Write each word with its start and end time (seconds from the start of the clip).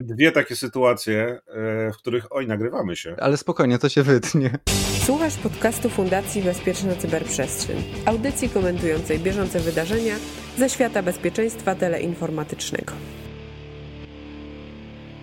dwie 0.00 0.32
takie 0.32 0.56
sytuacje, 0.56 1.40
e, 1.46 1.92
w 1.92 1.96
których 1.96 2.32
oj, 2.32 2.46
nagrywamy 2.46 2.96
się. 2.96 3.16
Ale 3.20 3.36
spokojnie, 3.36 3.78
to 3.78 3.88
się 3.88 4.02
wytnie. 4.02 4.58
Słuchasz 5.04 5.36
podcastu 5.36 5.90
Fundacji 5.90 6.42
Bezpieczna 6.42 6.96
Cyberprzestrzeń, 6.96 7.76
audycji 8.06 8.48
komentującej 8.48 9.18
bieżące 9.18 9.60
wydarzenia 9.60 10.14
ze 10.58 10.70
świata 10.70 11.02
bezpieczeństwa 11.02 11.74
teleinformatycznego. 11.74 12.92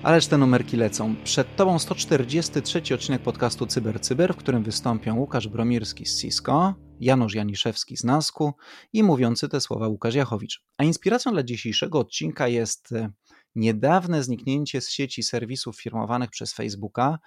Ależ 0.03 0.27
te 0.27 0.37
numerki 0.37 0.77
lecą. 0.77 1.15
Przed 1.23 1.55
Tobą 1.55 1.79
143 1.79 2.81
odcinek 2.93 3.21
podcastu 3.21 3.67
CyberCyber, 3.67 4.01
Cyber, 4.01 4.33
w 4.33 4.37
którym 4.37 4.63
wystąpią 4.63 5.15
Łukasz 5.15 5.47
Bromirski 5.47 6.05
z 6.05 6.21
Cisco, 6.21 6.75
Janusz 6.99 7.35
Janiszewski 7.35 7.97
z 7.97 8.03
Nasku 8.03 8.53
i 8.93 9.03
mówiący 9.03 9.49
te 9.49 9.61
słowa 9.61 9.87
Łukasz 9.87 10.15
Jachowicz. 10.15 10.63
A 10.77 10.83
inspiracją 10.83 11.31
dla 11.31 11.43
dzisiejszego 11.43 11.99
odcinka 11.99 12.47
jest 12.47 12.91
e, 12.91 13.11
niedawne 13.55 14.23
zniknięcie 14.23 14.81
z 14.81 14.89
sieci 14.89 15.23
serwisów 15.23 15.81
firmowanych 15.81 16.29
przez 16.29 16.53
Facebooka 16.53 17.19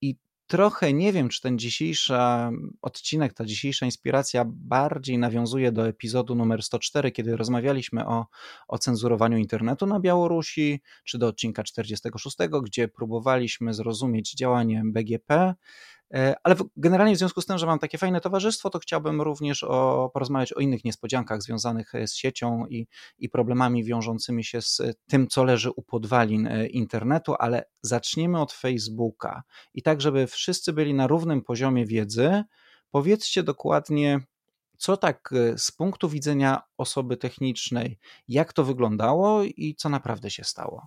i 0.00 0.16
trochę 0.46 0.92
nie 0.92 1.12
wiem, 1.12 1.28
czy 1.28 1.40
ten 1.40 1.58
dzisiejszy 1.58 2.14
odcinek, 2.82 3.34
ta 3.34 3.44
dzisiejsza 3.44 3.86
inspiracja 3.86 4.44
bardziej 4.46 5.18
nawiązuje 5.18 5.72
do 5.72 5.88
epizodu 5.88 6.34
numer 6.34 6.62
104, 6.62 7.12
kiedy 7.12 7.36
rozmawialiśmy 7.36 8.06
o, 8.06 8.26
o 8.68 8.78
cenzurowaniu 8.78 9.38
internetu 9.38 9.86
na 9.86 10.00
Białorusi, 10.00 10.80
czy 11.04 11.18
do 11.18 11.26
odcinka 11.26 11.62
46, 11.62 12.36
gdzie 12.62 12.88
próbowaliśmy 12.88 13.74
zrozumieć 13.74 14.34
działanie 14.34 14.82
BGP 14.84 15.54
ale 16.44 16.56
generalnie 16.76 17.14
w 17.14 17.18
związku 17.18 17.40
z 17.40 17.46
tym, 17.46 17.58
że 17.58 17.66
mam 17.66 17.78
takie 17.78 17.98
fajne 17.98 18.20
towarzystwo, 18.20 18.70
to 18.70 18.78
chciałbym 18.78 19.20
również 19.20 19.64
o, 19.64 20.10
porozmawiać 20.14 20.52
o 20.52 20.60
innych 20.60 20.84
niespodziankach 20.84 21.42
związanych 21.42 21.94
e, 21.94 22.06
z 22.06 22.14
siecią 22.14 22.66
i, 22.66 22.86
i 23.18 23.28
problemami 23.28 23.84
wiążącymi 23.84 24.44
się 24.44 24.62
z 24.62 24.82
tym, 25.06 25.28
co 25.28 25.44
leży 25.44 25.70
u 25.70 25.82
podwalin 25.82 26.46
e, 26.46 26.66
internetu, 26.66 27.34
ale 27.38 27.64
zaczniemy 27.82 28.40
od 28.40 28.52
Facebooka. 28.52 29.42
I 29.74 29.82
tak, 29.82 30.00
żeby 30.00 30.26
wszyscy 30.26 30.72
byli 30.72 30.94
na 30.94 31.06
równym 31.06 31.42
poziomie 31.42 31.86
wiedzy, 31.86 32.44
powiedzcie 32.90 33.42
dokładnie, 33.42 34.20
co 34.78 34.96
tak 34.96 35.34
z 35.56 35.72
punktu 35.72 36.08
widzenia 36.08 36.62
osoby 36.76 37.16
technicznej, 37.16 37.98
jak 38.28 38.52
to 38.52 38.64
wyglądało 38.64 39.42
i 39.42 39.74
co 39.78 39.88
naprawdę 39.88 40.30
się 40.30 40.44
stało. 40.44 40.86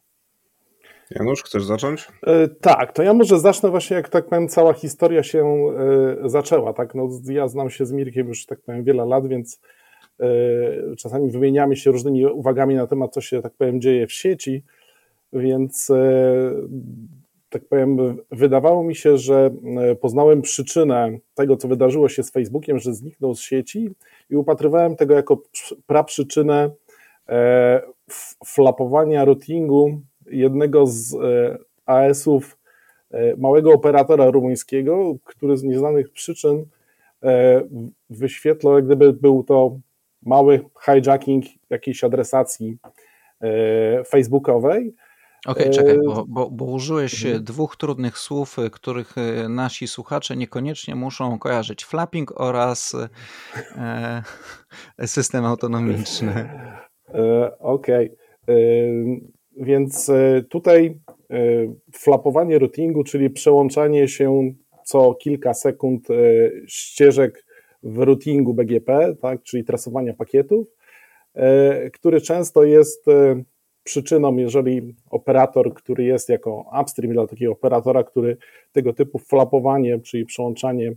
Janusz, 1.15 1.43
chcesz 1.43 1.63
zacząć? 1.63 2.07
E, 2.27 2.47
tak, 2.47 2.93
to 2.93 3.03
ja 3.03 3.13
może 3.13 3.39
zacznę 3.39 3.69
właśnie, 3.69 3.95
jak 3.95 4.09
tak 4.09 4.25
powiem, 4.25 4.47
cała 4.47 4.73
historia 4.73 5.23
się 5.23 5.45
e, 5.45 6.29
zaczęła. 6.29 6.73
Tak? 6.73 6.95
No, 6.95 7.09
ja 7.29 7.47
znam 7.47 7.69
się 7.69 7.85
z 7.85 7.91
Mirkiem 7.91 8.27
już, 8.27 8.45
tak 8.45 8.61
powiem, 8.61 8.83
wiele 8.83 9.05
lat, 9.05 9.27
więc 9.27 9.59
e, 10.19 10.25
czasami 10.95 11.31
wymieniamy 11.31 11.75
się 11.75 11.91
różnymi 11.91 12.25
uwagami 12.25 12.75
na 12.75 12.87
temat, 12.87 13.13
co 13.13 13.21
się, 13.21 13.41
tak 13.41 13.53
powiem, 13.53 13.81
dzieje 13.81 14.07
w 14.07 14.11
sieci, 14.11 14.63
więc 15.33 15.91
tak 17.49 17.65
powiem, 17.65 17.97
wydawało 18.31 18.83
mi 18.83 18.95
się, 18.95 19.17
że 19.17 19.51
poznałem 20.01 20.41
przyczynę 20.41 21.17
tego, 21.35 21.57
co 21.57 21.67
wydarzyło 21.67 22.09
się 22.09 22.23
z 22.23 22.31
Facebookiem, 22.31 22.79
że 22.79 22.93
zniknął 22.93 23.35
z 23.35 23.39
sieci 23.39 23.89
i 24.29 24.35
upatrywałem 24.35 24.95
tego 24.95 25.13
jako 25.13 25.41
praprzyczynę 25.87 26.69
flapowania 28.45 29.25
routingu 29.25 30.01
jednego 30.31 30.87
z 30.87 31.13
e, 31.13 31.57
AS-ów 31.85 32.57
e, 33.11 33.35
małego 33.37 33.71
operatora 33.71 34.31
rumuńskiego, 34.31 35.15
który 35.23 35.57
z 35.57 35.63
nieznanych 35.63 36.11
przyczyn 36.11 36.65
e, 37.23 37.61
wyświetlał, 38.09 38.75
jak 38.75 38.85
gdyby 38.85 39.13
był 39.13 39.43
to 39.43 39.79
mały 40.21 40.65
hijacking 40.85 41.45
jakiejś 41.69 42.03
adresacji 42.03 42.77
facebookowej. 44.07 44.95
Okej, 45.45 45.63
okay, 45.63 45.75
czekaj, 45.75 45.97
bo, 46.05 46.25
bo, 46.27 46.49
bo 46.49 46.65
użyłeś 46.65 47.25
mhm. 47.25 47.43
dwóch 47.43 47.75
trudnych 47.77 48.17
słów, 48.17 48.57
których 48.71 49.15
nasi 49.49 49.87
słuchacze 49.87 50.35
niekoniecznie 50.35 50.95
muszą 50.95 51.39
kojarzyć. 51.39 51.85
Flapping 51.85 52.41
oraz 52.41 52.95
e, 53.75 55.07
system 55.07 55.45
autonomiczny. 55.45 56.49
Okej. 57.59 58.11
Okay. 58.45 59.33
Więc 59.57 60.09
e, 60.09 60.43
tutaj 60.49 60.99
e, 61.29 61.37
flapowanie 61.91 62.59
routingu, 62.59 63.03
czyli 63.03 63.29
przełączanie 63.29 64.07
się 64.07 64.53
co 64.85 65.13
kilka 65.13 65.53
sekund 65.53 66.09
e, 66.11 66.13
ścieżek 66.67 67.45
w 67.83 67.97
routingu 67.97 68.53
BGP, 68.53 69.15
tak, 69.21 69.43
czyli 69.43 69.63
trasowania 69.63 70.13
pakietów, 70.13 70.67
który 71.93 72.21
często 72.21 72.63
jest 72.63 73.05
przyczyną, 73.83 74.35
jeżeli 74.35 74.95
operator, 75.09 75.73
który 75.73 76.03
jest 76.03 76.29
jako 76.29 76.65
upstream 76.81 77.13
dla 77.13 77.27
takiego 77.27 77.51
operatora, 77.51 78.03
który 78.03 78.37
tego 78.71 78.93
typu 78.93 79.19
flapowanie, 79.19 79.99
czyli 79.99 80.25
przełączanie 80.25 80.95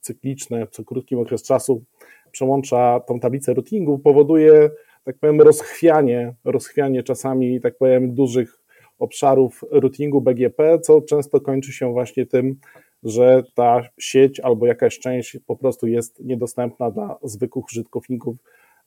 cykliczne 0.00 0.66
co 0.70 0.84
krótkim 0.84 1.18
okres 1.18 1.42
czasu 1.42 1.84
przełącza 2.30 3.00
tą 3.00 3.20
tablicę 3.20 3.54
routingu, 3.54 3.98
powoduje 3.98 4.70
tak 5.04 5.18
powiem, 5.18 5.40
rozchwianie, 5.40 6.34
rozchwianie 6.44 7.02
czasami, 7.02 7.60
tak 7.60 7.76
powiem, 7.78 8.14
dużych 8.14 8.58
obszarów 8.98 9.64
routingu 9.70 10.20
BGP, 10.20 10.78
co 10.78 11.00
często 11.00 11.40
kończy 11.40 11.72
się 11.72 11.92
właśnie 11.92 12.26
tym, 12.26 12.56
że 13.02 13.42
ta 13.54 13.82
sieć 13.98 14.40
albo 14.40 14.66
jakaś 14.66 14.98
część 14.98 15.38
po 15.46 15.56
prostu 15.56 15.86
jest 15.86 16.20
niedostępna 16.20 16.90
dla 16.90 17.18
zwykłych 17.22 17.64
użytkowników 17.64 18.36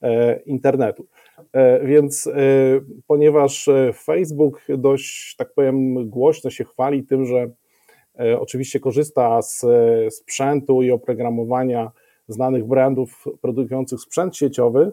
e, 0.02 0.40
internetu. 0.40 1.08
E, 1.54 1.86
więc 1.86 2.28
e, 2.28 2.32
ponieważ 3.08 3.70
Facebook 4.04 4.62
dość, 4.78 5.36
tak 5.36 5.54
powiem, 5.54 6.10
głośno 6.10 6.50
się 6.50 6.64
chwali 6.64 7.04
tym, 7.04 7.26
że 7.26 7.50
oczywiście 8.40 8.80
korzysta 8.80 9.42
z 9.42 9.66
sprzętu 10.14 10.82
i 10.82 10.92
oprogramowania 10.92 11.92
znanych 12.28 12.66
brandów 12.66 13.26
produkujących 13.42 14.00
sprzęt 14.00 14.38
sieciowy, 14.38 14.92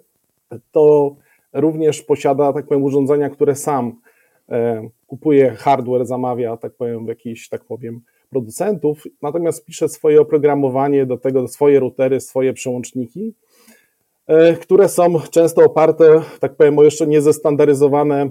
to 0.72 1.16
również 1.54 2.03
posiada, 2.03 2.53
tak 2.53 2.66
powiem, 2.66 2.82
urządzenia, 2.82 3.31
które 3.31 3.54
sam 3.54 4.00
e, 4.48 4.88
kupuje 5.06 5.50
hardware, 5.50 6.06
zamawia, 6.06 6.56
tak 6.56 6.72
powiem, 6.72 7.04
w 7.04 7.09
jakiś, 7.09 7.48
tak 7.48 7.65
powiem, 7.65 8.00
producentów, 8.31 9.04
natomiast 9.22 9.65
pisze 9.65 9.88
swoje 9.88 10.20
oprogramowanie 10.20 11.06
do 11.06 11.16
tego, 11.16 11.48
swoje 11.48 11.81
routery, 11.81 12.20
swoje 12.20 12.53
przełączniki, 12.53 13.34
e, 14.26 14.54
które 14.54 14.88
są 14.88 15.20
często 15.31 15.65
oparte, 15.65 16.22
tak 16.41 16.54
powiem, 16.56 16.78
o 16.78 16.84
jeszcze 16.84 17.06
niezestandaryzowane 17.06 18.31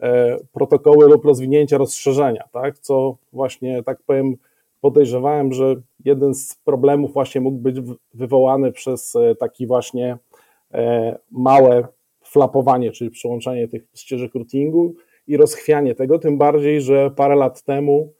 e, 0.00 0.36
protokoły 0.52 1.08
lub 1.08 1.24
rozwinięcia 1.24 1.78
rozszerzenia, 1.78 2.44
tak, 2.52 2.78
co 2.78 3.16
właśnie, 3.32 3.82
tak 3.82 3.98
powiem, 4.06 4.36
podejrzewałem, 4.80 5.52
że 5.52 5.74
jeden 6.04 6.34
z 6.34 6.54
problemów 6.64 7.12
właśnie 7.12 7.40
mógł 7.40 7.58
być 7.58 7.76
wywołany 8.14 8.72
przez 8.72 9.14
taki 9.38 9.66
właśnie 9.66 10.18
małe 11.30 11.88
flapowanie, 12.24 12.90
czyli 12.90 13.10
przyłączanie 13.10 13.68
tych 13.68 13.88
ścieżek 13.94 14.34
routingu 14.34 14.94
i 15.26 15.36
rozchwianie 15.36 15.94
tego, 15.94 16.18
tym 16.18 16.38
bardziej, 16.38 16.80
że 16.80 17.10
parę 17.10 17.36
lat 17.36 17.62
temu 17.62 18.12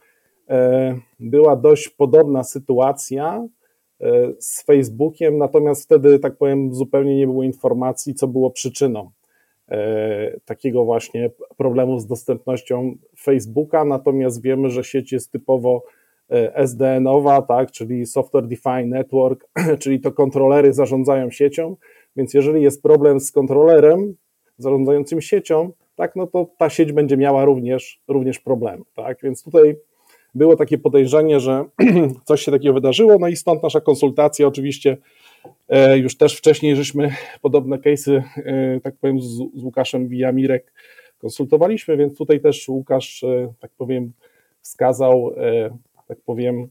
e, 0.48 0.98
była 1.20 1.56
dość 1.56 1.88
podobna 1.88 2.44
sytuacja 2.44 3.48
e, 4.00 4.32
z 4.38 4.64
Facebookiem, 4.64 5.38
natomiast 5.38 5.84
wtedy, 5.84 6.18
tak 6.18 6.36
powiem, 6.36 6.74
zupełnie 6.74 7.16
nie 7.16 7.26
było 7.26 7.42
informacji, 7.42 8.14
co 8.14 8.28
było 8.28 8.50
przyczyną 8.50 9.10
takiego 10.44 10.84
właśnie 10.84 11.30
problemu 11.56 11.98
z 11.98 12.06
dostępnością 12.06 12.96
Facebooka, 13.18 13.84
natomiast 13.84 14.42
wiemy, 14.42 14.70
że 14.70 14.84
sieć 14.84 15.12
jest 15.12 15.32
typowo 15.32 15.84
SDN-owa, 16.54 17.42
tak, 17.42 17.70
czyli 17.70 18.06
Software 18.06 18.46
Defined 18.46 18.88
Network, 18.88 19.48
czyli 19.82 20.00
to 20.00 20.12
kontrolery 20.12 20.72
zarządzają 20.72 21.30
siecią, 21.30 21.76
więc 22.16 22.34
jeżeli 22.34 22.62
jest 22.62 22.82
problem 22.82 23.20
z 23.20 23.32
kontrolerem 23.32 24.16
zarządzającym 24.58 25.20
siecią, 25.20 25.72
tak, 25.96 26.16
no 26.16 26.26
to 26.26 26.46
ta 26.58 26.70
sieć 26.70 26.92
będzie 26.92 27.16
miała 27.16 27.44
również, 27.44 28.00
również 28.08 28.38
problemy. 28.38 28.84
Tak? 28.94 29.18
Więc 29.22 29.42
tutaj 29.42 29.76
było 30.34 30.56
takie 30.56 30.78
podejrzenie, 30.78 31.40
że 31.40 31.64
coś 32.24 32.42
się 32.42 32.52
takiego 32.52 32.74
wydarzyło, 32.74 33.18
no 33.18 33.28
i 33.28 33.36
stąd 33.36 33.62
nasza 33.62 33.80
konsultacja 33.80 34.46
oczywiście 34.46 34.96
e, 35.68 35.98
już 35.98 36.16
też 36.16 36.36
wcześniej 36.36 36.76
żeśmy 36.76 37.10
podobne 37.42 37.76
case'y, 37.76 38.22
e, 38.36 38.80
tak 38.80 38.96
powiem, 38.96 39.20
z, 39.20 39.26
z 39.54 39.62
Łukaszem 39.62 40.08
Wijamirek 40.08 40.72
konsultowaliśmy, 41.18 41.96
więc 41.96 42.18
tutaj 42.18 42.40
też 42.40 42.68
Łukasz, 42.68 43.24
e, 43.24 43.52
tak 43.60 43.70
powiem, 43.78 44.12
wskazał, 44.60 45.30
tak 46.08 46.18
powiem, 46.20 46.68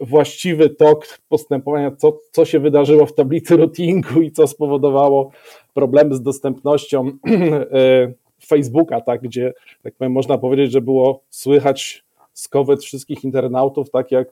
właściwy 0.00 0.70
tok 0.70 1.18
postępowania, 1.28 1.90
co, 1.90 2.18
co 2.32 2.44
się 2.44 2.60
wydarzyło 2.60 3.06
w 3.06 3.14
tablicy 3.14 3.56
routingu 3.56 4.22
i 4.22 4.30
co 4.30 4.46
spowodowało 4.46 5.30
problemy 5.74 6.14
z 6.14 6.22
dostępnością 6.22 7.06
e, 7.26 8.12
Facebooka, 8.46 9.00
tak, 9.00 9.22
gdzie 9.22 9.52
tak 9.82 9.94
powiem, 9.94 10.12
można 10.12 10.38
powiedzieć, 10.38 10.72
że 10.72 10.80
było 10.80 11.22
słychać 11.30 12.04
skowet 12.32 12.82
wszystkich 12.82 13.24
internautów, 13.24 13.90
tak 13.90 14.12
jak 14.12 14.28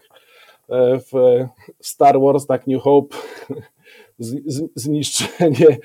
e, 0.70 0.98
w 0.98 1.12
Star 1.80 2.20
Wars, 2.20 2.46
tak 2.46 2.66
New 2.66 2.82
Hope, 2.82 3.16
zniszczenie 4.74 5.78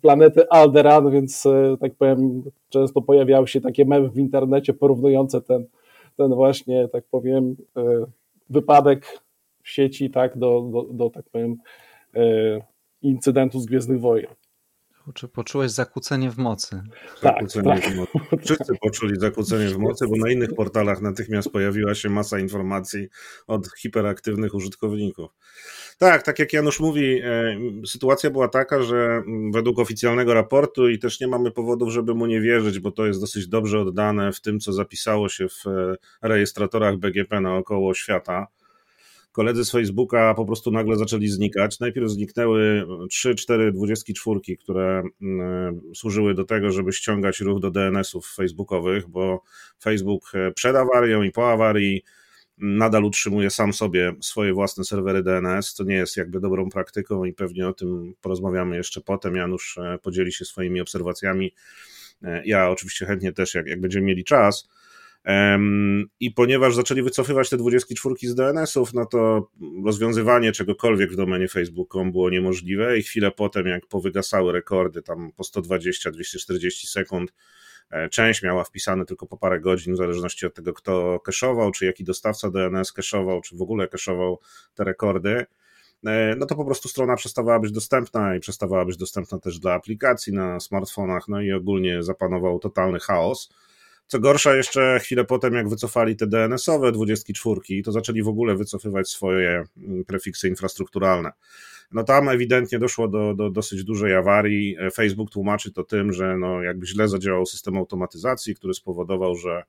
planety 0.00 0.48
Alderan, 0.50 1.10
więc 1.10 1.46
e, 1.46 1.76
tak 1.80 1.94
powiem, 1.94 2.42
często 2.68 3.02
pojawiały 3.02 3.48
się 3.48 3.60
takie 3.60 3.84
memy 3.84 4.08
w 4.08 4.18
internecie 4.18 4.74
porównujące 4.74 5.40
ten, 5.40 5.64
ten 6.16 6.34
właśnie, 6.34 6.88
tak 6.88 7.04
powiem, 7.10 7.56
wypadek 8.50 9.20
w 9.62 9.68
sieci, 9.68 10.10
tak, 10.10 10.38
do, 10.38 10.70
do, 10.72 10.82
do 10.92 11.10
tak 11.10 11.24
powiem, 11.32 11.56
incydentu 13.02 13.60
z 13.60 13.66
Gwiezdnych 13.66 14.00
Wojen. 14.00 14.34
Czy 15.14 15.28
poczułeś 15.28 15.70
zakłócenie 15.70 16.30
w 16.30 16.36
mocy? 16.38 16.82
Tak, 17.20 17.34
zakłócenie 17.34 17.80
tak. 17.80 17.92
w 17.92 17.96
mocy. 17.96 18.12
Wszyscy 18.44 18.74
poczuli 18.80 19.20
zakłócenie 19.20 19.68
w 19.68 19.78
mocy, 19.78 20.06
bo 20.08 20.16
na 20.16 20.32
innych 20.32 20.54
portalach 20.54 21.00
natychmiast 21.00 21.50
pojawiła 21.50 21.94
się 21.94 22.08
masa 22.08 22.38
informacji 22.38 23.08
od 23.46 23.68
hiperaktywnych 23.78 24.54
użytkowników. 24.54 25.30
Tak, 25.98 26.22
tak 26.22 26.38
jak 26.38 26.52
Janusz 26.52 26.80
mówi, 26.80 27.20
e, 27.24 27.58
sytuacja 27.86 28.30
była 28.30 28.48
taka, 28.48 28.82
że 28.82 29.22
według 29.52 29.78
oficjalnego 29.78 30.34
raportu 30.34 30.88
i 30.88 30.98
też 30.98 31.20
nie 31.20 31.28
mamy 31.28 31.50
powodów, 31.50 31.90
żeby 31.90 32.14
mu 32.14 32.26
nie 32.26 32.40
wierzyć, 32.40 32.78
bo 32.78 32.90
to 32.92 33.06
jest 33.06 33.20
dosyć 33.20 33.48
dobrze 33.48 33.80
oddane 33.80 34.32
w 34.32 34.40
tym, 34.40 34.60
co 34.60 34.72
zapisało 34.72 35.28
się 35.28 35.48
w 35.48 35.66
e, 35.66 35.94
rejestratorach 36.22 36.96
BGP 36.96 37.40
naokoło 37.40 37.94
świata 37.94 38.46
koledzy 39.36 39.64
z 39.64 39.70
Facebooka 39.70 40.34
po 40.34 40.46
prostu 40.46 40.70
nagle 40.70 40.96
zaczęli 40.96 41.28
znikać. 41.28 41.80
Najpierw 41.80 42.10
zniknęły 42.10 42.86
3-4 43.12 43.72
24, 43.72 44.40
które 44.60 45.02
mm, 45.22 45.80
służyły 45.94 46.34
do 46.34 46.44
tego, 46.44 46.70
żeby 46.70 46.92
ściągać 46.92 47.40
ruch 47.40 47.60
do 47.60 47.70
DNS-ów 47.70 48.34
facebookowych, 48.34 49.08
bo 49.08 49.42
Facebook 49.82 50.32
e, 50.34 50.52
przed 50.52 50.76
awarią 50.76 51.22
i 51.22 51.30
po 51.30 51.52
awarii 51.52 52.02
nadal 52.58 53.04
utrzymuje 53.04 53.50
sam 53.50 53.72
sobie 53.72 54.12
swoje 54.20 54.52
własne 54.52 54.84
serwery 54.84 55.22
DNS, 55.22 55.72
co 55.72 55.84
nie 55.84 55.94
jest 55.94 56.16
jakby 56.16 56.40
dobrą 56.40 56.68
praktyką 56.68 57.24
i 57.24 57.32
pewnie 57.32 57.68
o 57.68 57.72
tym 57.72 58.14
porozmawiamy 58.20 58.76
jeszcze 58.76 59.00
potem. 59.00 59.36
Janusz 59.36 59.78
e, 59.78 59.98
podzieli 60.02 60.32
się 60.32 60.44
swoimi 60.44 60.80
obserwacjami. 60.80 61.54
E, 62.22 62.42
ja 62.46 62.70
oczywiście 62.70 63.06
chętnie 63.06 63.32
też, 63.32 63.54
jak, 63.54 63.66
jak 63.66 63.80
będziemy 63.80 64.06
mieli 64.06 64.24
czas. 64.24 64.68
I 66.20 66.30
ponieważ 66.30 66.74
zaczęli 66.74 67.02
wycofywać 67.02 67.50
te 67.50 67.56
24 67.56 68.14
z 68.22 68.34
DNS-ów, 68.34 68.94
no 68.94 69.06
to 69.06 69.50
rozwiązywanie 69.84 70.52
czegokolwiek 70.52 71.12
w 71.12 71.16
domenie 71.16 71.48
Facebook.com 71.48 72.12
było 72.12 72.30
niemożliwe 72.30 72.98
i 72.98 73.02
chwilę 73.02 73.30
potem, 73.30 73.66
jak 73.66 73.86
powygasały 73.86 74.52
rekordy 74.52 75.02
tam 75.02 75.32
po 75.36 75.42
120-240 75.42 76.86
sekund, 76.86 77.32
e, 77.90 78.08
część 78.08 78.42
miała 78.42 78.64
wpisane 78.64 79.04
tylko 79.04 79.26
po 79.26 79.36
parę 79.36 79.60
godzin, 79.60 79.94
w 79.94 79.96
zależności 79.96 80.46
od 80.46 80.54
tego, 80.54 80.72
kto 80.72 81.20
keszował, 81.20 81.70
czy 81.70 81.86
jaki 81.86 82.04
dostawca 82.04 82.50
DNS 82.50 82.92
keszował, 82.92 83.40
czy 83.40 83.56
w 83.56 83.62
ogóle 83.62 83.88
keszował 83.88 84.40
te 84.74 84.84
rekordy, 84.84 85.46
e, 86.06 86.34
no 86.36 86.46
to 86.46 86.54
po 86.54 86.64
prostu 86.64 86.88
strona 86.88 87.16
przestawała 87.16 87.60
być 87.60 87.72
dostępna 87.72 88.36
i 88.36 88.40
przestawała 88.40 88.84
być 88.84 88.96
dostępna 88.96 89.38
też 89.38 89.58
dla 89.58 89.74
aplikacji 89.74 90.32
na 90.32 90.60
smartfonach, 90.60 91.28
no 91.28 91.40
i 91.40 91.52
ogólnie 91.52 92.02
zapanował 92.02 92.58
totalny 92.58 92.98
chaos. 93.00 93.54
Co 94.06 94.20
gorsza, 94.20 94.56
jeszcze 94.56 95.00
chwilę 95.00 95.24
potem, 95.24 95.54
jak 95.54 95.68
wycofali 95.68 96.16
te 96.16 96.26
DNS-owe 96.26 96.92
24, 96.92 97.82
to 97.84 97.92
zaczęli 97.92 98.22
w 98.22 98.28
ogóle 98.28 98.56
wycofywać 98.56 99.08
swoje 99.08 99.64
mm, 99.76 100.04
prefiksy 100.04 100.48
infrastrukturalne. 100.48 101.32
No 101.92 102.04
tam 102.04 102.28
ewidentnie 102.28 102.78
doszło 102.78 103.08
do, 103.08 103.34
do 103.34 103.50
dosyć 103.50 103.84
dużej 103.84 104.14
awarii. 104.14 104.76
Facebook 104.94 105.30
tłumaczy 105.30 105.72
to 105.72 105.84
tym, 105.84 106.12
że 106.12 106.36
no 106.38 106.62
jakby 106.62 106.86
źle 106.86 107.08
zadziałał 107.08 107.46
system 107.46 107.76
automatyzacji, 107.76 108.54
który 108.54 108.74
spowodował, 108.74 109.36
że 109.36 109.62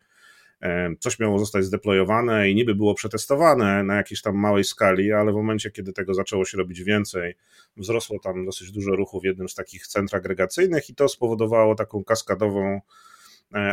coś 1.00 1.20
miało 1.20 1.40
zostać 1.40 1.66
zdeployowane 1.66 2.50
i 2.50 2.56
niby 2.56 2.76
było 2.76 2.94
przetestowane 2.94 3.84
na 3.84 3.96
jakiejś 3.96 4.22
tam 4.22 4.36
małej 4.36 4.64
skali, 4.64 5.12
ale 5.14 5.32
w 5.32 5.36
momencie, 5.36 5.72
kiedy 5.72 5.94
tego 5.94 6.14
zaczęło 6.14 6.46
się 6.46 6.58
robić 6.58 6.84
więcej, 6.84 7.36
wzrosło 7.78 8.20
tam 8.20 8.46
dosyć 8.46 8.72
dużo 8.72 8.96
ruchu 8.96 9.20
w 9.22 9.24
jednym 9.24 9.50
z 9.50 9.56
takich 9.56 9.88
centr 9.88 10.16
agregacyjnych 10.16 10.90
i 10.90 10.96
to 10.96 11.10
spowodowało 11.10 11.76
taką 11.76 12.04
kaskadową 12.04 12.82
E, 12.82 12.82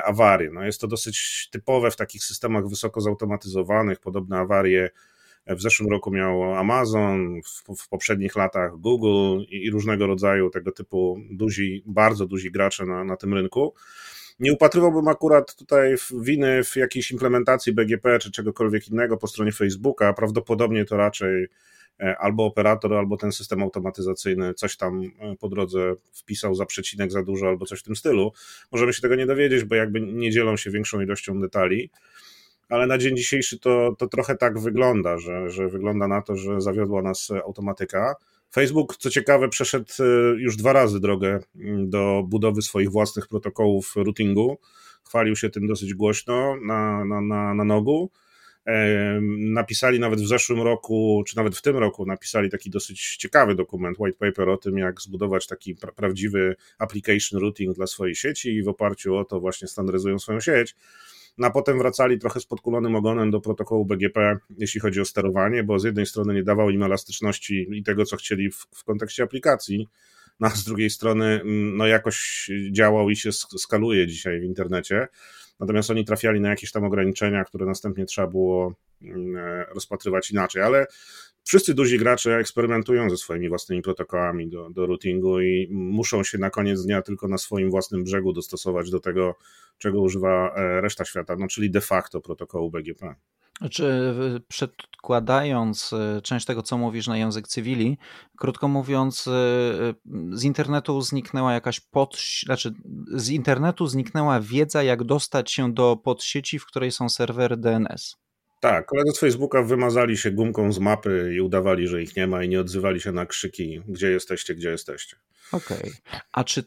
awarie. 0.04 0.50
No 0.52 0.64
jest 0.64 0.80
to 0.80 0.86
dosyć 0.86 1.48
typowe 1.50 1.90
w 1.90 1.96
takich 1.96 2.24
systemach 2.24 2.68
wysoko 2.68 3.00
zautomatyzowanych. 3.00 4.00
Podobne 4.00 4.38
awarie 4.38 4.90
w 5.46 5.62
zeszłym 5.62 5.90
roku 5.90 6.10
miał 6.10 6.54
Amazon, 6.54 7.40
w, 7.42 7.82
w 7.82 7.88
poprzednich 7.88 8.36
latach 8.36 8.76
Google 8.76 9.44
i, 9.48 9.64
i, 9.64 9.70
różnego 9.70 10.06
rodzaju 10.06 10.50
tego 10.50 10.72
typu 10.72 11.18
duzi, 11.30 11.82
bardzo 11.86 12.26
duzi 12.26 12.50
gracze 12.50 12.86
na, 12.86 13.04
na 13.04 13.16
tym 13.16 13.34
rynku. 13.34 13.74
Nie 14.40 14.52
upatrywałbym 14.52 15.08
akurat 15.08 15.54
tutaj 15.56 15.94
winy 16.20 16.64
w 16.64 16.76
jakiejś 16.76 17.10
implementacji 17.10 17.72
BGP 17.72 18.18
czy 18.18 18.30
czegokolwiek 18.30 18.88
innego 18.88 19.16
po 19.16 19.26
stronie 19.26 19.52
Facebooka. 19.52 20.12
Prawdopodobnie 20.12 20.84
to 20.84 20.96
raczej 20.96 21.48
E, 21.48 21.48
albo 21.98 22.44
operator, 22.44 22.94
albo 22.94 23.16
ten 23.16 23.32
system 23.32 23.62
automatyzacyjny 23.62 24.54
coś 24.54 24.76
tam 24.76 25.02
e, 25.02 25.36
po 25.36 25.48
drodze 25.48 25.94
wpisał 26.12 26.54
za 26.54 26.66
przecinek 26.66 27.12
za 27.12 27.22
dużo, 27.22 27.48
albo 27.48 27.66
coś 27.66 27.80
w 27.80 27.82
tym 27.82 27.96
stylu. 27.96 28.32
Możemy 28.72 28.92
się 28.92 29.02
tego 29.02 29.14
nie 29.14 29.26
dowiedzieć, 29.26 29.64
bo 29.64 29.74
jakby 29.74 30.00
nie 30.00 30.30
dzielą 30.30 30.56
się 30.56 30.70
większą 30.70 31.00
ilością 31.00 31.40
detali. 31.40 31.90
Ale 32.68 32.86
na 32.86 32.98
dzień 32.98 33.16
dzisiejszy 33.16 33.58
to, 33.58 33.94
to 33.98 34.06
trochę 34.06 34.36
tak 34.36 34.58
wygląda, 34.58 35.18
że, 35.18 35.50
że 35.50 35.68
wygląda 35.68 36.08
na 36.08 36.22
to, 36.22 36.36
że 36.36 36.60
zawiodła 36.60 37.02
nas 37.02 37.30
automatyka. 37.30 38.14
Facebook, 38.54 38.96
co 38.96 39.10
ciekawe, 39.10 39.48
przeszedł 39.48 39.92
e, 40.00 40.04
już 40.38 40.56
dwa 40.56 40.72
razy 40.72 41.00
drogę 41.00 41.40
mm, 41.56 41.90
do 41.90 42.22
budowy 42.26 42.62
swoich 42.62 42.90
własnych 42.90 43.28
protokołów 43.28 43.92
routingu. 43.96 44.58
Chwalił 45.04 45.36
się 45.36 45.50
tym 45.50 45.66
dosyć 45.66 45.94
głośno 45.94 46.56
na, 46.66 47.04
na, 47.04 47.20
na, 47.20 47.54
na 47.54 47.64
nogu. 47.64 48.10
Napisali 49.38 50.00
nawet 50.00 50.20
w 50.20 50.28
zeszłym 50.28 50.62
roku, 50.62 51.24
czy 51.26 51.36
nawet 51.36 51.56
w 51.56 51.62
tym 51.62 51.76
roku, 51.76 52.06
napisali 52.06 52.50
taki 52.50 52.70
dosyć 52.70 53.16
ciekawy 53.16 53.54
dokument, 53.54 53.98
white 53.98 54.18
paper 54.18 54.48
o 54.48 54.56
tym, 54.56 54.78
jak 54.78 55.00
zbudować 55.00 55.46
taki 55.46 55.74
pra 55.74 55.92
prawdziwy 55.92 56.56
application 56.78 57.40
routing 57.40 57.76
dla 57.76 57.86
swojej 57.86 58.14
sieci 58.14 58.54
i 58.54 58.62
w 58.62 58.68
oparciu 58.68 59.16
o 59.16 59.24
to 59.24 59.40
właśnie 59.40 59.68
standaryzują 59.68 60.18
swoją 60.18 60.40
sieć. 60.40 60.76
No 61.38 61.46
a 61.46 61.50
potem 61.50 61.78
wracali 61.78 62.18
trochę 62.18 62.40
z 62.40 62.46
podkulonym 62.46 62.96
ogonem 62.96 63.30
do 63.30 63.40
protokołu 63.40 63.84
BGP, 63.84 64.36
jeśli 64.58 64.80
chodzi 64.80 65.00
o 65.00 65.04
sterowanie, 65.04 65.64
bo 65.64 65.78
z 65.78 65.84
jednej 65.84 66.06
strony 66.06 66.34
nie 66.34 66.42
dawał 66.42 66.70
im 66.70 66.82
elastyczności 66.82 67.66
i 67.72 67.82
tego, 67.82 68.04
co 68.04 68.16
chcieli 68.16 68.50
w, 68.50 68.66
w 68.74 68.84
kontekście 68.84 69.22
aplikacji, 69.22 69.88
no 70.40 70.46
a 70.46 70.50
z 70.50 70.64
drugiej 70.64 70.90
strony 70.90 71.24
mm, 71.24 71.76
no 71.76 71.86
jakoś 71.86 72.50
działał 72.72 73.10
i 73.10 73.16
się 73.16 73.32
skaluje 73.32 74.06
dzisiaj 74.06 74.40
w 74.40 74.44
internecie. 74.44 75.08
Natomiast 75.60 75.90
oni 75.90 76.04
trafiali 76.04 76.40
na 76.40 76.48
jakieś 76.48 76.72
tam 76.72 76.84
ograniczenia, 76.84 77.44
które 77.44 77.66
następnie 77.66 78.04
trzeba 78.04 78.26
było 78.26 78.74
mm, 79.02 79.36
e, 79.36 79.64
rozpatrywać 79.64 80.30
inaczej, 80.30 80.62
ale 80.62 80.86
wszyscy 81.44 81.74
duzi 81.74 81.98
gracze 81.98 82.36
eksperymentują 82.36 83.10
ze 83.10 83.16
swoimi 83.16 83.48
własnymi 83.48 83.82
protokołami 83.82 84.48
do, 84.48 84.70
do 84.70 84.86
routingu 84.86 85.40
i 85.40 85.68
muszą 85.70 86.24
się 86.24 86.38
na 86.38 86.50
koniec 86.50 86.82
dnia 86.82 87.02
tylko 87.02 87.28
na 87.28 87.38
swoim 87.38 87.70
własnym 87.70 88.04
brzegu 88.04 88.32
dostosować 88.32 88.90
do 88.90 89.00
tego, 89.00 89.34
czego 89.78 90.00
używa 90.00 90.54
e, 90.56 90.80
reszta 90.80 91.04
świata, 91.04 91.36
no 91.38 91.48
czyli 91.48 91.70
de 91.70 91.80
facto 91.80 92.20
protokołu 92.20 92.70
BGP. 92.70 93.14
Czy 93.70 94.14
przedkładając 94.48 95.92
e, 95.92 96.22
część 96.22 96.46
tego, 96.46 96.62
co 96.62 96.78
mówisz 96.78 97.06
na 97.06 97.16
język 97.16 97.48
cywili, 97.48 97.98
krótko 98.38 98.68
mówiąc, 98.68 99.28
e, 99.28 99.30
z 100.32 100.44
internetu 100.44 101.00
zniknęła 101.00 101.52
jakaś 101.52 101.80
pod, 101.80 102.16
znaczy 102.44 102.74
z 103.12 103.30
internetu 103.30 103.86
zniknęła 103.86 104.40
wiedza, 104.40 104.82
jak 104.82 105.04
dostać 105.04 105.52
się 105.52 105.72
do 105.72 105.96
podsieci, 105.96 106.58
w 106.58 106.66
której 106.66 106.92
są 106.92 107.08
serwery 107.08 107.56
DNS. 107.56 108.16
Tak, 108.60 108.86
koledzy 108.86 109.12
z 109.12 109.18
Facebooka 109.18 109.62
wymazali 109.62 110.16
się 110.16 110.30
gumką 110.30 110.72
z 110.72 110.78
mapy 110.78 111.32
i 111.36 111.40
udawali, 111.40 111.88
że 111.88 112.02
ich 112.02 112.16
nie 112.16 112.26
ma 112.26 112.44
i 112.44 112.48
nie 112.48 112.60
odzywali 112.60 113.00
się 113.00 113.12
na 113.12 113.26
krzyki, 113.26 113.80
gdzie 113.88 114.10
jesteście, 114.10 114.54
gdzie 114.54 114.70
jesteście. 114.70 115.16
Okej. 115.52 115.78
Okay. 115.78 116.20
A 116.32 116.44
czy 116.44 116.64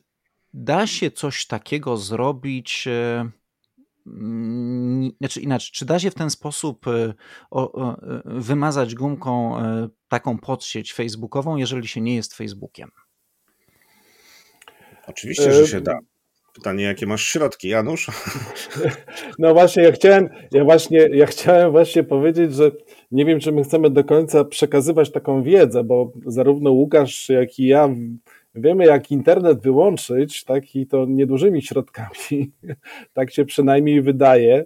da 0.53 0.87
się 0.87 1.11
coś 1.11 1.45
takiego 1.45 1.97
zrobić? 1.97 2.87
E, 4.07 5.09
znaczy 5.19 5.41
inaczej, 5.41 5.69
czy 5.73 5.85
da 5.85 5.99
się 5.99 6.11
w 6.11 6.15
ten 6.15 6.29
sposób 6.29 6.87
y, 6.87 7.13
o, 7.51 7.97
wymazać 8.25 8.95
gumką 8.95 9.59
y, 9.59 9.89
taką 10.07 10.37
podsieć 10.37 10.93
facebookową, 10.93 11.57
jeżeli 11.57 11.87
się 11.87 12.01
nie 12.01 12.15
jest 12.15 12.33
Facebookiem? 12.35 12.89
Oczywiście, 15.07 15.53
że 15.53 15.67
się 15.67 15.81
da. 15.81 15.99
Pytanie, 16.57 16.83
jakie 16.83 17.07
masz 17.07 17.23
środki, 17.23 17.67
Janusz? 17.67 18.07
No 19.39 19.53
właśnie, 19.53 19.83
ja 19.83 19.91
chciałem, 19.91 20.29
ja 20.51 20.63
właśnie, 20.63 20.99
ja 21.11 21.25
chciałem 21.25 21.71
właśnie 21.71 22.03
powiedzieć, 22.03 22.55
że 22.55 22.71
nie 23.11 23.25
wiem, 23.25 23.39
czy 23.39 23.51
my 23.51 23.63
chcemy 23.63 23.89
do 23.89 24.03
końca 24.03 24.45
przekazywać 24.45 25.11
taką 25.11 25.43
wiedzę, 25.43 25.83
bo 25.83 26.11
zarówno 26.25 26.71
Łukasz, 26.71 27.29
jak 27.29 27.59
i 27.59 27.67
ja 27.67 27.89
wiemy, 28.57 28.85
jak 28.85 29.11
internet 29.11 29.61
wyłączyć, 29.61 30.43
tak, 30.43 30.75
i 30.75 30.87
to 30.87 31.05
niedużymi 31.05 31.61
środkami, 31.61 32.51
tak 33.13 33.31
się 33.31 33.45
przynajmniej 33.45 34.01
wydaje. 34.01 34.65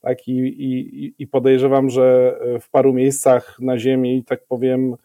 Tak, 0.00 0.28
i, 0.28 0.32
i, 0.32 1.14
I 1.18 1.26
podejrzewam, 1.26 1.90
że 1.90 2.38
w 2.60 2.70
paru 2.70 2.92
miejscach 2.92 3.56
na 3.60 3.78
Ziemi, 3.78 4.24
tak 4.24 4.44
powiem, 4.48 4.96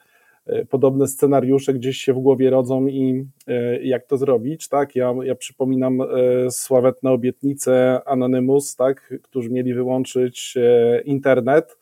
podobne 0.70 1.08
scenariusze 1.08 1.74
gdzieś 1.74 1.98
się 1.98 2.13
w 2.13 2.20
głowie 2.20 2.50
rodzą 2.50 2.88
i 2.88 3.25
e, 3.48 3.84
jak 3.84 4.06
to 4.06 4.18
zrobić, 4.18 4.68
tak? 4.68 4.96
Ja, 4.96 5.13
ja 5.24 5.36
przypominam 5.36 6.01
e, 6.01 6.06
sławetne 6.51 7.12
obietnice 7.12 8.01
Anonymous, 8.06 8.75
tak? 8.75 9.13
Którzy 9.24 9.50
mieli 9.50 9.74
wyłączyć 9.74 10.58
e, 10.58 11.01
internet, 11.01 11.77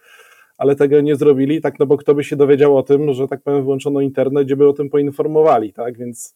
ale 0.58 0.76
tego 0.76 1.02
nie 1.02 1.16
zrobili, 1.16 1.62
tak? 1.62 1.80
No 1.80 1.86
bo 1.86 1.98
kto 1.98 2.16
by 2.16 2.24
się 2.24 2.36
dowiedział 2.36 2.78
o 2.78 2.84
tym, 2.84 3.14
że 3.14 3.28
tak 3.28 3.42
powiem 3.42 3.64
wyłączono 3.64 4.02
internet, 4.02 4.46
gdzie 4.46 4.56
by 4.56 4.68
o 4.68 4.74
tym 4.74 4.90
poinformowali, 4.90 5.74
tak? 5.74 5.98
Więc 5.98 6.36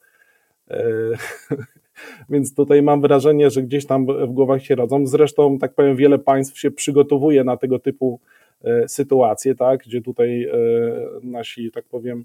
Więc 2.30 2.56
tutaj 2.56 2.82
mam 2.82 3.02
wrażenie, 3.02 3.50
że 3.50 3.64
gdzieś 3.64 3.86
tam 3.86 4.06
w 4.06 4.32
głowach 4.32 4.64
się 4.64 4.76
rodzą. 4.76 5.08
Zresztą, 5.08 5.58
tak 5.58 5.74
powiem, 5.74 5.96
wiele 5.96 6.20
państw 6.20 6.60
się 6.60 6.72
przygotowuje 6.72 7.44
na 7.44 7.58
tego 7.58 7.80
typu 7.80 8.20
sytuacje, 8.88 9.56
tak, 9.56 9.80
gdzie 9.80 10.02
tutaj 10.02 10.48
nasi, 11.24 11.72
tak 11.72 11.86
powiem, 11.86 12.24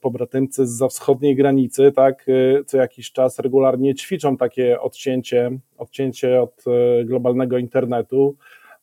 pobratymcy 0.00 0.66
z 0.66 0.70
za 0.70 0.88
wschodniej 0.88 1.36
granicy, 1.36 1.92
tak, 1.92 2.26
co 2.66 2.76
jakiś 2.76 3.12
czas 3.12 3.38
regularnie 3.38 3.94
ćwiczą 3.94 4.36
takie 4.36 4.80
odcięcie, 4.80 5.50
odcięcie 5.78 6.42
od 6.42 6.64
globalnego 7.04 7.58
internetu, 7.58 8.36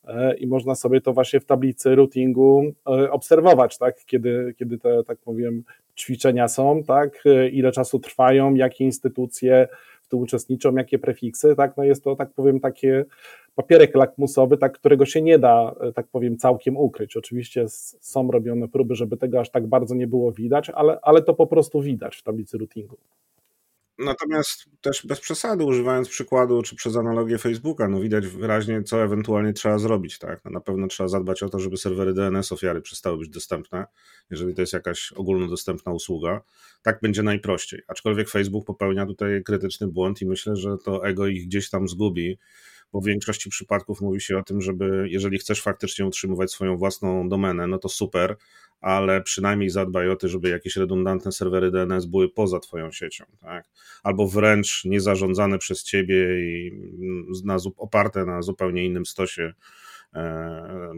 E, 0.08 0.38
i 0.38 0.48
można 0.48 0.76
sobie 0.76 1.02
to 1.02 1.14
właśnie 1.14 1.40
w 1.40 1.46
tablicy 1.46 1.96
routingu 1.96 2.64
e, 2.88 3.12
obserwować, 3.12 3.78
tak, 3.78 4.06
kiedy, 4.06 4.54
kiedy 4.58 4.78
te, 4.78 5.04
tak 5.04 5.18
powiem, 5.18 5.64
ćwiczenia 5.98 6.48
są, 6.48 6.84
tak, 6.84 7.24
e, 7.26 7.50
ile 7.50 7.72
czasu 7.72 8.00
trwają, 8.00 8.54
jakie 8.54 8.84
instytucje 8.84 9.68
w 10.02 10.08
tym 10.08 10.20
uczestniczą, 10.20 10.76
jakie 10.76 11.00
prefiksy, 11.00 11.56
tak, 11.56 11.78
no 11.78 11.84
jest 11.84 12.04
to, 12.04 12.16
tak 12.16 12.34
powiem, 12.34 12.60
takie 12.60 13.06
papierek 13.56 13.96
lakmusowy, 13.96 14.58
tak, 14.58 14.74
którego 14.74 15.06
się 15.06 15.22
nie 15.22 15.40
da, 15.40 15.76
tak 15.96 16.08
powiem, 16.08 16.38
całkiem 16.38 16.78
ukryć. 16.78 17.18
Oczywiście 17.18 17.66
są 18.00 18.32
robione 18.32 18.68
próby, 18.68 18.96
żeby 18.96 19.18
tego 19.18 19.40
aż 19.40 19.50
tak 19.50 19.68
bardzo 19.68 19.96
nie 19.96 20.08
było 20.08 20.32
widać, 20.32 20.70
ale, 20.70 21.00
ale 21.02 21.22
to 21.22 21.34
po 21.34 21.48
prostu 21.48 21.82
widać 21.82 22.16
w 22.16 22.24
tablicy 22.24 22.58
routingu. 22.58 22.98
Natomiast 24.00 24.66
też 24.82 25.06
bez 25.06 25.20
przesady, 25.20 25.64
używając 25.64 26.10
przykładu 26.10 26.62
czy 26.62 26.76
przez 26.76 26.96
analogię 26.96 27.38
Facebooka, 27.38 27.88
no 27.88 28.00
widać 28.02 28.28
wyraźnie, 28.28 28.84
co 28.84 29.04
ewentualnie 29.04 29.54
trzeba 29.54 29.78
zrobić. 29.78 30.20
Tak? 30.20 30.46
No 30.46 30.52
na 30.52 30.60
pewno 30.60 30.88
trzeba 30.88 31.10
zadbać 31.10 31.44
o 31.44 31.50
to, 31.50 31.60
żeby 31.60 31.78
serwery 31.78 32.14
DNS 32.14 32.52
ofiary 32.52 32.82
przestały 32.82 33.18
być 33.18 33.30
dostępne, 33.30 33.86
jeżeli 34.30 34.56
to 34.56 34.62
jest 34.62 34.74
jakaś 34.74 35.12
ogólnodostępna 35.12 35.92
usługa. 35.92 36.42
Tak 36.82 37.00
będzie 37.02 37.24
najprościej. 37.24 37.82
Aczkolwiek 37.88 38.30
Facebook 38.30 38.66
popełnia 38.66 39.06
tutaj 39.06 39.44
krytyczny 39.44 39.88
błąd 39.88 40.22
i 40.22 40.26
myślę, 40.26 40.56
że 40.56 40.78
to 40.86 41.06
ego 41.06 41.28
ich 41.28 41.46
gdzieś 41.46 41.70
tam 41.70 41.88
zgubi, 41.88 42.38
bo 42.94 43.02
w 43.02 43.06
większości 43.06 43.50
przypadków 43.50 44.02
mówi 44.02 44.22
się 44.22 44.38
o 44.38 44.44
tym, 44.44 44.62
żeby 44.62 45.08
jeżeli 45.10 45.38
chcesz 45.38 45.62
faktycznie 45.62 46.06
utrzymywać 46.06 46.52
swoją 46.52 46.78
własną 46.78 47.30
domenę, 47.30 47.68
no 47.68 47.78
to 47.78 47.90
super, 47.90 48.36
ale 48.82 49.22
przynajmniej 49.22 49.70
zadbaj 49.70 50.10
o 50.10 50.16
to, 50.16 50.28
żeby 50.28 50.50
jakieś 50.50 50.76
redundantne 50.76 51.32
serwery 51.32 51.72
DNS 51.72 52.06
były 52.06 52.30
poza 52.30 52.60
Twoją 52.60 52.92
siecią, 52.92 53.26
tak? 53.42 53.66
albo 54.04 54.28
wręcz 54.28 54.86
nie 54.86 55.02
zarządzane 55.02 55.58
przez 55.58 55.84
Ciebie 55.84 56.28
i 56.40 56.72
na, 57.44 57.58
oparte 57.78 58.26
na 58.26 58.42
zupełnie 58.42 58.86
innym 58.86 59.06
stosie 59.06 59.54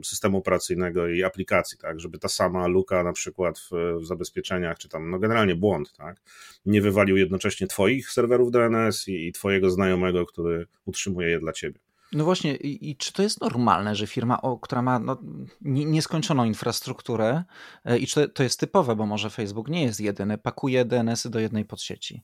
systemu 0.04 0.38
operacyjnego 0.38 1.08
i 1.08 1.24
aplikacji, 1.24 1.78
tak, 1.78 2.00
żeby 2.00 2.20
ta 2.20 2.28
sama 2.28 2.68
luka 2.68 3.04
na 3.04 3.14
przykład 3.14 3.60
w, 3.60 3.70
w, 4.02 4.06
zabezpieczeniach, 4.06 4.78
czy 4.78 4.90
tam, 4.90 5.10
no 5.10 5.20
generalnie 5.20 5.56
błąd, 5.56 5.94
tak, 5.94 6.22
nie 6.66 6.82
wywalił 6.82 7.18
jednocześnie 7.18 7.68
Twoich 7.68 8.12
serwerów 8.12 8.52
DNS 8.52 9.08
i, 9.08 9.28
i 9.28 9.32
Twojego 9.32 9.70
znajomego, 9.70 10.26
który 10.26 10.68
utrzymuje 10.86 11.30
je 11.30 11.40
dla 11.40 11.54
Ciebie. 11.54 11.80
No 12.14 12.24
właśnie, 12.24 12.56
i, 12.56 12.90
i, 12.90 12.96
czy 12.96 13.14
to 13.14 13.22
jest 13.22 13.42
normalne, 13.42 13.96
że 13.96 14.08
firma, 14.08 14.42
o, 14.42 14.58
która 14.58 14.82
ma 14.82 15.00
no, 15.00 15.18
nieskończoną 15.62 16.46
infrastrukturę, 16.46 17.44
e, 17.86 17.98
i 17.98 18.08
czy 18.08 18.16
to, 18.16 18.34
to, 18.34 18.44
jest 18.44 18.60
typowe, 18.60 18.96
bo 18.96 19.06
może 19.06 19.30
Facebook 19.30 19.70
nie 19.70 19.84
jest 19.84 20.02
jedyny, 20.02 20.38
pakuje 20.38 20.86
DNS-y 20.86 21.30
do 21.30 21.40
jednej 21.40 21.66
podsieci? 21.66 22.22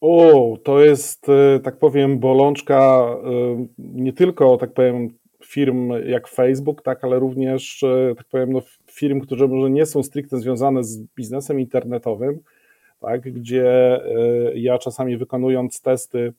O, 0.00 0.56
to 0.64 0.80
jest, 0.80 1.28
e, 1.28 1.60
tak 1.60 1.78
powiem, 1.78 2.18
bolączka 2.18 3.06
e, 3.24 3.66
nie 3.78 4.12
tylko, 4.12 4.56
tak 4.56 4.74
powiem, 4.74 5.08
firm 5.44 5.92
jak 6.06 6.28
Facebook, 6.28 6.82
tak, 6.82 7.04
ale 7.04 7.18
również, 7.18 7.84
tak 8.16 8.26
powiem, 8.26 8.52
no, 8.52 8.62
firm, 8.86 9.20
które 9.20 9.48
może 9.48 9.70
nie 9.70 9.86
są 9.86 10.02
stricte 10.02 10.38
związane 10.38 10.84
z 10.84 10.98
biznesem 11.16 11.60
internetowym, 11.60 12.40
tak, 13.00 13.20
gdzie 13.20 14.00
ja 14.54 14.78
czasami 14.78 15.16
wykonując 15.16 15.82
testy, 15.82 16.32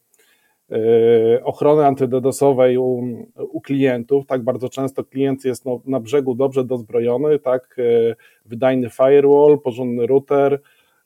E, 0.71 1.43
ochrony 1.43 1.85
antydedosowej 1.85 2.77
u, 2.77 3.03
u, 3.35 3.61
klientów. 3.61 4.25
Tak 4.25 4.43
bardzo 4.43 4.69
często 4.69 5.03
klient 5.03 5.45
jest 5.45 5.65
no, 5.65 5.81
na 5.85 5.99
brzegu 5.99 6.35
dobrze 6.35 6.63
dozbrojony, 6.63 7.39
tak, 7.39 7.75
e, 7.79 8.15
wydajny 8.45 8.89
firewall, 8.89 9.59
porządny 9.59 10.07
router, 10.07 10.59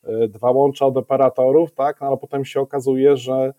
e, 0.04 0.28
dwa 0.28 0.52
łącza 0.52 0.86
od 0.86 0.98
operatorów, 0.98 1.72
tak, 1.72 2.02
no, 2.02 2.08
ale 2.08 2.18
potem 2.18 2.46
się 2.46 2.62
okazuje, 2.62 3.18
że 3.18 3.54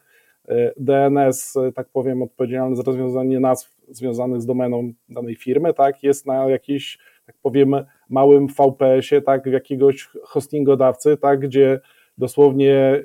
DNS, 0.77 1.55
tak 1.75 1.89
powiem, 1.89 2.23
odpowiedzialny 2.23 2.77
za 2.77 2.83
rozwiązanie 2.83 3.41
nazw 3.41 3.76
związanych 3.89 4.41
z 4.41 4.47
domeną 4.47 4.93
danej 5.09 5.37
firmy, 5.37 5.75
tak, 5.75 6.03
jest 6.03 6.27
na 6.27 6.49
jakiejś, 6.49 6.99
tak 7.27 7.37
powiem, 7.43 7.75
małym 8.11 8.47
VPS-ie, 8.49 9.23
tak, 9.23 9.47
jakiegoś 9.47 10.09
hostingodawcy, 10.23 11.17
tak, 11.17 11.41
gdzie 11.41 11.81
dosłownie 12.19 13.03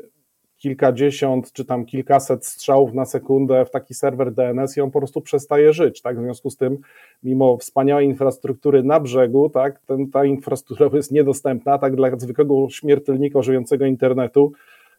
kilkadziesiąt 0.62 1.52
czy 1.54 1.66
tam 1.66 1.86
kilkaset 1.86 2.46
strzałów 2.46 2.94
na 2.94 3.06
sekundę 3.06 3.66
w 3.66 3.72
taki 3.72 3.94
serwer 3.94 4.34
DNS 4.34 4.78
i 4.78 4.82
on 4.82 4.92
po 4.92 5.00
prostu 5.00 5.22
przestaje 5.22 5.74
żyć, 5.74 6.02
tak? 6.02 6.20
W 6.20 6.24
związku 6.24 6.50
z 6.50 6.58
tym, 6.58 6.78
mimo 7.24 7.58
wspaniałej 7.58 8.06
infrastruktury 8.08 8.84
na 8.84 9.00
brzegu, 9.00 9.50
tak, 9.50 9.80
ten, 9.80 10.12
ta 10.12 10.26
infrastruktura 10.26 10.90
jest 10.94 11.12
niedostępna, 11.12 11.78
tak, 11.78 11.96
dla 11.96 12.18
zwykłego 12.18 12.70
śmiertelnika 12.70 13.42
żyjącego 13.42 13.86
internetu, 13.86 14.52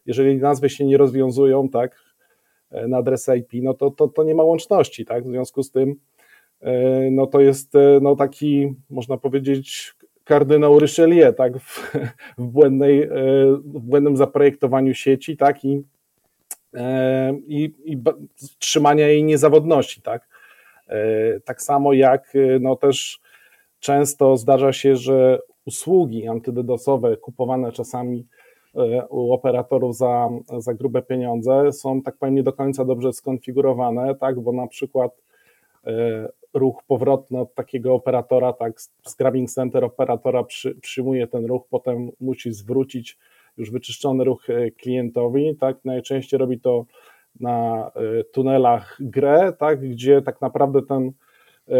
jeżeli 0.05 0.37
nazwy 0.37 0.69
się 0.69 0.85
nie 0.85 0.97
rozwiązują, 0.97 1.69
tak, 1.69 1.95
na 2.87 2.97
adres 2.97 3.29
IP, 3.39 3.63
no 3.63 3.73
to, 3.73 3.91
to, 3.91 4.07
to 4.07 4.23
nie 4.23 4.35
ma 4.35 4.43
łączności, 4.43 5.05
tak? 5.05 5.23
W 5.23 5.29
związku 5.29 5.63
z 5.63 5.71
tym, 5.71 5.95
e, 6.61 7.11
no 7.11 7.27
to 7.27 7.41
jest 7.41 7.75
e, 7.75 7.99
no 8.01 8.15
taki, 8.15 8.73
można 8.89 9.17
powiedzieć, 9.17 9.95
kardynał 10.23 10.79
Richelieu, 10.79 11.33
tak, 11.33 11.59
w, 11.59 11.95
w, 12.37 12.47
błędnej, 12.47 13.03
e, 13.03 13.09
w 13.63 13.79
błędnym 13.79 14.17
zaprojektowaniu 14.17 14.93
sieci, 14.93 15.37
tak, 15.37 15.65
i, 15.65 15.83
e, 16.73 17.33
i, 17.47 17.73
i 17.85 17.97
trzymania 18.59 19.07
jej 19.07 19.23
niezawodności, 19.23 20.01
tak. 20.01 20.27
E, 20.87 21.39
tak 21.39 21.61
samo 21.61 21.93
jak 21.93 22.33
no 22.59 22.75
też 22.75 23.19
często 23.79 24.37
zdarza 24.37 24.73
się, 24.73 24.95
że 24.95 25.39
usługi 25.65 26.27
antydedosowe 26.27 27.17
kupowane 27.17 27.71
czasami 27.71 28.27
u 29.09 29.33
operatorów 29.33 29.97
za, 29.97 30.29
za 30.57 30.73
grube 30.73 31.01
pieniądze 31.01 31.71
są 31.71 32.01
tak 32.01 32.17
powiem 32.17 32.35
nie 32.35 32.43
do 32.43 32.53
końca 32.53 32.85
dobrze 32.85 33.13
skonfigurowane, 33.13 34.15
tak, 34.15 34.39
bo 34.39 34.51
na 34.51 34.67
przykład 34.67 35.21
ruch 36.53 36.83
powrotny 36.87 37.39
od 37.39 37.55
takiego 37.55 37.93
operatora, 37.93 38.53
tak, 38.53 38.73
Scrubbing 39.07 39.49
Center 39.49 39.83
operatora 39.83 40.43
przy, 40.43 40.75
przyjmuje 40.75 41.27
ten 41.27 41.45
ruch, 41.45 41.63
potem 41.69 42.11
musi 42.19 42.51
zwrócić 42.51 43.17
już 43.57 43.71
wyczyszczony 43.71 44.23
ruch 44.23 44.49
e, 44.49 44.71
klientowi, 44.71 45.55
tak, 45.55 45.77
najczęściej 45.85 46.37
robi 46.37 46.59
to 46.59 46.85
na 47.39 47.87
e, 47.95 48.23
tunelach 48.23 48.97
grę, 48.99 49.53
tak, 49.59 49.89
gdzie 49.89 50.21
tak 50.21 50.41
naprawdę 50.41 50.81
ten 50.81 51.11
e, 51.67 51.73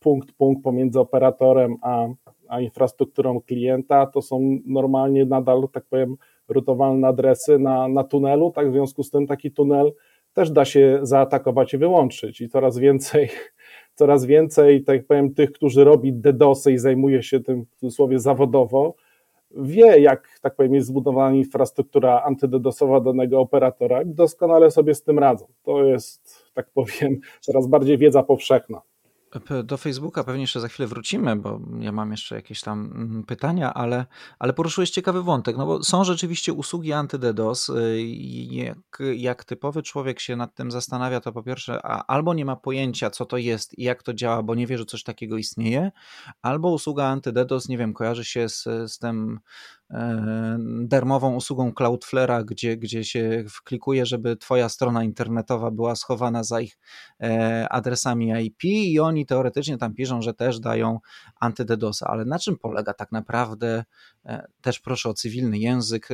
punkt, 0.00 0.32
punkt 0.32 0.62
pomiędzy 0.62 1.00
operatorem 1.00 1.76
a, 1.82 2.06
a 2.48 2.60
infrastrukturą 2.60 3.40
klienta 3.40 4.06
to 4.06 4.22
są 4.22 4.58
normalnie 4.66 5.24
nadal, 5.24 5.68
tak 5.72 5.84
powiem, 5.84 6.16
rutowalne 6.48 7.08
adresy 7.08 7.58
na, 7.58 7.88
na 7.88 8.04
tunelu, 8.04 8.50
tak, 8.50 8.70
w 8.70 8.72
związku 8.72 9.02
z 9.02 9.10
tym 9.10 9.26
taki 9.26 9.50
tunel 9.50 9.92
też 10.32 10.50
da 10.50 10.64
się 10.64 10.98
zaatakować 11.02 11.74
i 11.74 11.78
wyłączyć 11.78 12.40
i 12.40 12.48
coraz 12.48 12.78
więcej 12.78 13.28
coraz 13.94 14.24
więcej, 14.24 14.84
tak 14.84 15.06
powiem, 15.06 15.34
tych, 15.34 15.52
którzy 15.52 15.84
robi 15.84 16.12
DDoSy 16.12 16.72
i 16.72 16.78
zajmuje 16.78 17.22
się 17.22 17.40
tym 17.40 17.64
w 17.64 17.76
cudzysłowie 17.76 18.18
zawodowo, 18.18 18.94
wie, 19.56 20.00
jak, 20.00 20.38
tak 20.42 20.54
powiem, 20.54 20.74
jest 20.74 20.88
zbudowana 20.88 21.36
infrastruktura 21.36 22.22
antydedosowa 22.22 23.00
danego 23.00 23.40
operatora 23.40 24.02
i 24.02 24.06
doskonale 24.06 24.70
sobie 24.70 24.94
z 24.94 25.02
tym 25.02 25.18
radzą. 25.18 25.46
To 25.62 25.84
jest, 25.84 26.44
tak 26.54 26.70
powiem, 26.70 27.20
coraz 27.40 27.66
bardziej 27.66 27.98
wiedza 27.98 28.22
powszechna. 28.22 28.82
Do 29.64 29.76
Facebooka 29.76 30.24
pewnie 30.24 30.40
jeszcze 30.40 30.60
za 30.60 30.68
chwilę 30.68 30.86
wrócimy, 30.86 31.36
bo 31.36 31.60
ja 31.80 31.92
mam 31.92 32.10
jeszcze 32.10 32.34
jakieś 32.34 32.60
tam 32.60 32.92
mm, 32.94 33.24
pytania, 33.24 33.74
ale, 33.74 34.06
ale 34.38 34.52
poruszyłeś 34.52 34.90
ciekawy 34.90 35.22
wątek, 35.22 35.56
no 35.56 35.66
bo 35.66 35.82
są 35.82 36.04
rzeczywiście 36.04 36.52
usługi 36.52 36.92
antydedos. 36.92 37.68
Y, 37.68 38.02
jak, 38.50 38.98
jak 39.14 39.44
typowy 39.44 39.82
człowiek 39.82 40.20
się 40.20 40.36
nad 40.36 40.54
tym 40.54 40.70
zastanawia, 40.70 41.20
to 41.20 41.32
po 41.32 41.42
pierwsze 41.42 41.82
albo 42.10 42.34
nie 42.34 42.44
ma 42.44 42.56
pojęcia, 42.56 43.10
co 43.10 43.26
to 43.26 43.36
jest 43.36 43.78
i 43.78 43.82
jak 43.82 44.02
to 44.02 44.14
działa, 44.14 44.42
bo 44.42 44.54
nie 44.54 44.66
wie, 44.66 44.78
że 44.78 44.84
coś 44.84 45.02
takiego 45.02 45.36
istnieje, 45.36 45.92
albo 46.42 46.70
usługa 46.70 47.04
antydedos, 47.04 47.68
nie 47.68 47.78
wiem, 47.78 47.94
kojarzy 47.94 48.24
się 48.24 48.48
z, 48.48 48.62
z 48.86 48.98
tym 48.98 49.40
darmową 50.82 51.34
usługą 51.34 51.70
Cloudflare'a, 51.70 52.44
gdzie, 52.44 52.76
gdzie 52.76 53.04
się 53.04 53.44
wklikuje, 53.48 54.06
żeby 54.06 54.36
twoja 54.36 54.68
strona 54.68 55.04
internetowa 55.04 55.70
była 55.70 55.96
schowana 55.96 56.44
za 56.44 56.60
ich 56.60 56.78
e, 57.20 57.68
adresami 57.68 58.46
IP 58.46 58.64
i 58.64 59.00
oni 59.00 59.26
teoretycznie 59.26 59.78
tam 59.78 59.94
piszą, 59.94 60.22
że 60.22 60.34
też 60.34 60.60
dają 60.60 61.00
antydedosa, 61.40 62.06
ale 62.06 62.24
na 62.24 62.38
czym 62.38 62.58
polega 62.58 62.94
tak 62.94 63.12
naprawdę, 63.12 63.84
e, 64.26 64.46
też 64.60 64.80
proszę 64.80 65.08
o 65.08 65.14
cywilny 65.14 65.58
język, 65.58 66.08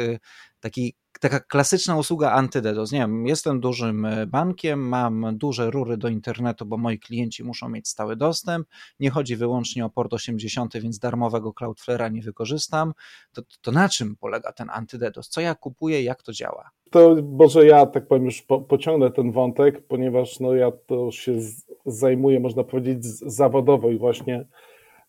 taki 0.61 0.95
taka 1.21 1.41
klasyczna 1.41 1.97
usługa 1.97 2.31
antydedos. 2.31 2.93
Nie 2.93 2.99
wiem, 2.99 3.27
jestem 3.27 3.61
dużym 3.61 4.05
e, 4.05 4.27
bankiem, 4.27 4.89
mam 4.89 5.39
duże 5.39 5.71
rury 5.71 5.97
do 5.97 6.09
internetu, 6.09 6.67
bo 6.67 6.77
moi 6.77 6.99
klienci 6.99 7.45
muszą 7.45 7.69
mieć 7.69 7.89
stały 7.89 8.17
dostęp. 8.17 8.67
Nie 9.01 9.11
chodzi 9.11 9.37
wyłącznie 9.37 9.85
o 9.85 9.91
port 9.91 10.13
80, 10.13 10.79
więc 10.79 10.99
darmowego 10.99 11.51
Cloudflare'a 11.51 12.13
nie 12.13 12.23
wykorzystam. 12.23 12.93
To, 13.33 13.43
to 13.61 13.73
na 13.73 13.89
czym 13.89 14.17
polega 14.17 14.53
ten 14.53 14.71
antydedos? 14.71 15.29
Co 15.29 15.41
ja 15.41 15.55
kupuję, 15.55 16.03
jak 16.03 16.23
to 16.23 16.33
działa? 16.33 16.71
To 16.91 17.17
może 17.23 17.67
ja 17.67 17.87
tak 17.87 18.07
powiem 18.07 18.25
już 18.25 18.43
po, 18.43 18.61
pociągnę 18.61 19.11
ten 19.11 19.33
wątek, 19.33 19.87
ponieważ 19.87 20.41
no 20.41 20.55
ja 20.55 20.71
to 20.87 21.13
się 21.13 21.39
zajmuję, 21.87 22.41
można 22.41 22.65
powiedzieć, 22.65 23.05
zawodowo 23.05 23.91
i 23.91 23.99
właśnie 23.99 24.47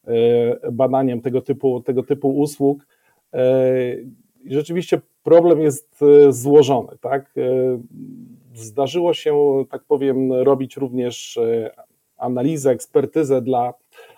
e, 0.08 0.72
badaniem 0.72 1.22
tego 1.22 1.42
typu, 1.42 1.82
tego 1.82 2.04
typu 2.04 2.40
usług. 2.40 2.88
E, 3.34 3.74
rzeczywiście 4.46 5.02
problem 5.24 5.62
jest 5.62 6.00
e, 6.02 6.32
złożony. 6.32 6.98
Tak? 7.02 7.34
E, 7.38 7.42
zdarzyło 8.54 9.14
się, 9.14 9.64
tak 9.70 9.84
powiem, 9.84 10.34
robić 10.34 10.78
również 10.78 11.38
e, 11.38 11.72
analizę, 12.18 12.72
ekspertyzę 12.72 13.42
dla, 13.42 13.74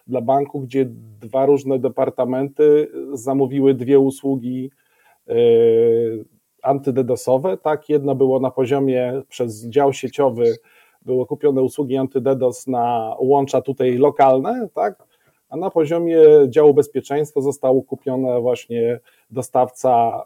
dla 0.07 0.21
banku, 0.21 0.59
gdzie 0.59 0.85
dwa 1.21 1.45
różne 1.45 1.79
departamenty 1.79 2.91
zamówiły 3.13 3.73
dwie 3.73 3.99
usługi 3.99 4.71
antydedosowe. 6.63 7.57
Tak? 7.57 7.89
Jedno 7.89 8.15
było 8.15 8.39
na 8.39 8.51
poziomie 8.51 9.21
przez 9.29 9.65
dział 9.65 9.93
sieciowy, 9.93 10.55
były 11.01 11.25
kupione 11.25 11.61
usługi 11.61 11.97
antydedos 11.97 12.67
na 12.67 13.15
łącza 13.19 13.61
tutaj 13.61 13.97
lokalne, 13.97 14.67
tak? 14.73 15.03
a 15.49 15.57
na 15.57 15.69
poziomie 15.69 16.17
działu 16.49 16.73
bezpieczeństwa 16.73 17.41
został 17.41 17.81
kupione 17.81 18.41
właśnie 18.41 18.99
dostawca 19.29 20.23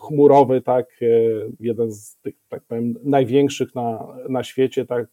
chmurowy, 0.00 0.62
tak, 0.62 0.86
e, 1.02 1.06
jeden 1.60 1.92
z 1.92 2.16
tych, 2.16 2.34
tak 2.48 2.62
powiem, 2.62 2.94
największych 3.04 3.74
na, 3.74 4.06
na 4.28 4.44
świecie, 4.44 4.86
tak, 4.86 5.06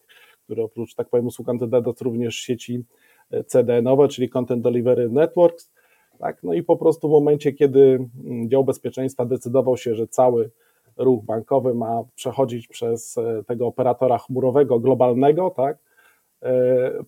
który 0.44 0.64
oprócz, 0.64 0.96
tak 0.96 1.10
powiem, 1.10 1.28
usług 1.28 1.50
antydedos 1.50 2.02
również 2.02 2.36
sieci 2.36 2.84
e, 3.32 3.44
CDN-owe, 3.44 4.08
czyli 4.08 4.30
Content 4.30 4.64
Delivery 4.64 5.10
Networks, 5.10 5.72
tak, 6.20 6.44
no 6.44 6.54
i 6.54 6.64
po 6.64 6.78
prostu 6.78 7.08
w 7.08 7.12
momencie, 7.12 7.54
kiedy 7.54 8.08
mm, 8.26 8.50
dział 8.50 8.64
bezpieczeństwa 8.64 9.26
decydował 9.26 9.78
się, 9.78 9.96
że 9.96 10.08
cały 10.08 10.50
ruch 10.98 11.26
bankowy 11.26 11.74
ma 11.74 12.04
przechodzić 12.16 12.68
przez 12.68 13.18
e, 13.18 13.44
tego 13.48 13.68
operatora 13.68 14.18
chmurowego, 14.18 14.80
globalnego, 14.80 15.50
tak, 15.50 15.78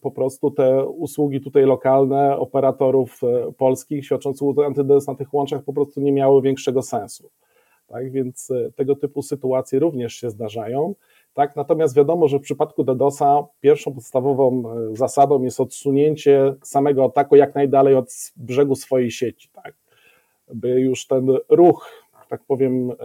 po 0.01 0.11
prostu 0.11 0.51
te 0.51 0.85
usługi 0.85 1.41
tutaj 1.41 1.63
lokalne 1.63 2.37
operatorów 2.37 3.21
polskich 3.57 4.05
świadczących 4.05 4.47
antydedos 4.65 5.07
na 5.07 5.15
tych 5.15 5.33
łączach 5.33 5.63
po 5.63 5.73
prostu 5.73 6.01
nie 6.01 6.11
miały 6.11 6.41
większego 6.41 6.81
sensu. 6.81 7.29
Tak, 7.87 8.11
więc 8.11 8.51
e, 8.51 8.71
tego 8.71 8.95
typu 8.95 9.21
sytuacje 9.21 9.79
również 9.79 10.13
się 10.13 10.29
zdarzają. 10.29 10.95
Tak, 11.33 11.55
natomiast 11.55 11.95
wiadomo, 11.95 12.27
że 12.27 12.39
w 12.39 12.41
przypadku 12.41 12.83
DDoSa 12.83 13.43
pierwszą 13.61 13.93
podstawową 13.93 14.63
e, 14.71 14.95
zasadą 14.95 15.43
jest 15.43 15.59
odsunięcie 15.59 16.55
samego 16.63 17.05
ataku 17.05 17.35
jak 17.35 17.55
najdalej 17.55 17.95
od 17.95 18.09
brzegu 18.35 18.75
swojej 18.75 19.11
sieci, 19.11 19.49
tak, 19.53 19.73
by 20.53 20.69
już 20.69 21.07
ten 21.07 21.27
ruch, 21.49 21.89
tak 22.29 22.43
powiem, 22.47 22.91
e, 22.91 22.95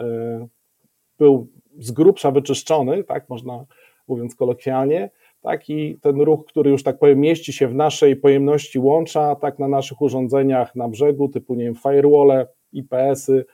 był 1.19 1.47
z 1.79 1.91
grubsza 1.91 2.31
wyczyszczony, 2.31 3.05
tak, 3.05 3.29
można 3.29 3.65
mówiąc 4.09 4.35
kolokwialnie, 4.35 5.11
tak, 5.43 5.71
i 5.71 5.99
ten 6.01 6.21
ruch, 6.21 6.45
który 6.45 6.71
już 6.71 6.83
tak 6.83 6.99
powiem 6.99 7.21
mieści 7.21 7.53
się 7.53 7.69
w 7.69 7.75
naszej 7.75 8.17
pojemności 8.17 8.79
łącza, 8.79 9.35
tak, 9.35 9.59
na 9.59 9.69
naszych 9.69 10.03
urządzeniach 10.03 10.75
na 10.75 10.89
brzegu, 10.89 11.29
typu, 11.29 11.55
nie 11.55 11.65
wiem, 11.65 11.75
firewall, 11.75 12.47
IPS-y, 12.73 13.45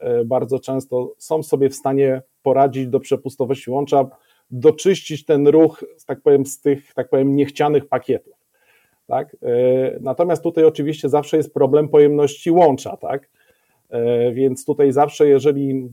E, 0.00 0.24
bardzo 0.24 0.58
często 0.58 1.14
są 1.18 1.42
sobie 1.42 1.68
w 1.68 1.74
stanie 1.74 2.22
poradzić 2.42 2.88
do 2.88 3.00
przepustowości 3.00 3.70
łącza, 3.70 4.08
doczyścić 4.50 5.24
ten 5.24 5.48
ruch, 5.48 5.84
tak 6.06 6.20
powiem, 6.20 6.46
z 6.46 6.60
tych, 6.60 6.94
tak 6.94 7.08
powiem, 7.08 7.36
niechcianych 7.36 7.86
pakietów. 7.86 8.34
Tak? 9.06 9.36
E, 9.42 9.98
natomiast 10.00 10.42
tutaj 10.42 10.64
oczywiście 10.64 11.08
zawsze 11.08 11.36
jest 11.36 11.54
problem 11.54 11.88
pojemności 11.88 12.50
łącza, 12.50 12.96
tak? 12.96 13.30
E, 13.90 14.32
więc 14.32 14.64
tutaj 14.64 14.92
zawsze, 14.92 15.28
jeżeli 15.28 15.88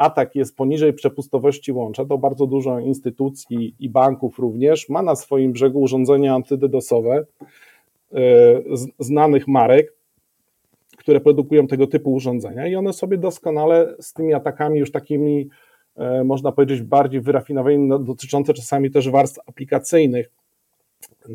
atak 0.00 0.34
jest 0.34 0.56
poniżej 0.56 0.92
przepustowości 0.92 1.72
łącza, 1.72 2.04
to 2.04 2.18
bardzo 2.18 2.46
dużo 2.46 2.78
instytucji 2.78 3.74
i 3.78 3.88
banków 3.88 4.38
również 4.38 4.88
ma 4.88 5.02
na 5.02 5.16
swoim 5.16 5.52
brzegu 5.52 5.80
urządzenia 5.80 6.34
antydedosowe 6.34 7.24
znanych 8.98 9.48
marek, 9.48 9.92
które 10.98 11.20
produkują 11.20 11.66
tego 11.66 11.86
typu 11.86 12.12
urządzenia 12.12 12.66
i 12.66 12.76
one 12.76 12.92
sobie 12.92 13.18
doskonale 13.18 13.94
z 14.00 14.12
tymi 14.12 14.34
atakami 14.34 14.78
już 14.78 14.92
takimi, 14.92 15.48
e, 15.96 16.24
można 16.24 16.52
powiedzieć, 16.52 16.82
bardziej 16.82 17.20
wyrafinowanymi, 17.20 17.88
no, 17.88 17.98
dotyczące 17.98 18.54
czasami 18.54 18.90
też 18.90 19.08
warstw 19.08 19.38
aplikacyjnych, 19.46 20.30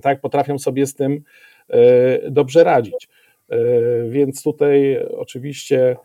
tak, 0.01 0.21
potrafią 0.21 0.59
sobie 0.59 0.85
z 0.85 0.93
tym 0.93 1.21
e, 1.69 2.31
dobrze 2.31 2.63
radzić. 2.63 3.07
E, 3.49 3.57
więc 4.09 4.43
tutaj 4.43 4.99
oczywiście 5.17 5.95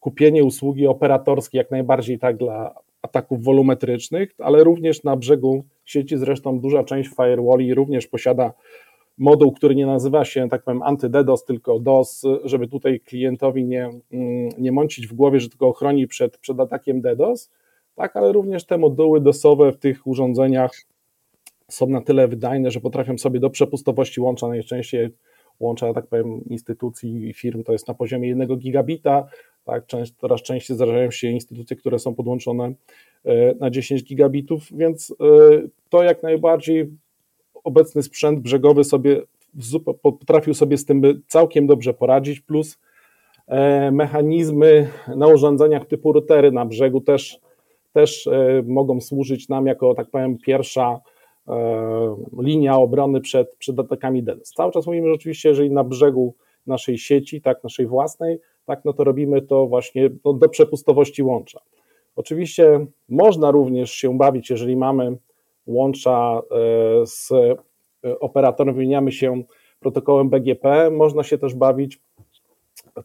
kupienie 0.00 0.44
usługi 0.44 0.86
operatorskiej 0.86 1.58
jak 1.58 1.70
najbardziej 1.70 2.18
tak 2.18 2.36
dla 2.36 2.74
ataków 3.02 3.44
wolumetrycznych, 3.44 4.34
ale 4.38 4.64
również 4.64 5.04
na 5.04 5.16
brzegu 5.16 5.64
sieci, 5.84 6.16
zresztą 6.16 6.60
duża 6.60 6.84
część 6.84 7.10
firewalli 7.16 7.74
również 7.74 8.06
posiada 8.06 8.52
moduł, 9.18 9.52
który 9.52 9.74
nie 9.74 9.86
nazywa 9.86 10.24
się, 10.24 10.48
tak 10.48 10.62
powiem, 10.62 10.82
antyDDoS, 10.82 11.44
tylko 11.44 11.78
DOS, 11.80 12.22
żeby 12.44 12.68
tutaj 12.68 13.00
klientowi 13.00 13.64
nie, 13.64 13.90
mm, 14.12 14.48
nie 14.58 14.72
mącić 14.72 15.06
w 15.06 15.14
głowie, 15.14 15.40
że 15.40 15.48
tylko 15.48 15.68
ochroni 15.68 16.06
przed, 16.06 16.38
przed 16.38 16.60
atakiem 16.60 17.00
DDoS, 17.00 17.50
tak, 17.94 18.16
ale 18.16 18.32
również 18.32 18.66
te 18.66 18.78
moduły 18.78 19.20
DOSowe 19.20 19.72
w 19.72 19.78
tych 19.78 20.06
urządzeniach 20.06 20.72
są 21.68 21.86
na 21.86 22.00
tyle 22.00 22.28
wydajne, 22.28 22.70
że 22.70 22.80
potrafią 22.80 23.18
sobie 23.18 23.40
do 23.40 23.50
przepustowości 23.50 24.20
łącza, 24.20 24.48
najczęściej 24.48 25.08
łącza, 25.60 25.94
tak 25.94 26.06
powiem, 26.06 26.44
instytucji 26.44 27.28
i 27.28 27.34
firm 27.34 27.64
to 27.64 27.72
jest 27.72 27.88
na 27.88 27.94
poziomie 27.94 28.28
1 28.28 28.56
gigabita, 28.56 29.26
tak, 29.64 29.86
część, 29.86 30.14
coraz 30.16 30.42
częściej 30.42 30.76
zdarzają 30.76 31.10
się 31.10 31.28
instytucje, 31.28 31.76
które 31.76 31.98
są 31.98 32.14
podłączone 32.14 32.72
e, 33.24 33.54
na 33.54 33.70
10 33.70 34.04
gigabitów, 34.04 34.62
więc 34.72 35.14
e, 35.20 35.24
to 35.88 36.02
jak 36.02 36.22
najbardziej 36.22 36.90
obecny 37.64 38.02
sprzęt 38.02 38.40
brzegowy 38.40 38.84
sobie 38.84 39.22
potrafił 40.02 40.54
sobie 40.54 40.78
z 40.78 40.84
tym 40.84 41.22
całkiem 41.26 41.66
dobrze 41.66 41.94
poradzić, 41.94 42.40
plus 42.40 42.78
e, 43.46 43.90
mechanizmy 43.90 44.88
na 45.16 45.26
urządzeniach 45.26 45.86
typu 45.86 46.12
routery 46.12 46.52
na 46.52 46.66
brzegu 46.66 47.00
też, 47.00 47.40
też 47.92 48.28
mogą 48.64 49.00
służyć 49.00 49.48
nam 49.48 49.66
jako, 49.66 49.94
tak 49.94 50.10
powiem, 50.10 50.38
pierwsza 50.38 51.00
linia 52.38 52.76
obrony 52.76 53.20
przed, 53.20 53.56
przed 53.56 53.78
atakami 53.78 54.22
DDoS. 54.22 54.52
Cały 54.52 54.72
czas 54.72 54.86
mówimy, 54.86 55.08
że 55.08 55.14
oczywiście, 55.14 55.48
jeżeli 55.48 55.70
na 55.70 55.84
brzegu 55.84 56.34
naszej 56.66 56.98
sieci, 56.98 57.40
tak, 57.40 57.64
naszej 57.64 57.86
własnej, 57.86 58.38
tak, 58.64 58.84
no 58.84 58.92
to 58.92 59.04
robimy 59.04 59.42
to 59.42 59.66
właśnie 59.66 60.10
no, 60.24 60.32
do 60.32 60.48
przepustowości 60.48 61.22
łącza. 61.22 61.60
Oczywiście 62.16 62.86
można 63.08 63.50
również 63.50 63.90
się 63.90 64.18
bawić, 64.18 64.50
jeżeli 64.50 64.76
mamy 64.76 65.16
łącza 65.66 66.42
e, 66.50 67.06
z 67.06 67.32
e, 67.32 68.18
operatorem, 68.20 68.74
wymieniamy 68.74 69.12
się 69.12 69.42
protokołem 69.80 70.30
BGP, 70.30 70.90
można 70.90 71.22
się 71.22 71.38
też 71.38 71.54
bawić 71.54 72.00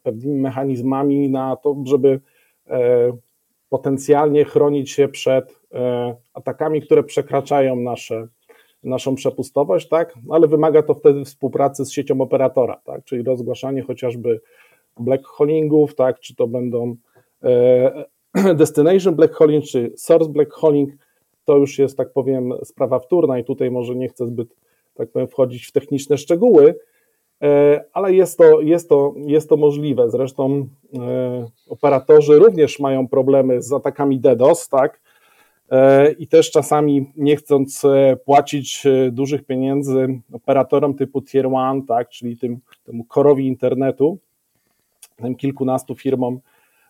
pewnymi 0.03 0.41
mechanizmami 0.41 1.29
na 1.29 1.55
to, 1.55 1.75
żeby 1.85 2.19
e, 2.67 3.11
potencjalnie 3.69 4.45
chronić 4.45 4.91
się 4.91 5.07
przed 5.07 5.59
atakami, 6.33 6.81
które 6.81 7.03
przekraczają 7.03 7.75
nasze, 7.75 8.27
naszą 8.83 9.15
przepustowość, 9.15 9.87
tak? 9.87 10.13
ale 10.29 10.47
wymaga 10.47 10.83
to 10.83 10.93
wtedy 10.93 11.25
współpracy 11.25 11.85
z 11.85 11.91
siecią 11.91 12.21
operatora, 12.21 12.81
tak? 12.83 13.03
czyli 13.03 13.23
rozgłaszanie 13.23 13.81
chociażby 13.81 14.41
blackholingów, 14.99 15.95
tak? 15.95 16.19
czy 16.19 16.35
to 16.35 16.47
będą 16.47 16.95
destination 18.55 19.15
blackhauling, 19.15 19.65
czy 19.65 19.91
source 19.95 20.29
blackhauling, 20.29 20.89
to 21.45 21.57
już 21.57 21.79
jest, 21.79 21.97
tak 21.97 22.13
powiem, 22.13 22.53
sprawa 22.63 22.99
wtórna 22.99 23.39
i 23.39 23.43
tutaj 23.43 23.71
może 23.71 23.95
nie 23.95 24.09
chcę 24.09 24.27
zbyt, 24.27 24.55
tak 24.93 25.11
powiem, 25.11 25.27
wchodzić 25.27 25.65
w 25.65 25.71
techniczne 25.71 26.17
szczegóły, 26.17 26.75
e, 27.43 27.83
ale 27.93 28.13
jest 28.13 28.37
to, 28.37 28.61
jest 28.61 28.89
to, 28.89 29.13
jest 29.17 29.49
to 29.49 29.57
możliwe. 29.57 30.09
Zresztą 30.09 30.67
e, 30.99 31.45
operatorzy 31.69 32.39
również 32.39 32.79
mają 32.79 33.07
problemy 33.07 33.61
z 33.61 33.73
atakami 33.73 34.19
DDoS, 34.19 34.69
tak? 34.69 35.01
E, 35.73 36.11
I 36.11 36.27
też 36.27 36.51
czasami 36.51 37.11
nie 37.15 37.35
chcąc 37.35 37.81
płacić 38.25 38.83
dużych 39.11 39.45
pieniędzy 39.45 40.07
operatorom 40.33 40.93
typu 40.93 41.21
Tier 41.21 41.45
1, 41.45 41.85
tak, 41.85 42.09
czyli 42.09 42.37
tym, 42.37 42.59
temu 42.83 43.03
korowi 43.03 43.47
internetu, 43.47 44.17
tym 45.17 45.35
kilkunastu 45.35 45.95
firmom, 45.95 46.39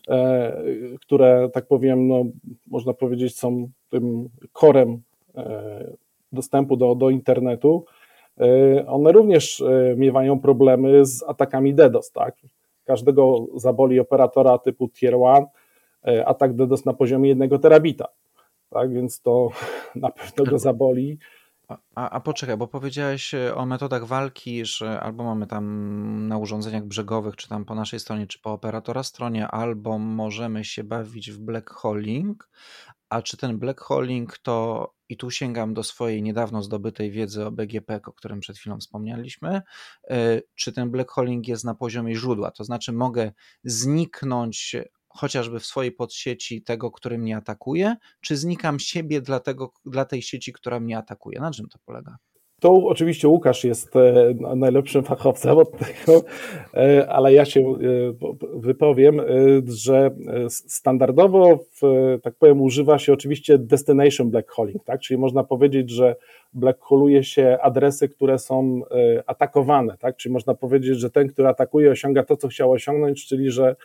E, 0.10 0.62
które, 1.02 1.50
tak 1.54 1.68
powiem, 1.68 2.08
no, 2.08 2.24
można 2.68 2.94
powiedzieć, 2.94 3.36
są 3.36 3.70
tym 3.90 4.30
korem 4.54 5.02
e, 5.36 5.92
dostępu 6.32 6.78
do, 6.78 6.96
do 6.96 7.10
internetu, 7.10 7.86
e, 8.40 8.88
one 8.88 9.12
również 9.12 9.64
miewają 9.98 10.40
problemy 10.40 11.06
z 11.06 11.24
atakami 11.24 11.74
DDoS, 11.74 12.12
tak? 12.12 12.36
Każdego 12.86 13.48
zaboli 13.56 14.00
operatora 14.00 14.58
typu 14.58 14.90
Tier 14.90 15.14
1 15.14 15.46
atak 16.26 16.54
DDoS 16.54 16.86
na 16.86 16.94
poziomie 16.94 17.30
jednego 17.30 17.60
terabita. 17.60 18.08
Tak, 18.74 18.94
więc 18.94 19.22
to 19.22 19.50
na 19.96 20.10
pewno 20.10 20.46
go 20.46 20.60
zaboli. 20.60 21.20
A, 21.96 22.10
a 22.10 22.20
poczekaj, 22.20 22.58
bo 22.58 22.68
powiedziałeś 22.68 23.34
e, 23.34 23.56
o 23.56 23.66
metodach 23.66 24.06
walki, 24.06 24.66
że 24.66 25.00
albo 25.00 25.24
mamy 25.24 25.48
tam 25.48 26.28
na 26.28 26.38
urządzeniach 26.38 26.86
brzegowych, 26.86 27.36
czy 27.36 27.50
tam 27.50 27.66
po 27.66 27.76
naszej 27.76 28.00
stronie, 28.00 28.28
czy 28.28 28.40
po 28.40 28.52
operatora 28.52 29.04
stronie, 29.04 29.48
albo 29.48 30.00
możemy 30.00 30.66
się 30.66 30.84
bawić 30.84 31.32
w 31.32 31.40
blackholing. 31.40 32.50
A 33.10 33.22
czy 33.22 33.38
ten 33.38 33.60
blackholing 33.60 34.38
to, 34.38 34.90
i 35.10 35.18
tu 35.18 35.32
sięgam 35.32 35.74
do 35.74 35.84
swojej 35.84 36.24
niedawno 36.24 36.64
zdobytej 36.64 37.12
wiedzy 37.12 37.46
o 37.46 37.52
BGP, 37.52 38.00
o 38.06 38.14
którym 38.14 38.40
przed 38.40 38.58
chwilą 38.58 38.80
wspomnieliśmy, 38.80 39.62
e, 40.10 40.42
czy 40.56 40.74
ten 40.74 40.92
blackholing 40.92 41.48
jest 41.48 41.64
na 41.64 41.76
poziomie 41.76 42.16
źródła, 42.16 42.52
to 42.52 42.64
znaczy 42.64 42.92
mogę 42.94 43.32
zniknąć 43.64 44.76
chociażby 45.16 45.60
w 45.60 45.66
swojej 45.66 45.92
podsieci 45.92 46.62
tego, 46.62 46.92
który 46.92 47.18
mnie 47.18 47.38
atakuje, 47.38 47.96
czy 48.22 48.38
znikam 48.38 48.80
siebie 48.80 49.22
dla, 49.22 49.40
tego, 49.40 49.74
dla 49.86 50.06
tej 50.06 50.22
sieci, 50.22 50.54
która 50.54 50.80
mnie 50.80 50.98
atakuje? 50.98 51.40
Na 51.40 51.52
czym 51.52 51.70
to 51.70 51.80
polega? 51.86 52.18
Tu 52.64 52.88
oczywiście 52.88 53.28
Łukasz 53.28 53.64
jest 53.64 53.96
e, 53.96 54.34
najlepszym 54.56 55.04
fachowcem 55.04 55.58
od 55.58 55.72
tego, 55.72 56.22
e, 56.74 57.10
ale 57.10 57.34
ja 57.34 57.46
się 57.46 57.60
e, 57.60 57.74
wypowiem, 58.54 59.22
że 59.68 60.12
standardowo, 60.50 61.60
w, 61.82 62.18
tak 62.24 62.36
powiem, 62.36 62.62
używa 62.62 63.00
się 63.00 63.14
oczywiście 63.14 63.58
destination 63.58 64.30
blackhauling, 64.30 64.84
tak? 64.84 65.02
czyli 65.02 65.18
można 65.18 65.44
powiedzieć, 65.44 65.90
że 65.90 66.16
blackholuje 66.54 67.24
się 67.24 67.58
adresy, 67.62 68.10
które 68.10 68.40
są 68.40 68.82
atakowane, 69.28 69.98
tak? 69.98 70.18
czyli 70.18 70.34
można 70.34 70.54
powiedzieć, 70.54 71.00
że 71.00 71.10
ten, 71.10 71.28
który 71.28 71.48
atakuje, 71.48 71.92
osiąga 71.92 72.24
to, 72.24 72.38
co 72.38 72.48
chciał 72.48 72.72
osiągnąć, 72.72 73.28
czyli 73.28 73.52
że 73.52 73.76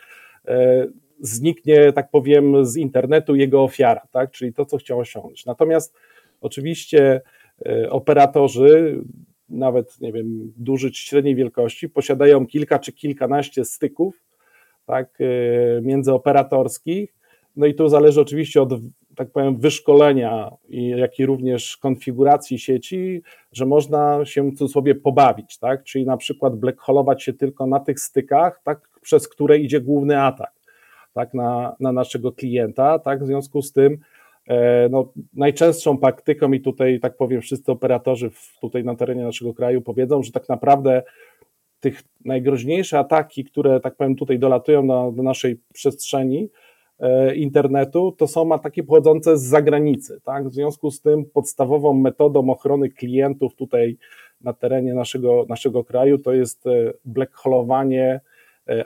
zniknie, 1.21 1.93
tak 1.93 2.11
powiem, 2.11 2.67
z 2.67 2.77
internetu 2.77 3.35
jego 3.35 3.63
ofiara, 3.63 4.03
tak? 4.11 4.31
czyli 4.31 4.53
to, 4.53 4.65
co 4.65 4.77
chciał 4.77 4.99
osiągnąć. 4.99 5.47
Natomiast 5.47 5.95
oczywiście 6.41 7.21
e, 7.67 7.91
operatorzy, 7.91 9.03
nawet 9.49 10.01
nie 10.01 10.13
wiem, 10.13 10.53
duży 10.57 10.91
czy 10.91 11.07
średniej 11.07 11.35
wielkości, 11.35 11.89
posiadają 11.89 12.47
kilka 12.47 12.79
czy 12.79 12.93
kilkanaście 12.93 13.65
styków 13.65 14.25
tak, 14.87 15.19
e, 15.21 15.83
międzyoperatorskich. 15.83 17.15
No 17.57 17.67
i 17.67 17.75
tu 17.75 17.89
zależy 17.89 18.21
oczywiście 18.21 18.63
od, 18.63 18.73
tak 19.17 19.31
powiem, 19.31 19.59
wyszkolenia, 19.59 20.51
jak 20.71 21.19
i 21.19 21.27
również 21.27 21.77
konfiguracji 21.77 22.59
sieci, 22.59 23.23
że 23.53 23.67
można 23.67 24.25
się 24.25 24.51
w 24.51 24.57
cudzysłowie 24.57 24.95
pobawić, 24.95 25.59
tak? 25.59 25.85
czyli 25.85 26.07
na 26.07 26.17
przykład 26.17 26.57
blackholować 26.57 27.23
się 27.23 27.33
tylko 27.33 27.67
na 27.67 27.81
tych 27.81 28.01
stykach, 28.01 28.61
tak, 28.65 28.89
przez 29.01 29.29
które 29.29 29.59
idzie 29.59 29.81
główny 29.81 30.23
atak 30.23 30.58
tak, 31.19 31.35
na, 31.35 31.77
na 31.81 31.93
naszego 31.93 32.33
klienta. 32.33 32.99
Tak, 32.99 33.23
w 33.23 33.27
związku 33.27 33.63
z 33.63 33.73
tym 33.73 33.99
e, 34.49 34.89
no, 34.89 35.13
najczęstszą 35.35 35.99
praktyką 35.99 36.53
i 36.53 36.61
tutaj 36.61 37.01
tak 37.01 37.17
powiem 37.17 37.41
wszyscy 37.41 37.73
operatorzy 37.73 38.31
w, 38.31 38.59
tutaj 38.61 38.85
na 38.85 38.95
terenie 38.95 39.23
naszego 39.23 39.55
kraju 39.55 39.83
powiedzą, 39.83 40.23
że 40.23 40.33
tak 40.33 40.49
naprawdę 40.49 41.03
tych 41.81 42.03
najgroźniejsze 42.25 42.99
ataki, 42.99 43.45
które 43.45 43.81
tak 43.81 43.97
powiem 43.97 44.17
tutaj 44.17 44.39
dolatują 44.39 44.85
na, 44.85 45.13
do 45.13 45.23
naszej 45.23 45.61
przestrzeni 45.73 46.49
e, 47.01 47.35
internetu, 47.35 48.15
to 48.19 48.27
są 48.27 48.53
ataki 48.53 48.83
pochodzące 48.83 49.39
z 49.39 49.43
zagranicy. 49.43 50.21
Tak? 50.25 50.49
W 50.49 50.53
związku 50.53 50.91
z 50.91 51.01
tym 51.01 51.25
podstawową 51.25 51.95
metodą 51.95 52.51
ochrony 52.51 52.89
klientów 52.89 53.55
tutaj 53.55 53.97
na 54.41 54.53
terenie 54.53 54.95
naszego, 54.95 55.47
naszego 55.49 55.85
kraju 55.85 56.19
to 56.19 56.33
jest 56.33 56.67
e, 56.67 56.93
blackholowanie 57.05 58.21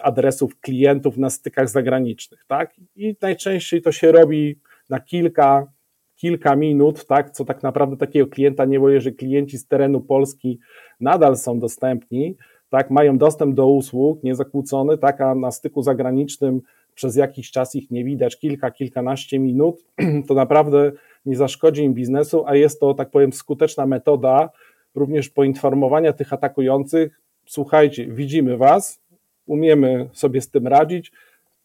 adresów 0.01 0.61
klientów 0.61 1.17
na 1.17 1.31
stykach 1.31 1.69
zagranicznych, 1.69 2.45
tak? 2.49 2.75
I 2.97 3.17
najczęściej 3.23 3.83
to 3.83 3.93
się 3.93 4.13
robi 4.13 4.61
na 4.91 5.01
kilka, 5.01 5.67
kilka 6.17 6.57
minut, 6.57 7.07
tak? 7.07 7.31
Co 7.31 7.45
tak 7.45 7.63
naprawdę 7.63 7.97
takiego 7.97 8.27
klienta 8.27 8.65
nie 8.65 8.81
boję, 8.81 9.01
że 9.01 9.13
klienci 9.13 9.59
z 9.59 9.67
terenu 9.67 10.01
Polski 10.01 10.59
nadal 11.01 11.37
są 11.37 11.59
dostępni, 11.59 12.37
tak? 12.71 12.91
Mają 12.91 13.19
dostęp 13.19 13.55
do 13.55 13.67
usług 13.67 14.23
niezakłócony, 14.23 14.99
tak? 14.99 15.21
A 15.21 15.35
na 15.35 15.51
styku 15.51 15.83
zagranicznym 15.83 16.61
przez 16.95 17.17
jakiś 17.17 17.51
czas 17.51 17.75
ich 17.75 17.91
nie 17.91 18.05
widać, 18.05 18.39
kilka, 18.39 18.71
kilkanaście 18.71 19.39
minut, 19.39 19.85
to 20.29 20.35
naprawdę 20.35 20.93
nie 21.27 21.37
zaszkodzi 21.37 21.83
im 21.83 21.95
biznesu, 21.95 22.45
a 22.47 22.57
jest 22.57 22.81
to, 22.81 22.95
tak 22.95 23.11
powiem, 23.11 23.33
skuteczna 23.33 23.87
metoda 23.87 24.51
również 24.95 25.29
poinformowania 25.29 26.13
tych 26.13 26.33
atakujących, 26.33 27.21
słuchajcie, 27.47 28.07
widzimy 28.07 28.57
was, 28.57 29.02
umiemy 29.47 30.09
sobie 30.13 30.41
z 30.41 30.51
tym 30.51 30.67
radzić. 30.67 31.13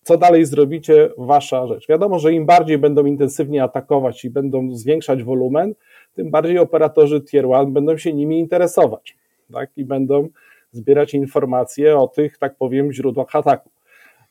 Co 0.03 0.17
dalej 0.17 0.45
zrobicie, 0.45 1.09
wasza 1.17 1.67
rzecz. 1.67 1.87
Wiadomo, 1.87 2.19
że 2.19 2.33
im 2.33 2.45
bardziej 2.45 2.77
będą 2.77 3.05
intensywnie 3.05 3.63
atakować 3.63 4.25
i 4.25 4.29
będą 4.29 4.75
zwiększać 4.75 5.23
wolumen, 5.23 5.73
tym 6.13 6.31
bardziej 6.31 6.59
operatorzy 6.59 7.21
Tier 7.21 7.45
1 7.45 7.73
będą 7.73 7.97
się 7.97 8.13
nimi 8.13 8.39
interesować 8.39 9.17
tak? 9.53 9.69
i 9.77 9.85
będą 9.85 10.27
zbierać 10.71 11.13
informacje 11.13 11.97
o 11.97 12.07
tych, 12.07 12.37
tak 12.37 12.55
powiem, 12.55 12.91
źródłach 12.91 13.35
ataku. 13.35 13.69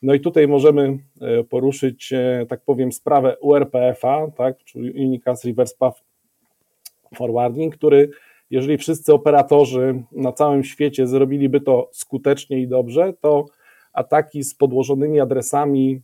No 0.02 0.14
i 0.14 0.20
tutaj 0.20 0.48
możemy 0.48 0.98
e, 1.20 1.44
poruszyć, 1.44 2.12
e, 2.12 2.46
tak 2.48 2.60
powiem, 2.60 2.92
sprawę 2.92 3.36
URPF-a, 3.40 4.30
tak, 4.36 4.64
czyli 4.64 5.06
Unicast 5.06 5.44
Reverse 5.44 5.76
Path 5.78 6.02
Forwarding, 7.14 7.76
który 7.76 8.10
jeżeli 8.50 8.78
wszyscy 8.78 9.12
operatorzy 9.14 10.02
na 10.12 10.32
całym 10.32 10.64
świecie 10.64 11.06
zrobiliby 11.06 11.60
to 11.60 11.90
skutecznie 11.92 12.60
i 12.60 12.68
dobrze, 12.68 13.12
to 13.20 13.46
ataki 13.92 14.42
z 14.42 14.54
podłożonymi 14.54 15.20
adresami 15.20 16.02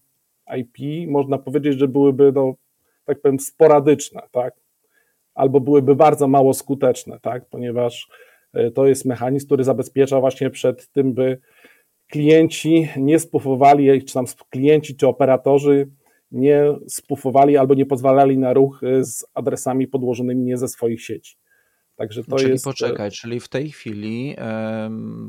IP 0.56 1.08
można 1.10 1.38
powiedzieć, 1.38 1.78
że 1.78 1.88
byłyby, 1.88 2.32
no, 2.34 2.54
tak 3.04 3.20
powiem, 3.20 3.40
sporadyczne, 3.40 4.22
tak? 4.30 4.54
Albo 5.34 5.60
byłyby 5.60 5.96
bardzo 5.96 6.28
mało 6.28 6.54
skuteczne, 6.54 7.18
tak? 7.22 7.48
Ponieważ 7.48 8.08
e, 8.52 8.70
to 8.70 8.86
jest 8.86 9.04
mechanizm, 9.04 9.46
który 9.46 9.64
zabezpiecza 9.64 10.20
właśnie 10.20 10.50
przed 10.50 10.88
tym, 10.88 11.14
by 11.14 11.38
klienci 12.10 12.88
nie 12.96 13.18
spufowali, 13.18 14.04
czy 14.04 14.14
tam 14.14 14.24
klienci, 14.50 14.96
czy 14.96 15.08
operatorzy 15.08 15.88
nie 16.30 16.64
spufowali 16.88 17.56
albo 17.56 17.74
nie 17.74 17.86
pozwalali 17.86 18.38
na 18.38 18.52
ruch 18.52 18.80
e, 18.82 19.04
z 19.04 19.26
adresami 19.34 19.88
podłożonymi 19.88 20.42
nie 20.44 20.56
ze 20.56 20.68
swoich 20.68 21.02
sieci. 21.02 21.36
Także 21.96 22.24
to 22.24 22.36
czyli 22.36 22.50
jest... 22.50 22.64
poczekaj, 22.64 23.10
czyli 23.10 23.40
w 23.40 23.48
tej 23.48 23.70
chwili 23.70 24.36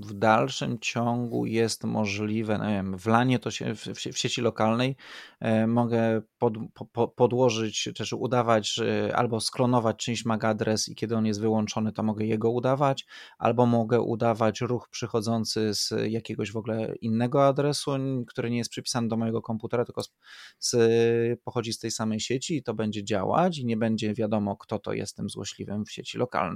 w 0.05 0.13
dalszym 0.13 0.79
ciągu 0.79 1.45
jest 1.45 1.83
możliwe, 1.83 2.57
no 2.57 2.67
nie 2.67 2.73
wiem, 2.73 2.97
wlanie 2.97 3.39
to 3.39 3.51
się 3.51 3.75
w, 3.75 3.85
w 3.87 4.17
sieci 4.17 4.41
lokalnej 4.41 4.95
e, 5.39 5.67
mogę 5.67 6.21
pod, 6.37 6.53
po, 6.91 7.07
podłożyć, 7.07 7.89
też 7.97 8.13
udawać, 8.13 8.79
albo 9.13 9.39
sklonować 9.39 9.97
czyjś 9.97 10.25
MAC 10.25 10.43
adres 10.43 10.89
i 10.89 10.95
kiedy 10.95 11.15
on 11.15 11.25
jest 11.25 11.41
wyłączony, 11.41 11.91
to 11.91 12.03
mogę 12.03 12.25
jego 12.25 12.49
udawać, 12.51 13.05
albo 13.37 13.65
mogę 13.65 14.01
udawać 14.01 14.61
ruch 14.61 14.89
przychodzący 14.89 15.73
z 15.73 15.93
jakiegoś 16.07 16.51
w 16.51 16.57
ogóle 16.57 16.95
innego 16.95 17.47
adresu, 17.47 17.91
który 18.27 18.49
nie 18.49 18.57
jest 18.57 18.69
przypisany 18.69 19.07
do 19.07 19.17
mojego 19.17 19.41
komputera, 19.41 19.85
tylko 19.85 20.03
z, 20.03 20.11
z, 20.59 21.41
pochodzi 21.43 21.73
z 21.73 21.79
tej 21.79 21.91
samej 21.91 22.19
sieci 22.19 22.57
i 22.57 22.63
to 22.63 22.73
będzie 22.73 23.03
działać 23.03 23.57
i 23.57 23.65
nie 23.65 23.77
będzie 23.77 24.13
wiadomo, 24.13 24.57
kto 24.57 24.79
to 24.79 24.93
jest 24.93 25.15
tym 25.15 25.29
złośliwym 25.29 25.85
w 25.85 25.91
sieci 25.91 26.17
lokalnej. 26.17 26.52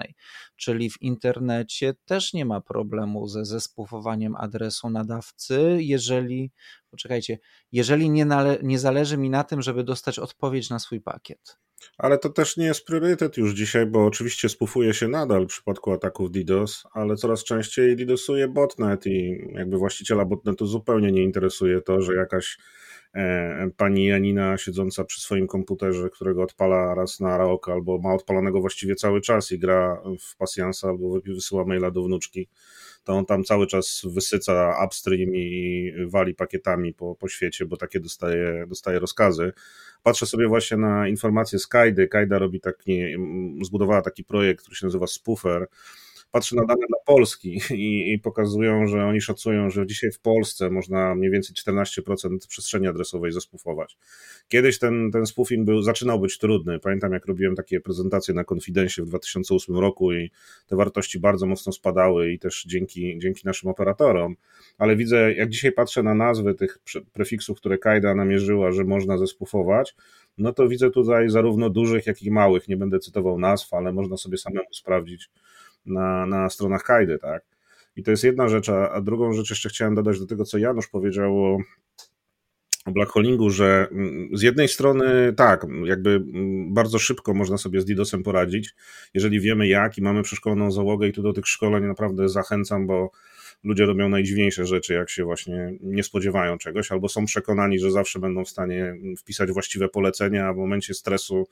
Czyli 0.56 0.90
w 0.90 1.02
internecie 1.02 1.94
też 2.06 2.34
nie 2.34 2.46
ma 2.46 2.62
problemu 2.62 3.28
ze 3.28 3.46
zespufowaniem 3.46 4.36
adresu 4.36 4.90
nadawcy, 4.90 5.78
jeżeli, 5.80 6.52
poczekajcie, 6.92 7.40
jeżeli 7.72 8.10
nie, 8.10 8.26
nale, 8.26 8.58
nie 8.64 8.80
zależy 8.80 9.18
mi 9.18 9.30
na 9.30 9.44
tym, 9.44 9.62
żeby 9.62 9.84
dostać 9.84 10.20
odpowiedź 10.20 10.70
na 10.70 10.80
swój 10.80 11.02
pakiet. 11.02 11.58
Ale 11.98 12.18
to 12.18 12.30
też 12.30 12.58
nie 12.58 12.66
jest 12.66 12.86
priorytet 12.86 13.38
już 13.38 13.54
dzisiaj, 13.54 13.86
bo 13.86 14.06
oczywiście 14.06 14.50
spufuje 14.50 14.94
się 14.94 15.08
nadal 15.08 15.46
w 15.46 15.50
przypadku 15.50 15.92
ataków 15.92 16.32
DDoS, 16.32 16.84
ale 16.94 17.16
coraz 17.16 17.44
częściej 17.44 17.96
DDoSuje 17.96 18.48
botnet 18.48 19.06
i 19.06 19.48
jakby 19.54 19.78
właściciela 19.78 20.26
botnetu 20.26 20.66
zupełnie 20.66 21.12
nie 21.12 21.24
interesuje 21.24 21.82
to, 21.82 22.02
że 22.02 22.16
jakaś 22.16 22.58
pani 23.77 24.06
Janina 24.06 24.58
siedząca 24.58 25.03
przy 25.03 25.21
swoim 25.21 25.47
komputerze, 25.47 26.10
którego 26.10 26.43
odpala 26.43 26.95
raz 26.95 27.19
na 27.19 27.38
rok, 27.38 27.69
albo 27.69 27.97
ma 27.97 28.13
odpalonego 28.13 28.62
właściwie 28.62 28.95
cały 28.95 29.21
czas 29.21 29.51
i 29.51 29.60
gra 29.60 30.01
w 30.19 30.38
pasjansa, 30.38 30.88
albo 30.88 31.19
wysyła 31.25 31.65
maila 31.65 31.91
do 31.91 32.03
wnuczki, 32.03 32.47
to 33.03 33.13
on 33.13 33.25
tam 33.25 33.43
cały 33.43 33.67
czas 33.67 34.01
wysyca 34.06 34.86
upstream 34.86 35.36
i 35.36 35.93
wali 36.08 36.36
pakietami 36.36 36.93
po, 36.93 37.15
po 37.15 37.27
świecie, 37.27 37.65
bo 37.65 37.77
takie 37.77 37.99
dostaje, 37.99 38.65
dostaje 38.67 38.99
rozkazy. 38.99 39.53
Patrzę 40.03 40.25
sobie 40.25 40.47
właśnie 40.47 40.77
na 40.77 41.08
informacje 41.08 41.60
z 41.60 41.67
Kajdy. 41.67 42.08
Kajda 42.08 42.39
robi 42.39 42.60
taki, 42.60 43.01
zbudowała 43.62 44.01
taki 44.01 44.23
projekt, 44.23 44.62
który 44.62 44.75
się 44.75 44.86
nazywa 44.86 45.08
Spoofer, 45.08 45.67
patrzę 46.32 46.56
na 46.56 46.66
dane 46.66 46.88
dla 46.90 46.98
Polski 47.06 47.62
i, 47.72 48.13
i, 48.13 48.20
pokazują, 48.20 48.88
że 48.88 49.06
oni 49.06 49.22
szacują, 49.22 49.70
że 49.70 49.88
dzisiaj 49.88 50.12
w 50.12 50.20
Polsce 50.20 50.70
można 50.70 51.16
mniej 51.16 51.32
więcej 51.32 51.56
14% 51.56 52.48
przestrzeni 52.48 52.88
adresowej 52.88 53.32
zespoofować. 53.32 53.98
Kiedyś 54.48 54.80
ten, 54.80 55.12
ten 55.12 55.26
spoofing 55.26 55.66
był, 55.66 55.82
zaczynał 55.82 56.20
być 56.20 56.38
trudny. 56.38 56.80
Pamiętam, 56.80 57.13
jak 57.13 57.26
robiłem 57.26 57.56
takie 57.56 57.80
prezentacje 57.80 58.34
na 58.34 58.44
Confidencie 58.44 59.04
w 59.04 59.06
2008 59.06 59.78
roku 59.78 60.13
i 60.13 60.32
te 60.68 60.76
wartości 60.76 61.20
bardzo 61.20 61.46
mocno 61.46 61.72
spadały 61.72 62.32
i 62.32 62.40
też 62.40 62.66
dzięki, 62.68 63.20
dzięki 63.20 63.42
naszym 63.46 63.70
operatorom, 63.70 64.36
ale 64.78 64.96
widzę, 64.96 65.34
jak 65.34 65.50
dzisiaj 65.50 65.72
patrzę 65.72 66.04
na 66.04 66.16
nazwy 66.16 66.54
tych 66.54 66.80
prefiksów, 67.13 67.58
które 67.58 67.78
Kajda 67.78 68.16
namierzyła, 68.16 68.72
że 68.72 68.84
można 68.84 69.18
zespoofować, 69.18 69.96
no 70.38 70.54
to 70.54 70.68
widzę 70.68 70.90
tutaj 70.90 71.30
zarówno 71.30 71.70
dużych, 71.70 72.08
jak 72.08 72.24
i 72.24 72.32
małych. 72.32 72.68
Nie 72.68 72.78
będę 72.78 73.00
cytował 73.00 73.40
nazw, 73.40 73.74
ale 73.74 73.94
można 73.94 74.18
sobie 74.18 74.38
samemu 74.38 74.74
sprawdzić 74.74 75.30
na, 75.88 76.26
na 76.26 76.50
stronach 76.50 76.84
Kajdy, 76.84 77.19
tak? 77.19 77.43
I 77.95 78.04
to 78.04 78.12
jest 78.12 78.23
jedna 78.23 78.50
rzecz, 78.50 78.69
a 78.69 79.02
drugą 79.02 79.34
rzecz 79.34 79.50
jeszcze 79.50 79.69
chciałem 79.69 79.95
dodać 79.95 80.19
do 80.19 80.26
tego, 80.26 80.45
co 80.45 80.58
Janusz 80.58 80.88
powiedział 80.88 81.43
o, 81.43 81.58
o 82.86 82.91
black 82.91 83.12
holingu, 83.12 83.50
że 83.50 83.88
mm, 83.91 84.30
z 84.34 84.41
jednej 84.41 84.67
strony 84.67 85.34
tak, 85.34 85.65
jakby 85.86 86.10
mm, 86.10 86.73
bardzo 86.73 87.00
szybko 87.00 87.34
można 87.34 87.58
sobie 87.58 87.82
z 87.82 87.86
DDoSem 87.86 88.23
poradzić, 88.23 88.76
jeżeli 89.13 89.39
wiemy 89.39 89.67
jak 89.67 89.97
i 89.97 90.02
mamy 90.02 90.23
przeszkoloną 90.23 90.71
załogę 90.71 91.08
i 91.08 91.13
tu 91.13 91.21
do 91.21 91.34
tych 91.34 91.47
szkoleń 91.47 91.84
naprawdę 91.84 92.30
zachęcam, 92.30 92.88
bo 92.88 93.12
ludzie 93.63 93.86
robią 93.86 94.10
najdziwniejsze 94.10 94.65
rzeczy, 94.65 94.93
jak 94.93 95.10
się 95.10 95.23
właśnie 95.23 95.73
nie 95.82 96.04
spodziewają 96.04 96.58
czegoś, 96.58 96.91
albo 96.91 97.10
są 97.10 97.26
przekonani, 97.26 97.80
że 97.80 97.91
zawsze 97.91 98.19
będą 98.19 98.45
w 98.45 98.50
stanie 98.50 98.95
wpisać 99.17 99.52
właściwe 99.52 99.89
polecenia, 99.89 100.47
a 100.47 100.54
w 100.54 100.58
momencie 100.58 100.93
stresu 100.93 101.47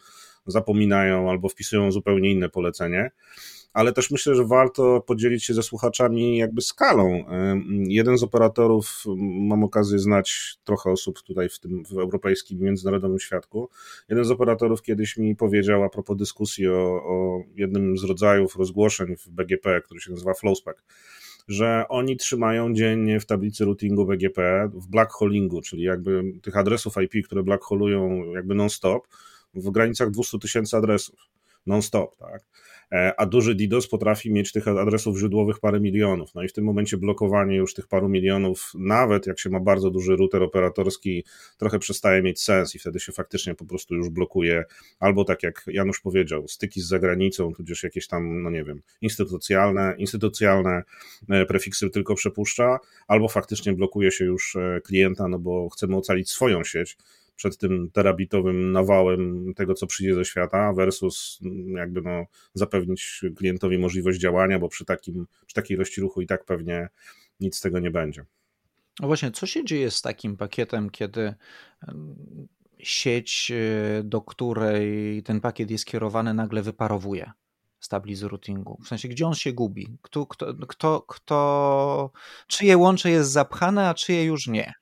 zapominają 0.46 1.30
albo 1.30 1.50
wpisują 1.50 1.92
zupełnie 1.92 2.32
inne 2.32 2.50
polecenie 2.50 3.12
ale 3.76 3.94
też 3.94 4.12
myślę, 4.12 4.36
że 4.36 4.46
warto 4.46 5.02
podzielić 5.02 5.44
się 5.44 5.54
ze 5.54 5.64
słuchaczami 5.64 6.38
jakby 6.38 6.62
skalą. 6.62 7.26
Jeden 7.88 8.18
z 8.18 8.24
operatorów, 8.24 9.04
mam 9.50 9.64
okazję 9.64 10.00
znać 10.00 10.58
trochę 10.64 10.92
osób 10.92 11.22
tutaj 11.22 11.50
w 11.50 11.60
tym 11.60 11.86
w 11.86 11.98
europejskim, 11.98 12.60
międzynarodowym 12.60 13.20
świadku. 13.20 13.70
Jeden 14.10 14.26
z 14.26 14.32
operatorów 14.32 14.82
kiedyś 14.82 15.18
mi 15.18 15.36
powiedział 15.36 15.84
a 15.84 15.90
propos 15.90 16.18
dyskusji 16.18 16.68
o, 16.68 17.04
o 17.06 17.44
jednym 17.56 17.98
z 17.98 18.04
rodzajów 18.04 18.56
rozgłoszeń 18.56 19.16
w 19.18 19.30
BGP, 19.30 19.82
który 19.82 20.00
się 20.02 20.12
nazywa 20.12 20.34
Flowspec 20.34 20.78
że 21.48 21.86
oni 21.90 22.18
trzymają 22.18 22.74
dziennie 22.74 23.20
w 23.20 23.26
tablicy 23.26 23.66
routingu 23.66 24.06
BGP 24.06 24.70
w 24.74 24.88
blackholingu, 24.88 25.62
czyli 25.62 25.84
jakby 25.84 26.24
tych 26.42 26.58
adresów 26.58 26.94
IP, 27.04 27.26
które 27.26 27.44
blackholują 27.44 28.26
jakby 28.34 28.56
non-stop, 28.56 29.08
w 29.54 29.72
granicach 29.72 30.12
200 30.12 30.40
tysięcy 30.40 30.78
adresów 30.78 31.20
non-stop, 31.66 32.18
tak? 32.18 32.44
E, 32.92 33.20
a 33.20 33.26
duży 33.26 33.56
DDoS 33.56 33.88
potrafi 33.88 34.32
mieć 34.32 34.52
tych 34.52 34.68
adresów 34.68 35.18
źródłowych 35.18 35.60
parę 35.60 35.80
milionów. 35.80 36.36
No 36.36 36.44
i 36.44 36.48
w 36.48 36.54
tym 36.54 36.64
momencie 36.64 36.98
blokowanie 36.98 37.56
już 37.56 37.74
tych 37.74 37.88
paru 37.88 38.10
milionów, 38.10 38.72
nawet 38.76 39.28
jak 39.28 39.40
się 39.40 39.50
ma 39.50 39.60
bardzo 39.60 39.90
duży 39.90 40.16
router 40.16 40.44
operatorski, 40.44 41.26
trochę 41.58 41.80
przestaje 41.80 42.22
mieć 42.22 42.42
sens 42.42 42.76
i 42.76 42.80
wtedy 42.80 43.00
się 43.00 43.12
faktycznie 43.12 43.56
po 43.56 43.66
prostu 43.66 43.96
już 43.96 44.10
blokuje, 44.10 44.64
albo 45.00 45.26
tak 45.26 45.44
jak 45.44 45.64
Janusz 45.68 46.02
powiedział, 46.02 46.48
styki 46.48 46.82
z 46.82 46.88
zagranicą, 46.88 47.54
tudzież 47.54 47.84
jakieś 47.84 48.08
tam, 48.08 48.44
no 48.44 48.50
nie 48.50 48.64
wiem, 48.64 48.82
instytucjonalne, 49.02 49.96
instytucjonalne 49.98 50.84
e, 51.30 51.46
prefiksy 51.46 51.90
tylko 51.90 52.16
przepuszcza, 52.16 52.80
albo 53.08 53.28
faktycznie 53.28 53.74
blokuje 53.74 54.12
się 54.12 54.26
już 54.26 54.56
e, 54.56 54.82
klienta, 54.86 55.28
no 55.28 55.40
bo 55.40 55.70
chcemy 55.70 55.96
ocalić 55.96 56.30
swoją 56.30 56.64
sieć, 56.64 56.98
przed 57.36 57.58
tym 57.58 57.92
terabitowym 57.92 58.72
nawałem 58.72 59.54
tego, 59.54 59.74
co 59.74 59.88
przyjdzie 59.88 60.16
ze 60.16 60.26
świata, 60.26 60.74
versus 60.74 61.40
jakby 61.76 62.02
no, 62.02 62.26
zapewnić 62.54 63.22
klientowi 63.36 63.78
możliwość 63.78 64.20
działania, 64.20 64.60
bo 64.60 64.70
przy, 64.70 64.86
takim, 64.86 65.28
przy 65.46 65.56
takiej 65.56 65.76
ilości 65.76 66.02
ruchu 66.02 66.22
i 66.22 66.28
tak 66.28 66.46
pewnie 66.46 66.90
nic 67.40 67.56
z 67.56 67.62
tego 67.62 67.80
nie 67.80 67.92
będzie. 67.92 68.26
No 69.00 69.08
właśnie, 69.08 69.32
co 69.32 69.46
się 69.46 69.66
dzieje 69.66 69.92
z 69.92 70.02
takim 70.02 70.38
pakietem, 70.38 70.90
kiedy 70.90 71.34
sieć, 72.80 73.52
e, 73.52 74.04
do 74.04 74.22
której 74.22 75.24
ten 75.24 75.42
pakiet 75.42 75.72
jest 75.72 75.86
kierowany, 75.86 76.34
nagle 76.34 76.62
wyparowuje 76.62 77.32
z 78.14 78.24
routingu? 78.24 78.80
W 78.84 78.88
sensie, 78.88 79.08
gdzie 79.08 79.28
on 79.28 79.34
się 79.34 79.54
gubi? 79.54 79.98
Kto, 80.02 80.26
kto, 80.26 80.54
kto, 80.54 81.02
kto, 81.02 82.12
czyje 82.48 82.78
łącze 82.78 83.10
jest 83.10 83.32
zapchane, 83.32 83.90
a 83.90 83.94
czyje 83.94 84.24
już 84.24 84.48
nie? 84.48 84.74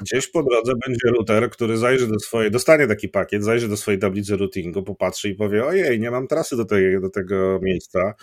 Gdzieś 0.00 0.28
po 0.28 0.42
drodze 0.42 0.72
będzie 0.86 1.08
router, 1.16 1.50
który 1.50 1.76
zajrzy 1.76 2.08
do 2.08 2.18
swojej, 2.18 2.50
dostanie 2.50 2.86
taki 2.86 3.08
pakiet, 3.08 3.44
zajrzy 3.44 3.68
do 3.68 3.76
swojej 3.76 4.00
tablicy 4.00 4.36
routingu, 4.36 4.82
popatrzy 4.82 5.28
i 5.28 5.34
powie, 5.34 5.64
ojej, 5.64 6.00
nie 6.00 6.10
mam 6.10 6.26
trasy 6.26 6.56
do, 6.56 6.64
tej, 6.64 7.00
do 7.00 7.10
tego 7.10 7.60
miejsca. 7.62 8.14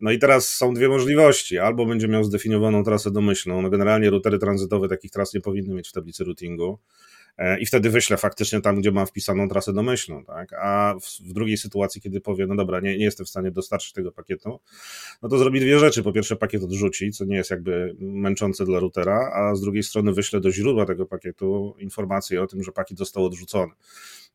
No 0.00 0.10
i 0.10 0.18
teraz 0.18 0.48
są 0.48 0.74
dwie 0.74 0.88
możliwości. 0.88 1.58
Albo 1.58 1.86
będzie 1.86 2.08
miał 2.08 2.24
zdefiniowaną 2.24 2.84
trasę 2.84 3.10
domyślną. 3.10 3.62
No 3.62 3.70
generalnie 3.70 4.10
routery 4.10 4.38
tranzytowe 4.38 4.88
takich 4.88 5.10
tras 5.10 5.34
nie 5.34 5.40
powinny 5.40 5.74
mieć 5.74 5.88
w 5.88 5.92
tablicy 5.92 6.24
routingu. 6.24 6.78
E, 7.38 7.60
i 7.60 7.66
wtedy 7.66 7.90
wyślę 7.90 8.16
faktycznie 8.16 8.60
tam, 8.60 8.76
gdzie 8.76 8.92
mam 8.92 9.06
wpisaną 9.06 9.48
trasę 9.48 9.72
domyślną, 9.72 10.24
tak? 10.24 10.52
A 10.52 10.94
w, 11.20 11.32
drugiej 11.32 11.56
sytuacji, 11.56 12.00
kiedy 12.00 12.20
powie, 12.20 12.46
no 12.46 12.56
dobra, 12.56 12.80
nie, 12.80 12.98
nie 12.98 13.04
jestem 13.04 13.26
w 13.26 13.28
stanie 13.28 13.50
dostarczyć 13.50 13.92
tego 13.92 14.12
pakietu, 14.12 14.60
no 15.22 15.28
to 15.28 15.38
zrobi 15.38 15.60
dwie 15.60 15.78
rzeczy. 15.78 16.02
Po 16.02 16.12
pierwsze, 16.12 16.36
pakiet 16.36 16.62
odrzuci, 16.62 17.12
co 17.12 17.24
nie 17.24 17.36
jest 17.36 17.50
jakby 17.50 17.96
męczące 17.98 18.64
dla 18.64 18.80
routera, 18.80 19.30
a 19.34 19.54
z 19.54 19.60
drugiej 19.60 19.82
strony 19.82 20.12
wyślę 20.12 20.40
do 20.40 20.52
źródła 20.52 20.86
tego 20.86 21.06
pakietu 21.06 21.74
informację 21.78 22.42
o 22.42 22.46
tym, 22.46 22.62
że 22.62 22.72
pakiet 22.72 22.98
został 22.98 23.24
odrzucony. 23.24 23.72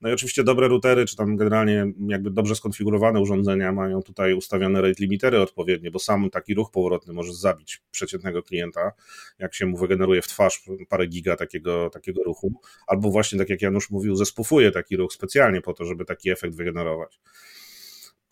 No 0.01 0.09
i 0.09 0.13
oczywiście 0.13 0.43
dobre 0.43 0.67
routery, 0.67 1.05
czy 1.05 1.15
tam 1.15 1.37
generalnie 1.37 1.85
jakby 2.07 2.31
dobrze 2.31 2.55
skonfigurowane 2.55 3.19
urządzenia 3.19 3.71
mają 3.71 4.01
tutaj 4.01 4.33
ustawione 4.33 4.81
rate 4.81 4.95
limitery 4.99 5.41
odpowiednie, 5.41 5.91
bo 5.91 5.99
sam 5.99 6.29
taki 6.29 6.53
ruch 6.53 6.71
powrotny 6.71 7.13
może 7.13 7.33
zabić 7.33 7.81
przeciętnego 7.91 8.43
klienta, 8.43 8.91
jak 9.39 9.53
się 9.55 9.65
mu 9.65 9.77
wygeneruje 9.77 10.21
w 10.21 10.27
twarz 10.27 10.63
parę 10.89 11.07
giga 11.07 11.35
takiego, 11.35 11.89
takiego 11.89 12.23
ruchu, 12.23 12.53
albo 12.87 13.11
właśnie 13.11 13.39
tak 13.39 13.49
jak 13.49 13.61
Janusz 13.61 13.89
mówił, 13.89 14.15
zespufuje 14.15 14.71
taki 14.71 14.97
ruch 14.97 15.13
specjalnie 15.13 15.61
po 15.61 15.73
to, 15.73 15.85
żeby 15.85 16.05
taki 16.05 16.29
efekt 16.29 16.55
wygenerować. 16.55 17.19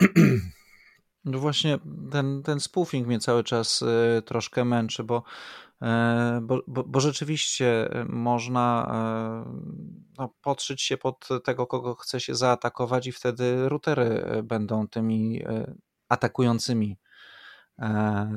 No 1.26 1.38
właśnie 1.38 1.78
ten, 2.12 2.42
ten 2.42 2.60
spoofing 2.60 3.06
mnie 3.06 3.18
cały 3.18 3.44
czas 3.44 3.82
y, 3.82 4.22
troszkę 4.22 4.64
męczy, 4.64 5.04
bo 5.04 5.22
E, 5.84 6.40
bo, 6.42 6.62
bo, 6.66 6.84
bo 6.84 7.00
rzeczywiście 7.00 7.90
e, 7.92 8.04
można 8.04 8.94
no, 10.18 10.34
podszyć 10.42 10.82
się 10.82 10.96
pod 10.96 11.28
tego, 11.44 11.66
kogo 11.66 11.94
chce 11.94 12.20
się 12.20 12.34
zaatakować, 12.34 13.06
i 13.06 13.12
wtedy 13.12 13.68
routery 13.68 14.24
będą 14.42 14.88
tymi 14.88 15.42
atakującymi 16.08 16.98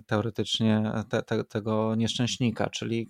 teoretycznie 0.05 0.91
te, 1.09 1.23
te, 1.23 1.43
tego 1.43 1.95
nieszczęśnika, 1.95 2.69
czyli 2.69 3.09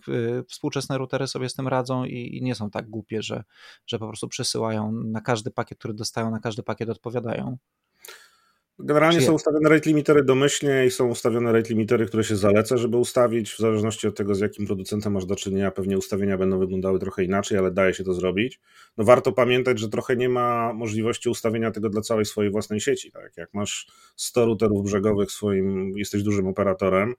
współczesne 0.50 0.98
routery 0.98 1.28
sobie 1.28 1.50
z 1.50 1.54
tym 1.54 1.68
radzą 1.68 2.04
i, 2.04 2.38
i, 2.38 2.42
nie 2.42 2.56
są 2.56 2.70
tak 2.70 2.90
głupie, 2.90 3.22
że, 3.22 3.44
że 3.88 4.00
po 4.00 4.08
prostu 4.08 4.28
przesyłają 4.28 4.92
na 4.92 5.22
każdy 5.22 5.52
pakiet, 5.52 5.80
który 5.80 5.94
dostają, 5.94 6.32
na 6.32 6.40
każdy 6.40 6.64
pakiet 6.64 6.90
odpowiadają. 6.90 7.58
Generalnie 8.80 9.22
są 9.22 9.34
ustawione 9.34 9.70
rate 9.70 9.90
limitery 9.90 10.24
domyślnie 10.24 10.86
i 10.86 10.92
są 10.92 11.08
ustawione 11.08 11.52
rate 11.52 11.70
limitery, 11.70 12.06
które 12.06 12.24
się 12.24 12.36
zaleca, 12.36 12.78
żeby 12.78 12.98
ustawić. 12.98 13.52
W 13.52 13.58
zależności 13.58 14.08
od 14.08 14.16
tego, 14.16 14.36
z 14.36 14.40
jakim 14.40 14.66
producentem 14.66 15.14
masz 15.14 15.26
do 15.26 15.36
czynienia, 15.36 15.72
pewnie 15.72 15.98
ustawienia 15.98 16.38
będą 16.38 16.60
wyglądały 16.60 17.00
trochę 17.00 17.24
inaczej, 17.24 17.58
ale 17.58 17.72
daje 17.72 17.94
się 17.94 18.04
to 18.04 18.14
zrobić. 18.14 18.60
No 18.98 19.04
warto 19.04 19.32
pamiętać, 19.32 19.80
że 19.80 19.90
trochę 19.90 20.16
nie 20.16 20.30
ma 20.30 20.74
możliwości 20.74 21.30
ustawienia 21.30 21.72
tego 21.72 21.90
dla 21.90 22.02
całej 22.02 22.26
swojej 22.26 22.52
własnej 22.52 22.80
sieci. 22.80 23.12
Tak? 23.12 23.38
Jak 23.38 23.54
masz 23.54 23.88
100 24.16 24.46
routerów 24.46 24.86
brzegowych 24.86 25.32
swoim, 25.32 25.98
jesteś 25.98 26.24
dużym 26.24 26.48
operatorem, 26.48 27.16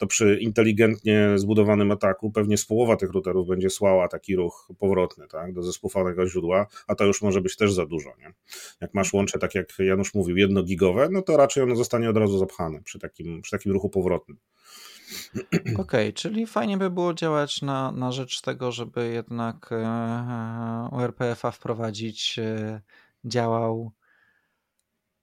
to 0.00 0.06
przy 0.06 0.38
inteligentnie 0.40 1.30
zbudowanym 1.36 1.90
ataku 1.90 2.30
pewnie 2.30 2.56
z 2.56 2.66
połowa 2.66 2.96
tych 2.96 3.10
routerów 3.10 3.48
będzie 3.48 3.70
słała 3.70 4.08
taki 4.08 4.36
ruch 4.36 4.68
powrotny 4.78 5.26
tak, 5.28 5.52
do 5.52 5.62
zespufanego 5.62 6.26
źródła, 6.26 6.66
a 6.86 6.94
to 6.94 7.04
już 7.04 7.22
może 7.22 7.40
być 7.40 7.56
też 7.56 7.72
za 7.72 7.86
dużo. 7.86 8.10
Nie? 8.18 8.32
Jak 8.80 8.94
masz 8.94 9.12
łącze, 9.12 9.38
tak 9.38 9.54
jak 9.54 9.78
Janusz 9.78 10.14
mówił, 10.14 10.36
jednogigowe, 10.36 11.08
no 11.10 11.22
to 11.22 11.36
raczej 11.36 11.62
ono 11.62 11.76
zostanie 11.76 12.10
od 12.10 12.16
razu 12.16 12.38
zapchane 12.38 12.82
przy 12.82 12.98
takim, 12.98 13.42
przy 13.42 13.50
takim 13.50 13.72
ruchu 13.72 13.90
powrotnym. 13.90 14.38
Okej, 15.54 15.76
okay, 15.78 16.12
czyli 16.12 16.46
fajnie 16.46 16.76
by 16.76 16.90
było 16.90 17.14
działać 17.14 17.62
na, 17.62 17.92
na 17.92 18.12
rzecz 18.12 18.40
tego, 18.40 18.72
żeby 18.72 19.12
jednak 19.12 19.70
URPF-a 20.92 21.48
e, 21.48 21.52
wprowadzić, 21.52 22.38
e, 22.38 22.80
działał 23.24 23.92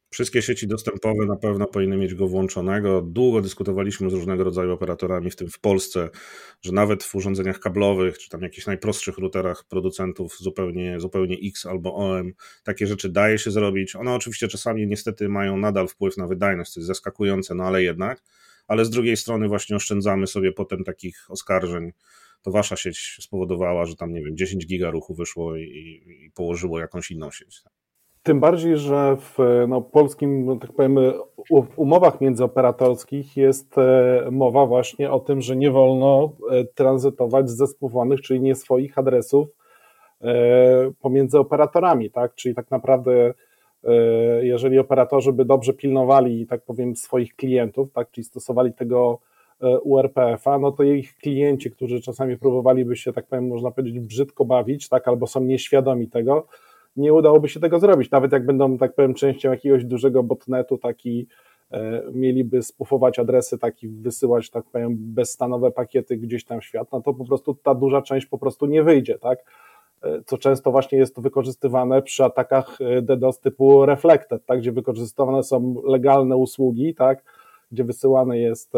Wszystkie 0.09 0.41
sieci 0.41 0.67
dostępowe 0.67 1.25
na 1.25 1.35
pewno 1.35 1.67
powinny 1.67 1.97
mieć 1.97 2.15
go 2.15 2.27
włączonego. 2.27 3.01
Długo 3.01 3.41
dyskutowaliśmy 3.41 4.09
z 4.09 4.13
różnego 4.13 4.43
rodzaju 4.43 4.73
operatorami, 4.73 5.31
w 5.31 5.35
tym 5.35 5.49
w 5.49 5.59
Polsce, 5.59 6.09
że 6.61 6.71
nawet 6.71 7.03
w 7.03 7.15
urządzeniach 7.15 7.59
kablowych, 7.59 8.17
czy 8.17 8.29
tam 8.29 8.41
jakichś 8.41 8.65
najprostszych 8.65 9.17
routerach 9.17 9.63
producentów 9.69 10.37
zupełnie, 10.39 10.99
zupełnie 10.99 11.37
X 11.43 11.65
albo 11.65 11.95
OM, 11.95 12.33
takie 12.63 12.87
rzeczy 12.87 13.09
daje 13.09 13.39
się 13.39 13.51
zrobić. 13.51 13.95
One 13.95 14.13
oczywiście 14.13 14.47
czasami 14.47 14.87
niestety 14.87 15.29
mają 15.29 15.57
nadal 15.57 15.87
wpływ 15.87 16.17
na 16.17 16.27
wydajność, 16.27 16.71
co 16.71 16.79
jest 16.79 16.87
zaskakujące, 16.87 17.55
no 17.55 17.63
ale 17.63 17.83
jednak. 17.83 18.23
Ale 18.67 18.85
z 18.85 18.89
drugiej 18.89 19.17
strony 19.17 19.47
właśnie 19.47 19.75
oszczędzamy 19.75 20.27
sobie 20.27 20.51
potem 20.51 20.83
takich 20.83 21.25
oskarżeń. 21.29 21.91
To 22.41 22.51
wasza 22.51 22.75
sieć 22.75 23.17
spowodowała, 23.21 23.85
że 23.85 23.95
tam, 23.95 24.13
nie 24.13 24.23
wiem, 24.23 24.37
10 24.37 24.67
giga 24.67 24.91
ruchu 24.91 25.13
wyszło 25.13 25.57
i, 25.57 25.63
i 25.63 26.31
położyło 26.35 26.79
jakąś 26.79 27.11
inną 27.11 27.31
sieć. 27.31 27.61
Tym 28.27 28.39
bardziej, 28.39 28.77
że 28.77 29.17
w 29.19 29.37
no, 29.67 29.81
polskim, 29.81 30.45
no, 30.45 30.55
tak 30.55 30.73
powiem, 30.73 30.97
umowach 31.75 32.21
międzyoperatorskich 32.21 33.37
jest 33.37 33.77
e, 33.77 34.27
mowa 34.31 34.65
właśnie 34.65 35.11
o 35.11 35.19
tym, 35.19 35.41
że 35.41 35.55
nie 35.55 35.71
wolno 35.71 36.31
e, 36.51 36.63
tranzytować 36.63 37.49
zespółowanych, 37.49 38.21
czyli 38.21 38.41
nie 38.41 38.55
swoich 38.55 38.97
adresów 38.97 39.47
e, 40.21 40.91
pomiędzy 41.01 41.39
operatorami, 41.39 42.11
tak? 42.11 42.35
Czyli 42.35 42.55
tak 42.55 42.71
naprawdę 42.71 43.33
jeżeli 44.41 44.79
operatorzy 44.79 45.33
by 45.33 45.45
dobrze 45.45 45.73
pilnowali, 45.73 46.47
tak 46.47 46.61
powiem, 46.61 46.95
swoich 46.95 47.35
klientów, 47.35 47.91
tak, 47.91 48.11
czyli 48.11 48.25
stosowali 48.25 48.73
tego 48.73 49.19
URPF-a, 49.83 50.59
no 50.59 50.71
to 50.71 50.83
ich 50.83 51.17
klienci, 51.17 51.71
którzy 51.71 52.01
czasami 52.01 52.37
próbowaliby 52.37 52.95
się, 52.95 53.13
tak 53.13 53.27
powiem, 53.27 53.47
można 53.47 53.71
powiedzieć, 53.71 53.99
brzydko 53.99 54.45
bawić, 54.45 54.89
tak, 54.89 55.07
albo 55.07 55.27
są 55.27 55.43
nieświadomi 55.43 56.07
tego, 56.07 56.47
nie 56.97 57.13
udałoby 57.13 57.49
się 57.49 57.59
tego 57.59 57.79
zrobić. 57.79 58.11
Nawet 58.11 58.31
jak 58.31 58.45
będą, 58.45 58.77
tak 58.77 58.95
powiem, 58.95 59.13
częścią 59.13 59.51
jakiegoś 59.51 59.85
dużego 59.85 60.23
botnetu, 60.23 60.77
taki 60.77 61.27
e, 61.71 62.03
mieliby 62.13 62.63
spufować 62.63 63.19
adresy, 63.19 63.57
taki 63.57 63.87
wysyłać, 63.87 64.49
tak 64.49 64.65
powiem, 64.71 64.95
bezstanowe 64.99 65.71
pakiety 65.71 66.17
gdzieś 66.17 66.45
tam 66.45 66.61
w 66.61 66.65
świat, 66.65 66.87
no 66.91 67.01
to 67.01 67.13
po 67.13 67.25
prostu 67.25 67.53
ta 67.53 67.75
duża 67.75 68.01
część 68.01 68.27
po 68.27 68.37
prostu 68.37 68.65
nie 68.65 68.83
wyjdzie, 68.83 69.19
tak? 69.19 69.39
E, 70.03 70.21
co 70.25 70.37
często 70.37 70.71
właśnie 70.71 70.97
jest 70.97 71.21
wykorzystywane 71.21 72.01
przy 72.01 72.23
atakach 72.23 72.77
e, 72.81 73.01
DDoS 73.01 73.39
typu 73.39 73.85
Reflected, 73.85 74.45
tak? 74.45 74.59
Gdzie 74.59 74.71
wykorzystywane 74.71 75.43
są 75.43 75.75
legalne 75.85 76.37
usługi, 76.37 76.95
tak? 76.95 77.23
Gdzie 77.71 77.83
wysyłany 77.83 78.39
jest 78.39 78.73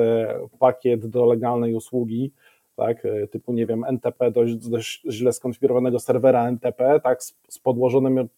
pakiet 0.60 1.06
do 1.06 1.26
legalnej 1.26 1.76
usługi, 1.76 2.32
tak, 2.80 3.06
e, 3.06 3.28
typu, 3.28 3.54
nie 3.54 3.66
wiem, 3.66 3.84
NTP, 3.84 4.32
dość, 4.32 4.56
dość 4.56 5.02
źle 5.10 5.34
skonfigurowanego 5.34 6.00
serwera 6.00 6.48
NTP, 6.48 7.00
tak, 7.04 7.24
z, 7.24 7.38
z 7.50 7.60
podłożonym 7.60 8.30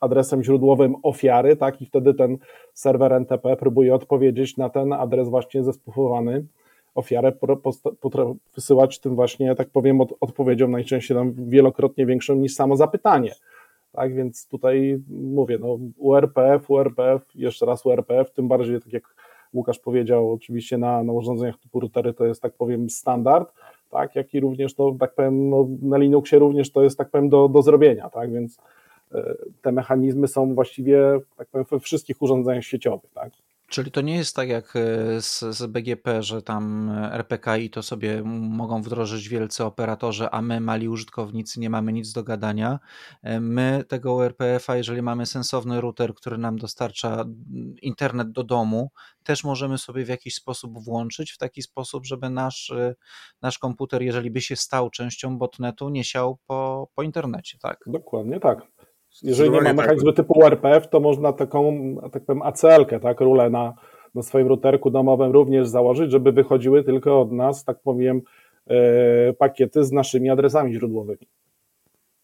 adresem 0.00 0.42
źródłowym 0.42 0.94
ofiary, 1.02 1.56
tak, 1.56 1.82
i 1.82 1.86
wtedy 1.86 2.14
ten 2.14 2.38
serwer 2.74 3.12
NTP 3.12 3.56
próbuje 3.56 3.94
odpowiedzieć 3.94 4.56
na 4.56 4.68
ten 4.68 4.92
adres 4.92 5.28
właśnie 5.28 5.64
zespufowany 5.64 6.44
ofiarę, 6.94 7.32
wysyłać 8.54 8.98
tym 8.98 9.14
właśnie, 9.14 9.54
tak 9.54 9.70
powiem, 9.70 10.00
od, 10.00 10.14
odpowiedzią 10.20 10.68
najczęściej 10.68 11.16
tam 11.16 11.34
wielokrotnie 11.48 12.06
większą 12.06 12.34
niż 12.34 12.54
samo 12.54 12.76
zapytanie. 12.76 13.34
Tak, 13.92 14.14
więc 14.14 14.48
tutaj 14.48 15.00
mówię, 15.08 15.58
no 15.60 15.78
URPF, 15.96 16.70
URPF, 16.70 17.22
jeszcze 17.34 17.66
raz 17.66 17.86
URPF, 17.86 18.32
tym 18.32 18.48
bardziej, 18.48 18.80
tak 18.80 18.92
jak 18.92 19.14
Łukasz 19.54 19.78
powiedział, 19.78 20.32
oczywiście 20.32 20.78
na, 20.78 21.02
na 21.02 21.12
urządzeniach 21.12 21.58
typu 21.58 21.80
routery 21.80 22.14
to 22.14 22.26
jest, 22.26 22.42
tak 22.42 22.52
powiem, 22.52 22.90
standard, 22.90 23.52
tak, 23.90 24.16
jak 24.16 24.34
i 24.34 24.40
również 24.40 24.74
to, 24.74 24.96
tak 25.00 25.14
powiem, 25.14 25.50
no, 25.50 25.68
na 25.82 25.98
Linuxie 25.98 26.38
również 26.38 26.72
to 26.72 26.82
jest, 26.82 26.98
tak 26.98 27.10
powiem, 27.10 27.28
do, 27.28 27.48
do 27.48 27.62
zrobienia, 27.62 28.10
tak, 28.10 28.32
więc 28.32 28.58
e, 29.12 29.34
te 29.62 29.72
mechanizmy 29.72 30.28
są 30.28 30.54
właściwie, 30.54 31.20
tak 31.36 31.48
powiem, 31.48 31.66
we 31.70 31.80
wszystkich 31.80 32.22
urządzeniach 32.22 32.64
sieciowych, 32.64 33.10
tak. 33.14 33.32
Czyli 33.70 33.90
to 33.90 34.00
nie 34.00 34.16
jest 34.16 34.36
tak 34.36 34.48
jak 34.48 34.76
e, 34.76 35.22
z, 35.22 35.40
z, 35.40 35.66
BGP, 35.66 36.22
że 36.22 36.42
tam 36.42 36.90
RPKI 37.12 37.70
to 37.70 37.82
sobie 37.82 38.22
mogą 38.24 38.82
wdrożyć 38.82 39.28
wielcy 39.28 39.64
operatorzy, 39.64 40.30
a 40.30 40.42
my, 40.42 40.60
mali 40.60 40.88
użytkownicy, 40.88 41.60
nie 41.60 41.70
mamy 41.70 41.92
nic 41.92 42.12
do 42.12 42.22
gadania. 42.22 42.78
E, 43.22 43.40
my 43.40 43.84
tego 43.88 44.24
RPF-a, 44.26 44.76
jeżeli 44.76 45.02
mamy 45.02 45.26
sensowny 45.26 45.80
router, 45.80 46.14
który 46.14 46.38
nam 46.38 46.58
dostarcza 46.58 47.24
internet 47.82 48.32
do 48.32 48.44
domu, 48.44 48.90
też 49.24 49.44
możemy 49.44 49.78
sobie 49.78 50.04
w 50.04 50.08
jakiś 50.08 50.34
sposób 50.34 50.84
włączyć, 50.84 51.32
w 51.32 51.38
taki 51.38 51.62
sposób, 51.62 52.06
żeby 52.06 52.30
nasz, 52.30 52.70
e, 52.70 52.94
nasz 53.42 53.58
komputer, 53.58 54.02
jeżeli 54.02 54.30
by 54.30 54.40
się 54.40 54.56
stał 54.56 54.90
częścią 54.90 55.38
botnetu, 55.38 55.88
nie 55.88 56.04
siał 56.04 56.38
po, 56.46 56.88
po 56.94 57.02
internecie, 57.02 57.58
tak? 57.58 57.78
Dokładnie 57.86 58.40
tak. 58.40 58.62
Jeżeli 59.22 59.50
nie 59.50 59.60
ma 59.60 59.72
mechanizmu 59.72 60.12
tak. 60.12 60.16
typu 60.16 60.44
RPF, 60.44 60.88
to 60.88 61.00
można 61.00 61.32
taką, 61.32 61.94
tak 62.12 62.24
powiem, 62.24 62.42
ACL-kę, 62.42 63.00
tak, 63.00 63.20
rulę 63.20 63.50
na, 63.50 63.74
na 64.14 64.22
swoim 64.22 64.46
routerku 64.46 64.90
domowym 64.90 65.32
również 65.32 65.68
założyć, 65.68 66.10
żeby 66.10 66.32
wychodziły 66.32 66.84
tylko 66.84 67.20
od 67.20 67.32
nas, 67.32 67.64
tak 67.64 67.80
powiem, 67.82 68.22
e, 68.66 69.32
pakiety 69.32 69.84
z 69.84 69.92
naszymi 69.92 70.30
adresami 70.30 70.74
źródłowymi. 70.74 71.28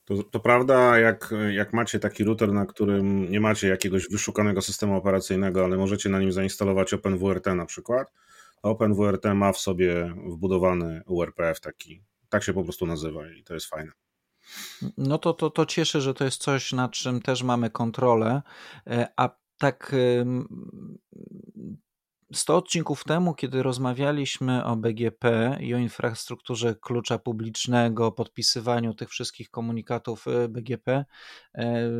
To, 0.04 0.22
to, 0.22 0.40
prawda, 0.40 0.98
jak, 0.98 1.34
jak 1.50 1.72
macie 1.72 1.98
taki 1.98 2.24
router, 2.24 2.52
na 2.52 2.66
którym 2.66 3.30
nie 3.30 3.40
macie 3.40 3.68
jakiegoś 3.68 4.08
wyszukanego 4.08 4.62
systemu 4.62 4.96
operacyjnego, 4.96 5.64
ale 5.64 5.76
możecie 5.76 6.08
na 6.08 6.20
nim 6.20 6.32
zainstalować 6.32 6.94
OpenWRT 6.94 7.46
na 7.46 7.66
przykład, 7.66 8.12
to 8.62 8.70
OpenWRT 8.70 9.24
ma 9.34 9.52
w 9.52 9.58
sobie 9.58 10.14
wbudowany 10.26 11.02
URPF 11.06 11.60
taki, 11.60 12.02
tak 12.28 12.42
się 12.42 12.52
po 12.52 12.64
prostu 12.64 12.86
nazywa 12.86 13.30
i 13.30 13.42
to 13.44 13.54
jest 13.54 13.66
fajne. 13.66 13.92
No 14.98 15.18
to, 15.18 15.34
to, 15.34 15.50
to 15.50 15.66
cieszy, 15.66 16.00
że 16.00 16.14
to 16.14 16.24
jest 16.24 16.42
coś, 16.42 16.72
nad 16.72 16.92
czym 16.92 17.22
też 17.22 17.42
mamy 17.42 17.70
kontrolę, 17.70 18.42
e, 18.86 19.08
a 19.16 19.28
tak 19.58 19.94
100 22.32 22.56
odcinków 22.56 23.04
temu, 23.04 23.34
kiedy 23.34 23.62
rozmawialiśmy 23.62 24.64
o 24.64 24.76
BGP 24.76 25.56
i 25.60 25.74
o 25.74 25.78
infrastrukturze 25.78 26.74
klucza 26.74 27.18
publicznego, 27.18 28.12
podpisywaniu 28.12 28.94
tych 28.94 29.08
wszystkich 29.08 29.50
komunikatów 29.50 30.28
e, 30.28 30.48
BGP, 30.48 31.04
e, 31.54 31.90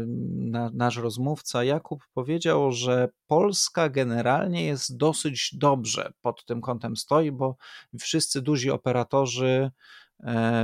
nasz 0.72 0.96
rozmówca 0.96 1.64
Jakub 1.64 2.04
powiedział, 2.14 2.72
że 2.72 3.08
Polska 3.26 3.88
generalnie 3.88 4.64
jest 4.64 4.96
dosyć 4.96 5.50
dobrze 5.54 6.12
pod 6.20 6.44
tym 6.44 6.60
kątem 6.60 6.96
stoi, 6.96 7.32
bo 7.32 7.56
wszyscy 7.98 8.42
duzi 8.42 8.70
operatorzy 8.70 9.70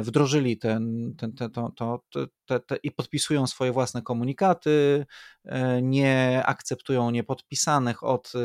wdrożyli 0.02 0.58
ten, 0.58 1.14
ten, 1.18 1.32
ten, 1.32 1.50
to, 1.50 1.72
to, 1.76 2.02
te, 2.46 2.60
te, 2.60 2.76
i 2.82 2.90
podpisują 2.90 3.46
swoje 3.46 3.72
własne 3.72 4.02
komunikaty, 4.02 5.06
e, 5.44 5.82
nie 5.82 6.42
akceptują 6.46 7.10
niepodpisanych 7.10 8.04
od 8.04 8.32
e, 8.34 8.38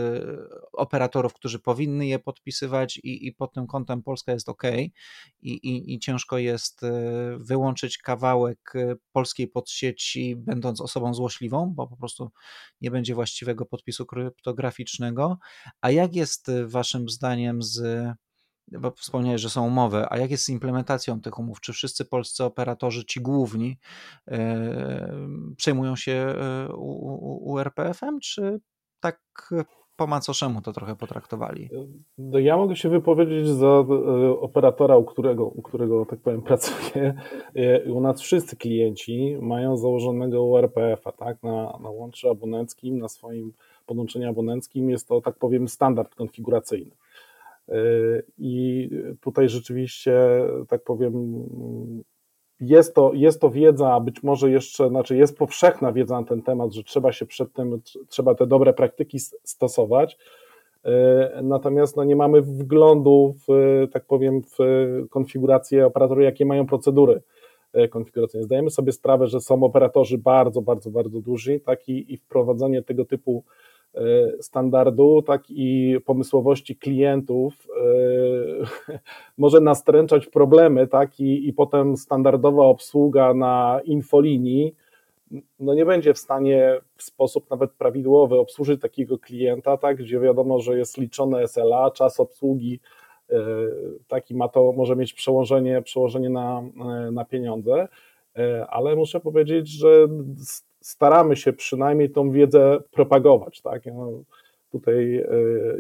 operatorów, 0.73 1.33
którzy 1.33 1.59
powinny 1.59 2.07
je 2.07 2.19
podpisywać 2.19 2.97
i, 2.97 3.27
i 3.27 3.33
pod 3.33 3.53
tym 3.53 3.67
kątem 3.67 4.03
Polska 4.03 4.31
jest 4.31 4.49
ok 4.49 4.63
i, 5.41 5.51
i, 5.51 5.93
i 5.93 5.99
ciężko 5.99 6.37
jest 6.37 6.81
wyłączyć 7.37 7.97
kawałek 7.97 8.73
polskiej 9.11 9.47
podsieci, 9.47 10.35
będąc 10.35 10.81
osobą 10.81 11.13
złośliwą, 11.13 11.73
bo 11.75 11.87
po 11.87 11.97
prostu 11.97 12.31
nie 12.81 12.91
będzie 12.91 13.15
właściwego 13.15 13.65
podpisu 13.65 14.05
kryptograficznego. 14.05 15.37
A 15.81 15.91
jak 15.91 16.15
jest 16.15 16.51
waszym 16.65 17.09
zdaniem 17.09 17.61
z 17.61 18.07
bo 18.71 18.91
wspomniałeś, 18.91 19.41
że 19.41 19.49
są 19.49 19.67
umowy, 19.67 20.05
a 20.09 20.17
jak 20.17 20.31
jest 20.31 20.43
z 20.43 20.49
implementacją 20.49 21.21
tych 21.21 21.39
umów? 21.39 21.61
Czy 21.61 21.73
wszyscy 21.73 22.05
polscy 22.05 22.43
operatorzy, 22.43 23.05
ci 23.05 23.21
główni, 23.21 23.77
yy, 24.27 24.37
przejmują 25.57 25.95
się 25.95 26.35
yy, 26.67 26.75
URPF-em, 27.39 28.19
czy 28.19 28.59
tak 28.99 29.19
po 29.97 30.07
macoszemu 30.07 30.61
to 30.61 30.73
trochę 30.73 30.95
potraktowali? 30.95 31.69
No 32.17 32.39
ja 32.39 32.57
mogę 32.57 32.75
się 32.75 32.89
wypowiedzieć 32.89 33.47
za 33.47 33.83
operatora, 34.39 34.97
u 34.97 35.05
którego, 35.05 35.45
u 35.45 35.61
którego 35.61 36.05
tak 36.05 36.19
powiem, 36.19 36.41
pracuję. 36.51 37.13
U 37.93 38.01
nas 38.01 38.21
wszyscy 38.21 38.55
klienci 38.55 39.37
mają 39.41 39.77
założonego 39.77 40.43
URPF-a, 40.43 41.11
tak, 41.11 41.43
na, 41.43 41.79
na 41.83 41.89
łączu 41.89 42.29
abonenckim, 42.29 42.99
na 42.99 43.07
swoim 43.07 43.53
podłączeniu 43.85 44.29
abonenckim 44.29 44.89
jest 44.89 45.07
to, 45.07 45.21
tak 45.21 45.35
powiem, 45.35 45.67
standard 45.67 46.15
konfiguracyjny. 46.15 46.91
I 48.37 48.89
tutaj 49.21 49.49
rzeczywiście, 49.49 50.19
tak 50.67 50.83
powiem, 50.83 51.43
jest 52.59 52.95
to, 52.95 53.11
jest 53.13 53.41
to 53.41 53.49
wiedza, 53.49 53.99
być 53.99 54.23
może 54.23 54.51
jeszcze, 54.51 54.89
znaczy 54.89 55.17
jest 55.17 55.37
powszechna 55.37 55.91
wiedza 55.91 56.21
na 56.21 56.27
ten 56.27 56.41
temat, 56.41 56.73
że 56.73 56.83
trzeba 56.83 57.11
się 57.11 57.25
przed 57.25 57.53
tym, 57.53 57.81
trzeba 58.09 58.35
te 58.35 58.47
dobre 58.47 58.73
praktyki 58.73 59.19
stosować. 59.43 60.17
Natomiast 61.43 61.97
no, 61.97 62.03
nie 62.03 62.15
mamy 62.15 62.41
wglądu 62.41 63.35
w, 63.47 63.87
tak 63.91 64.05
powiem, 64.05 64.41
w 64.41 64.57
konfigurację 65.09 65.85
operatorów, 65.85 66.23
jakie 66.23 66.45
mają 66.45 66.65
procedury 66.65 67.21
konfiguracyjne. 67.89 68.43
Zdajemy 68.43 68.69
sobie 68.69 68.91
sprawę, 68.91 69.27
że 69.27 69.39
są 69.39 69.63
operatorzy 69.63 70.17
bardzo, 70.17 70.61
bardzo, 70.61 70.91
bardzo 70.91 71.21
duży, 71.21 71.59
tak 71.59 71.89
i, 71.89 72.13
i 72.13 72.17
wprowadzenie 72.17 72.83
tego 72.83 73.05
typu 73.05 73.43
E, 73.43 73.66
standardu, 74.41 75.21
tak 75.21 75.43
i 75.49 75.97
pomysłowości 76.05 76.75
klientów 76.75 77.67
e, 78.89 78.99
może 79.37 79.59
nastręczać 79.59 80.25
problemy, 80.25 80.87
tak 80.87 81.19
i, 81.19 81.47
i 81.47 81.53
potem 81.53 81.97
standardowa 81.97 82.65
obsługa 82.65 83.33
na 83.33 83.79
infolinii 83.83 84.75
no 85.59 85.73
nie 85.73 85.85
będzie 85.85 86.13
w 86.13 86.17
stanie 86.17 86.79
w 86.97 87.03
sposób 87.03 87.49
nawet 87.49 87.71
prawidłowy 87.71 88.39
obsłużyć 88.39 88.81
takiego 88.81 89.19
klienta, 89.19 89.77
tak, 89.77 89.97
gdzie 89.97 90.19
wiadomo, 90.19 90.59
że 90.59 90.77
jest 90.77 90.97
liczone 90.97 91.47
SLA, 91.47 91.91
czas 91.91 92.19
obsługi 92.19 92.79
e, 93.29 93.37
taki 94.07 94.35
ma 94.35 94.47
to, 94.47 94.73
może 94.77 94.95
mieć 94.95 95.13
przełożenie, 95.13 95.81
przełożenie 95.81 96.29
na, 96.29 96.63
na 97.11 97.25
pieniądze, 97.25 97.87
ale 98.69 98.95
muszę 98.95 99.19
powiedzieć, 99.19 99.69
że 99.69 100.07
staramy 100.87 101.35
się 101.35 101.53
przynajmniej 101.53 102.09
tą 102.09 102.31
wiedzę 102.31 102.79
propagować. 102.91 103.61
Tak? 103.61 103.85
Ja 103.85 103.93
tutaj 104.71 105.17
e, 105.17 105.27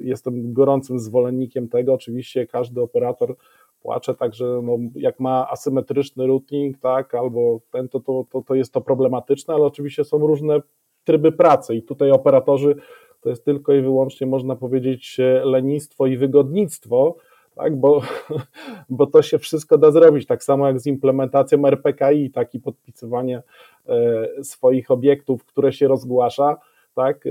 jestem 0.01 0.53
gorącym 0.53 0.99
zwolennikiem 0.99 1.69
tego. 1.69 1.93
Oczywiście 1.93 2.47
każdy 2.47 2.81
operator 2.81 3.35
płacze, 3.81 4.15
także 4.15 4.61
no, 4.63 4.77
jak 4.95 5.19
ma 5.19 5.49
asymetryczny 5.49 6.27
routing, 6.27 6.77
tak, 6.79 7.15
albo 7.15 7.59
ten, 7.71 7.89
to, 7.89 7.99
to, 7.99 8.25
to, 8.31 8.41
to 8.41 8.55
jest 8.55 8.73
to 8.73 8.81
problematyczne, 8.81 9.53
ale 9.53 9.63
oczywiście 9.63 10.03
są 10.03 10.17
różne 10.17 10.61
tryby 11.03 11.31
pracy 11.31 11.75
i 11.75 11.83
tutaj 11.83 12.11
operatorzy 12.11 12.75
to 13.21 13.29
jest 13.29 13.45
tylko 13.45 13.73
i 13.73 13.81
wyłącznie 13.81 14.27
można 14.27 14.55
powiedzieć 14.55 15.17
lenistwo 15.43 16.07
i 16.07 16.17
wygodnictwo, 16.17 17.15
tak, 17.57 17.75
bo, 17.75 18.01
bo 18.89 19.07
to 19.07 19.21
się 19.21 19.39
wszystko 19.39 19.77
da 19.77 19.91
zrobić, 19.91 20.25
tak 20.25 20.43
samo 20.43 20.67
jak 20.67 20.79
z 20.79 20.87
implementacją 20.87 21.67
RPKI, 21.67 22.31
tak 22.31 22.55
i 22.55 22.59
podpisywanie 22.59 23.43
e, 23.87 24.43
swoich 24.43 24.91
obiektów, 24.91 25.45
które 25.45 25.73
się 25.73 25.87
rozgłasza, 25.87 26.57
tak, 26.95 27.27
e, 27.27 27.29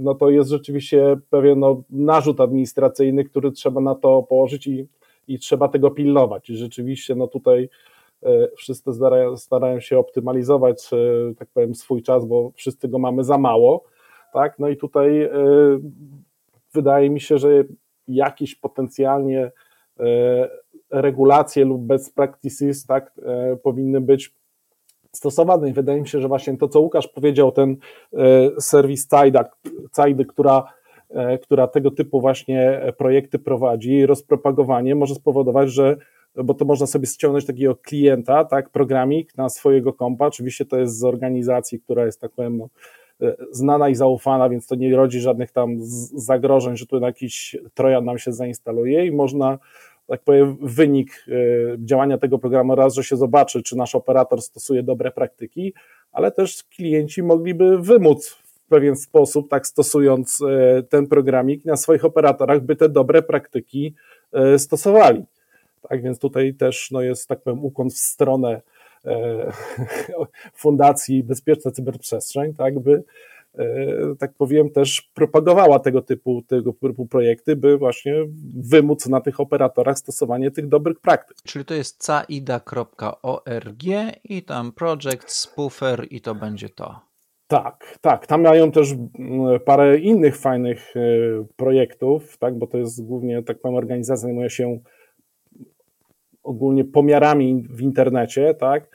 no 0.00 0.14
to 0.14 0.30
jest 0.30 0.50
rzeczywiście 0.50 1.16
pewien 1.30 1.58
no, 1.58 1.82
narzut 1.90 2.40
administracyjny, 2.40 3.24
który 3.24 3.52
trzeba 3.52 3.80
na 3.80 3.94
to 3.94 4.22
położyć 4.22 4.66
i, 4.66 4.88
i 5.28 5.38
trzeba 5.38 5.68
tego 5.68 5.90
pilnować. 5.90 6.50
I 6.50 6.56
rzeczywiście 6.56 7.14
no 7.14 7.26
tutaj 7.26 7.68
e, 8.22 8.48
wszyscy 8.56 8.94
starają, 8.94 9.36
starają 9.36 9.80
się 9.80 9.98
optymalizować, 9.98 10.90
tak 11.38 11.48
powiem, 11.54 11.74
swój 11.74 12.02
czas, 12.02 12.26
bo 12.26 12.50
wszyscy 12.54 12.88
go 12.88 12.98
mamy 12.98 13.24
za 13.24 13.38
mało, 13.38 13.84
tak, 14.32 14.58
no 14.58 14.68
i 14.68 14.76
tutaj 14.76 15.30
wydaje 16.72 17.10
mi 17.10 17.20
się, 17.20 17.38
że 17.38 17.64
jakieś 18.08 18.54
potencjalnie 18.54 19.52
regulacje 20.90 21.64
lub 21.64 21.82
best 21.82 22.14
practices 22.14 22.86
tak, 22.86 23.12
e, 23.26 23.56
powinny 23.56 24.00
być 24.00 24.32
stosowane. 25.12 25.68
I 25.68 25.72
wydaje 25.72 26.00
mi 26.00 26.08
się, 26.08 26.20
że 26.20 26.28
właśnie 26.28 26.56
to, 26.56 26.68
co 26.68 26.80
Łukasz 26.80 27.08
powiedział, 27.08 27.52
ten 27.52 27.76
e, 28.12 28.60
serwis 28.60 29.06
CAIDA, 29.06 29.44
która, 30.28 30.64
która 31.42 31.66
tego 31.66 31.90
typu 31.90 32.20
właśnie 32.20 32.80
projekty 32.98 33.38
prowadzi, 33.38 34.06
rozpropagowanie 34.06 34.94
może 34.94 35.14
spowodować, 35.14 35.70
że 35.70 35.96
bo 36.44 36.54
to 36.54 36.64
można 36.64 36.86
sobie 36.86 37.06
ściągnąć 37.06 37.46
takiego 37.46 37.76
klienta, 37.76 38.44
tak, 38.44 38.70
programik 38.70 39.36
na 39.36 39.48
swojego 39.48 39.92
kompa. 39.92 40.26
Oczywiście 40.26 40.64
to 40.64 40.78
jest 40.78 40.98
z 40.98 41.04
organizacji, 41.04 41.80
która 41.80 42.06
jest, 42.06 42.20
tak 42.20 42.30
powiem, 42.32 42.56
no, 42.58 42.68
znana 43.50 43.88
i 43.88 43.94
zaufana, 43.94 44.48
więc 44.48 44.66
to 44.66 44.74
nie 44.74 44.96
rodzi 44.96 45.20
żadnych 45.20 45.52
tam 45.52 45.76
zagrożeń, 46.14 46.76
że 46.76 46.86
tu 46.86 47.00
jakiś 47.00 47.56
trojan 47.74 48.04
nam 48.04 48.18
się 48.18 48.32
zainstaluje 48.32 49.06
i 49.06 49.12
można 49.12 49.58
tak 50.06 50.22
powiem, 50.22 50.56
wynik 50.60 51.24
e, 51.28 51.32
działania 51.78 52.18
tego 52.18 52.38
programu 52.38 52.74
raz, 52.74 52.94
że 52.94 53.04
się 53.04 53.16
zobaczy, 53.16 53.62
czy 53.62 53.76
nasz 53.76 53.94
operator 53.94 54.42
stosuje 54.42 54.82
dobre 54.82 55.10
praktyki, 55.10 55.74
ale 56.12 56.32
też 56.32 56.64
klienci 56.64 57.22
mogliby 57.22 57.78
wymóc 57.78 58.28
w 58.28 58.68
pewien 58.68 58.96
sposób, 58.96 59.50
tak 59.50 59.66
stosując 59.66 60.42
e, 60.42 60.82
ten 60.82 61.06
programik 61.06 61.64
na 61.64 61.76
swoich 61.76 62.04
operatorach, 62.04 62.60
by 62.60 62.76
te 62.76 62.88
dobre 62.88 63.22
praktyki 63.22 63.94
e, 64.32 64.58
stosowali. 64.58 65.24
Tak 65.88 66.02
więc 66.02 66.18
tutaj 66.18 66.54
też 66.54 66.90
no, 66.90 67.02
jest, 67.02 67.28
tak 67.28 67.42
powiem, 67.42 67.64
ukłon 67.64 67.90
w 67.90 67.98
stronę 67.98 68.62
Fundacji 70.54 71.24
Bezpieczna 71.24 71.70
Cyberprzestrzeń, 71.70 72.54
tak 72.54 72.78
by 72.78 73.02
E, 73.58 74.16
tak 74.18 74.32
powiem, 74.34 74.70
też 74.70 75.10
propagowała 75.14 75.78
tego 75.78 76.02
typu, 76.02 76.42
tego 76.42 76.72
typu 76.72 77.06
projekty, 77.06 77.56
by 77.56 77.78
właśnie 77.78 78.14
wymóc 78.56 79.06
na 79.06 79.20
tych 79.20 79.40
operatorach 79.40 79.98
stosowanie 79.98 80.50
tych 80.50 80.68
dobrych 80.68 81.00
praktyk. 81.00 81.36
Czyli 81.44 81.64
to 81.64 81.74
jest 81.74 82.06
caida.org 82.06 83.82
i 84.24 84.42
tam 84.42 84.72
project, 84.72 85.30
spoofer 85.30 86.06
i 86.10 86.20
to 86.20 86.34
będzie 86.34 86.68
to. 86.68 87.00
Tak, 87.46 87.98
tak. 88.00 88.26
Tam 88.26 88.42
mają 88.42 88.72
też 88.72 88.94
parę 89.64 89.98
innych 89.98 90.36
fajnych 90.36 90.94
e, 90.96 91.00
projektów, 91.56 92.38
tak, 92.38 92.58
bo 92.58 92.66
to 92.66 92.78
jest 92.78 93.06
głównie, 93.06 93.42
tak 93.42 93.60
powiem, 93.60 93.76
organizacja 93.76 94.16
zajmuje 94.16 94.50
się 94.50 94.78
ogólnie 96.46 96.84
pomiarami 96.84 97.66
w 97.70 97.80
internecie, 97.80 98.54
tak, 98.54 98.88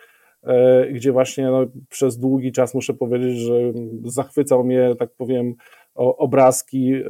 E, 0.44 0.88
gdzie 0.92 1.12
właśnie 1.12 1.46
no, 1.46 1.66
przez 1.90 2.18
długi 2.18 2.52
czas 2.52 2.74
muszę 2.74 2.94
powiedzieć, 2.94 3.38
że 3.38 3.54
zachwycał 4.04 4.64
mnie, 4.64 4.96
tak 5.00 5.10
powiem, 5.18 5.56
obrazki 5.96 6.94
e, 6.94 7.04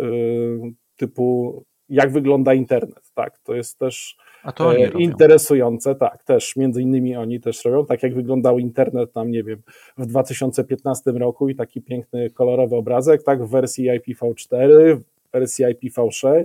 typu 0.95 1.63
jak 1.89 2.11
wygląda 2.11 2.53
internet, 2.53 3.11
tak, 3.13 3.39
to 3.39 3.55
jest 3.55 3.79
też 3.79 4.17
to 4.55 4.75
e, 4.75 4.89
interesujące, 4.89 5.95
tak, 5.95 6.23
też. 6.23 6.55
Między 6.55 6.81
innymi 6.81 7.15
oni 7.15 7.39
też 7.39 7.65
robią, 7.65 7.85
tak 7.85 8.03
jak 8.03 8.15
wyglądał 8.15 8.59
internet 8.59 9.13
tam, 9.13 9.31
nie 9.31 9.43
wiem, 9.43 9.61
w 9.97 10.05
2015 10.05 11.11
roku 11.11 11.49
i 11.49 11.55
taki 11.55 11.81
piękny 11.81 12.29
kolorowy 12.29 12.75
obrazek, 12.75 13.23
tak, 13.23 13.45
w 13.45 13.49
wersji 13.49 13.89
IPv4, 13.89 14.97
w 14.97 15.31
wersji 15.33 15.65
IPv6, 15.65 16.43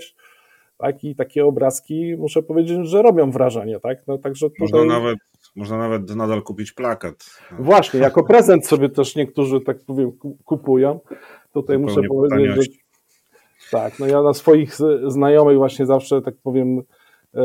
tak, 0.78 1.04
i 1.04 1.14
takie 1.14 1.44
obrazki, 1.44 2.16
muszę 2.18 2.42
powiedzieć, 2.42 2.88
że 2.88 3.02
robią 3.02 3.30
wrażenie, 3.30 3.80
tak, 3.80 4.06
no 4.06 4.18
także 4.18 4.50
tutaj... 4.50 4.82
Można 4.82 4.84
nawet 4.84 5.18
można 5.56 5.78
nawet 5.78 6.16
nadal 6.16 6.42
kupić 6.42 6.72
plakat. 6.72 7.14
Właśnie, 7.58 8.00
jako 8.00 8.24
prezent 8.24 8.66
sobie 8.66 8.88
też 8.88 9.16
niektórzy, 9.16 9.60
tak 9.60 9.76
powiem, 9.86 10.12
kupują. 10.44 11.00
Tutaj 11.52 11.78
muszę 11.78 12.00
powiedzieć, 12.02 12.50
że 12.54 12.62
tak, 13.70 13.98
no 13.98 14.06
ja 14.06 14.22
na 14.22 14.34
swoich 14.34 14.74
znajomych 15.06 15.56
właśnie 15.56 15.86
zawsze, 15.86 16.22
tak 16.22 16.34
powiem, 16.42 16.82
e, 17.34 17.42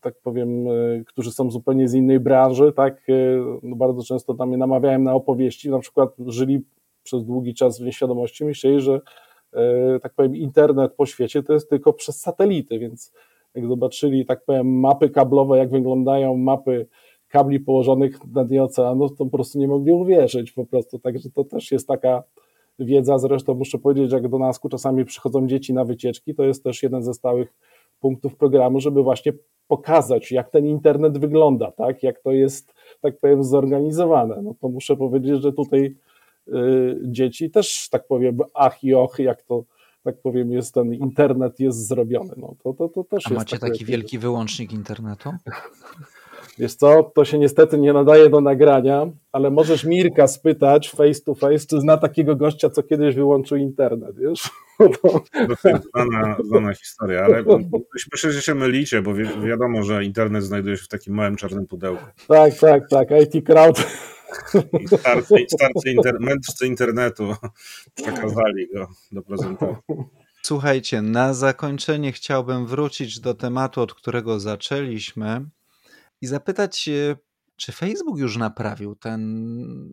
tak 0.00 0.14
powiem, 0.22 0.68
e, 0.68 1.04
którzy 1.06 1.32
są 1.32 1.50
zupełnie 1.50 1.88
z 1.88 1.94
innej 1.94 2.20
branży, 2.20 2.72
tak, 2.76 2.96
e, 3.08 3.12
no 3.62 3.76
bardzo 3.76 4.02
często 4.02 4.34
tam 4.34 4.48
mnie 4.48 4.58
namawiałem 4.58 5.02
na 5.02 5.14
opowieści, 5.14 5.70
na 5.70 5.78
przykład 5.78 6.10
żyli 6.26 6.64
przez 7.02 7.24
długi 7.24 7.54
czas 7.54 7.80
w 7.80 7.84
nieświadomości, 7.84 8.44
myśleli, 8.44 8.80
że 8.80 9.00
tak 10.02 10.14
powiem, 10.14 10.36
internet 10.36 10.92
po 10.92 11.06
świecie 11.06 11.42
to 11.42 11.52
jest 11.52 11.70
tylko 11.70 11.92
przez 11.92 12.20
satelity, 12.20 12.78
więc 12.78 13.12
jak 13.54 13.66
zobaczyli, 13.66 14.26
tak 14.26 14.44
powiem, 14.44 14.80
mapy 14.80 15.10
kablowe, 15.10 15.58
jak 15.58 15.70
wyglądają 15.70 16.36
mapy 16.36 16.86
kabli 17.28 17.60
położonych 17.60 18.18
na 18.34 18.44
dnie 18.44 18.62
oceanu, 18.62 19.08
to 19.08 19.16
po 19.16 19.26
prostu 19.26 19.58
nie 19.58 19.68
mogli 19.68 19.92
uwierzyć 19.92 20.52
po 20.52 20.66
prostu, 20.66 20.98
także 20.98 21.30
to 21.30 21.44
też 21.44 21.72
jest 21.72 21.88
taka 21.88 22.22
wiedza, 22.78 23.18
zresztą 23.18 23.54
muszę 23.54 23.78
powiedzieć, 23.78 24.12
jak 24.12 24.28
do 24.28 24.38
nas 24.38 24.60
czasami 24.70 25.04
przychodzą 25.04 25.46
dzieci 25.46 25.74
na 25.74 25.84
wycieczki, 25.84 26.34
to 26.34 26.44
jest 26.44 26.64
też 26.64 26.82
jeden 26.82 27.02
ze 27.02 27.14
stałych 27.14 27.54
punktów 28.00 28.36
programu, 28.36 28.80
żeby 28.80 29.02
właśnie 29.02 29.32
pokazać, 29.68 30.32
jak 30.32 30.50
ten 30.50 30.66
internet 30.66 31.18
wygląda, 31.18 31.70
tak, 31.70 32.02
jak 32.02 32.20
to 32.20 32.32
jest, 32.32 32.74
tak 33.00 33.18
powiem, 33.18 33.44
zorganizowane. 33.44 34.42
No 34.42 34.54
to 34.60 34.68
muszę 34.68 34.96
powiedzieć, 34.96 35.42
że 35.42 35.52
tutaj 35.52 35.96
dzieci 37.02 37.50
też, 37.50 37.88
tak 37.88 38.06
powiem, 38.06 38.38
ach 38.54 38.84
i 38.84 38.94
och, 38.94 39.18
jak 39.18 39.42
to 39.42 39.64
tak 40.04 40.20
powiem, 40.22 40.52
jest 40.52 40.74
ten 40.74 40.94
internet 40.94 41.60
jest 41.60 41.86
zrobiony. 41.86 42.34
No, 42.36 42.54
to, 42.64 42.72
to, 42.72 42.88
to 42.88 43.04
też 43.04 43.26
A 43.26 43.30
jest 43.30 43.40
macie 43.40 43.58
taki 43.58 43.84
wielki 43.84 44.18
wyłącznik 44.18 44.72
internetu? 44.72 45.30
Wiesz 46.58 46.74
co, 46.74 47.02
to 47.14 47.24
się 47.24 47.38
niestety 47.38 47.78
nie 47.78 47.92
nadaje 47.92 48.30
do 48.30 48.40
nagrania, 48.40 49.10
ale 49.32 49.50
możesz 49.50 49.84
Mirka 49.84 50.26
spytać 50.26 50.90
face 50.90 51.20
to 51.20 51.34
face, 51.34 51.66
czy 51.66 51.80
zna 51.80 51.96
takiego 51.96 52.36
gościa, 52.36 52.70
co 52.70 52.82
kiedyś 52.82 53.14
wyłączył 53.14 53.58
internet, 53.58 54.18
wiesz? 54.18 54.50
To 55.62 55.68
jest 55.68 55.88
znana, 55.94 56.36
znana 56.44 56.74
historia, 56.74 57.24
ale 57.24 57.44
myślę, 58.12 58.32
że 58.32 58.42
się 58.42 58.54
mylicie, 58.54 59.02
bo 59.02 59.14
wi 59.14 59.24
wiadomo, 59.46 59.82
że 59.82 60.04
internet 60.04 60.44
znajduje 60.44 60.76
się 60.76 60.84
w 60.84 60.88
takim 60.88 61.14
małym 61.14 61.36
czarnym 61.36 61.66
pudełku. 61.66 62.04
Tak, 62.28 62.54
tak, 62.58 62.88
tak, 62.88 63.08
IT 63.10 63.46
Crowd 63.46 63.86
Starcy, 64.86 65.34
starcy 65.48 65.90
inter, 65.90 66.20
mędrcy 66.20 66.66
internetu 66.66 67.36
przekazali 67.94 68.68
go 68.74 68.88
do 69.12 69.22
prezentacji. 69.22 69.76
Słuchajcie, 70.42 71.02
na 71.02 71.34
zakończenie 71.34 72.12
chciałbym 72.12 72.66
wrócić 72.66 73.20
do 73.20 73.34
tematu, 73.34 73.80
od 73.80 73.94
którego 73.94 74.40
zaczęliśmy 74.40 75.44
i 76.20 76.26
zapytać, 76.26 76.88
czy 77.56 77.72
Facebook 77.72 78.18
już 78.18 78.36
naprawił 78.36 78.94
ten, 78.94 79.92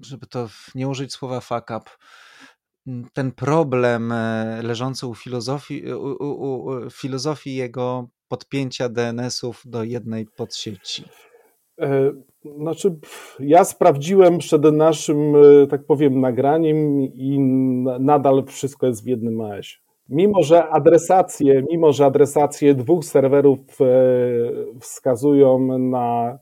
żeby 0.00 0.26
to 0.26 0.48
nie 0.74 0.88
użyć 0.88 1.12
słowa 1.12 1.40
fuck 1.40 1.70
up, 1.70 1.90
ten 3.12 3.32
problem 3.32 4.12
e, 4.12 4.60
leżący 4.62 5.06
u 5.06 5.14
filozofii, 5.14 5.92
u, 5.92 6.16
u, 6.24 6.64
u 6.64 6.90
filozofii 6.90 7.54
jego 7.54 8.08
podpięcia 8.28 8.88
DNS-ów 8.88 9.62
do 9.64 9.84
jednej 9.84 10.26
podsieci? 10.26 11.04
E, 12.44 12.54
znaczy, 12.54 12.98
ja 13.40 13.64
sprawdziłem 13.64 14.38
przed 14.38 14.62
naszym, 14.62 15.36
e, 15.36 15.66
tak 15.66 15.84
powiem, 15.84 16.20
nagraniem 16.20 17.00
i 17.00 17.38
nadal 18.00 18.44
wszystko 18.46 18.86
jest 18.86 19.04
w 19.04 19.06
jednym 19.06 19.40
AS. 19.40 19.66
Mimo, 20.08 20.42
że 20.42 20.68
adresacje, 20.68 21.64
mimo, 21.70 21.92
że 21.92 22.06
adresacje 22.06 22.74
dwóch 22.74 23.04
serwerów 23.04 23.58
e, 23.80 23.84
wskazują 24.80 25.78
na, 25.78 26.38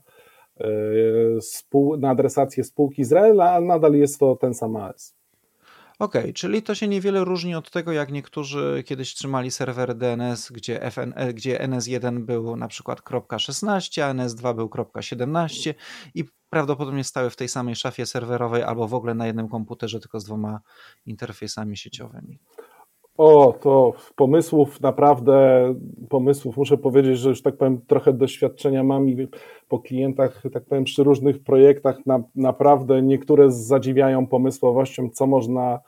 na 1.98 2.10
adresację 2.10 2.64
spółki 2.64 3.02
Izraela, 3.02 3.60
nadal 3.60 3.94
jest 3.94 4.18
to 4.18 4.36
ten 4.36 4.54
sam 4.54 4.76
AS. 4.76 5.16
Okej, 5.98 6.20
okay, 6.22 6.32
czyli 6.32 6.62
to 6.62 6.74
się 6.74 6.88
niewiele 6.88 7.24
różni 7.24 7.54
od 7.54 7.70
tego, 7.70 7.92
jak 7.92 8.12
niektórzy 8.12 8.84
kiedyś 8.86 9.14
trzymali 9.14 9.50
serwery 9.50 9.94
DNS, 9.94 10.50
gdzie, 10.50 10.90
FN, 10.90 11.12
e, 11.16 11.34
gdzie 11.34 11.58
NS1 11.58 12.18
był 12.18 12.56
na 12.56 12.68
przykład 12.68 13.00
.16, 13.00 14.00
a 14.02 14.14
NS2 14.14 14.54
był 14.54 14.68
.17 14.68 15.74
i 16.14 16.24
prawdopodobnie 16.50 17.04
stały 17.04 17.30
w 17.30 17.36
tej 17.36 17.48
samej 17.48 17.76
szafie 17.76 18.06
serwerowej 18.06 18.62
albo 18.62 18.88
w 18.88 18.94
ogóle 18.94 19.14
na 19.14 19.26
jednym 19.26 19.48
komputerze, 19.48 20.00
tylko 20.00 20.20
z 20.20 20.24
dwoma 20.24 20.60
interfejsami 21.06 21.76
sieciowymi. 21.76 22.38
O, 23.18 23.58
to 23.60 23.92
pomysłów 24.16 24.80
naprawdę, 24.80 25.74
pomysłów 26.08 26.56
muszę 26.56 26.78
powiedzieć, 26.78 27.18
że 27.18 27.28
już 27.28 27.42
tak 27.42 27.56
powiem, 27.56 27.80
trochę 27.86 28.12
doświadczenia 28.12 28.84
mam 28.84 29.08
i 29.08 29.28
po 29.68 29.78
klientach, 29.78 30.42
tak 30.52 30.64
powiem, 30.64 30.84
przy 30.84 31.04
różnych 31.04 31.42
projektach 31.42 32.06
na, 32.06 32.22
naprawdę 32.34 33.02
niektóre 33.02 33.52
zadziwiają 33.52 34.26
pomysłowością, 34.26 35.10
co 35.10 35.26
można 35.26 35.80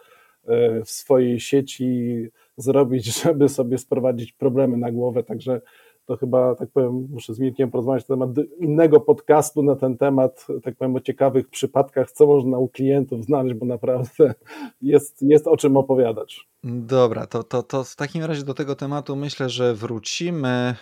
e, 0.47 0.85
w 0.85 0.91
swojej 0.91 1.41
sieci 1.41 2.27
zrobić, 2.57 3.05
żeby 3.23 3.49
sobie 3.49 3.79
sprowadzić 3.79 4.33
problemy 4.33 4.77
na 4.77 4.93
głowę, 4.93 5.23
także 5.23 5.61
to 6.09 6.17
chyba, 6.17 6.55
tak 6.55 6.71
powiem, 6.71 7.09
muszę 7.11 7.35
z 7.35 7.39
Mirkiem 7.39 7.71
porozmawiać 7.71 8.09
na 8.09 8.17
temat 8.17 8.31
innego 8.61 9.01
podcastu 9.01 9.63
na 9.63 9.77
ten 9.77 9.97
temat, 9.97 10.47
tak 10.63 10.77
powiem, 10.77 10.97
o 10.97 11.01
ciekawych 11.01 11.49
przypadkach, 11.49 12.11
co 12.11 12.27
można 12.27 12.59
u 12.59 12.69
klientów 12.69 13.25
znaleźć, 13.25 13.55
bo 13.55 13.67
naprawdę 13.67 14.35
jest, 14.83 15.23
jest 15.23 15.47
o 15.47 15.57
czym 15.57 15.77
opowiadać. 15.77 16.49
Dobra, 16.65 17.27
to, 17.27 17.43
to, 17.43 17.63
to 17.63 17.85
w 17.85 17.97
takim 17.97 18.25
razie 18.25 18.45
do 18.45 18.55
tego 18.55 18.75
tematu 18.75 19.17
myślę, 19.17 19.49
że 19.49 19.75
wrócimy 19.75 20.75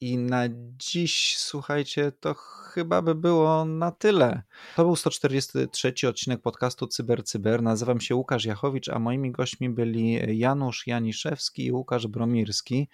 i 0.00 0.18
na 0.18 0.42
dziś, 0.78 1.36
słuchajcie, 1.38 2.12
to 2.20 2.34
chyba 2.74 3.02
by 3.02 3.14
było 3.14 3.64
na 3.64 3.90
tyle. 3.90 4.42
To 4.76 4.84
był 4.84 4.96
143 4.96 5.94
odcinek 6.08 6.40
podcastu 6.40 6.86
Cyber 6.86 7.24
Cyber. 7.24 7.62
Nazywam 7.62 8.00
się 8.00 8.14
Łukasz 8.14 8.44
Jachowicz, 8.44 8.88
a 8.88 8.98
moimi 8.98 9.30
gośćmi 9.30 9.70
byli 9.70 10.38
Janusz 10.38 10.86
Janiszewski 10.86 11.66
i 11.66 11.72
Łukasz 11.72 12.06
Bromirski. 12.06 12.88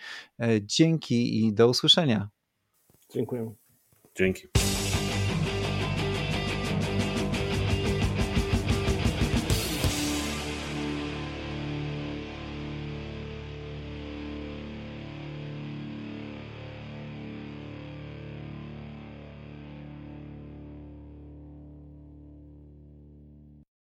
Dzięki 0.61 1.47
i 1.47 1.53
do 1.53 1.68
usłyszenia. 1.68 2.28
Dziękuję. 3.14 3.55
Dzięki. 4.14 4.49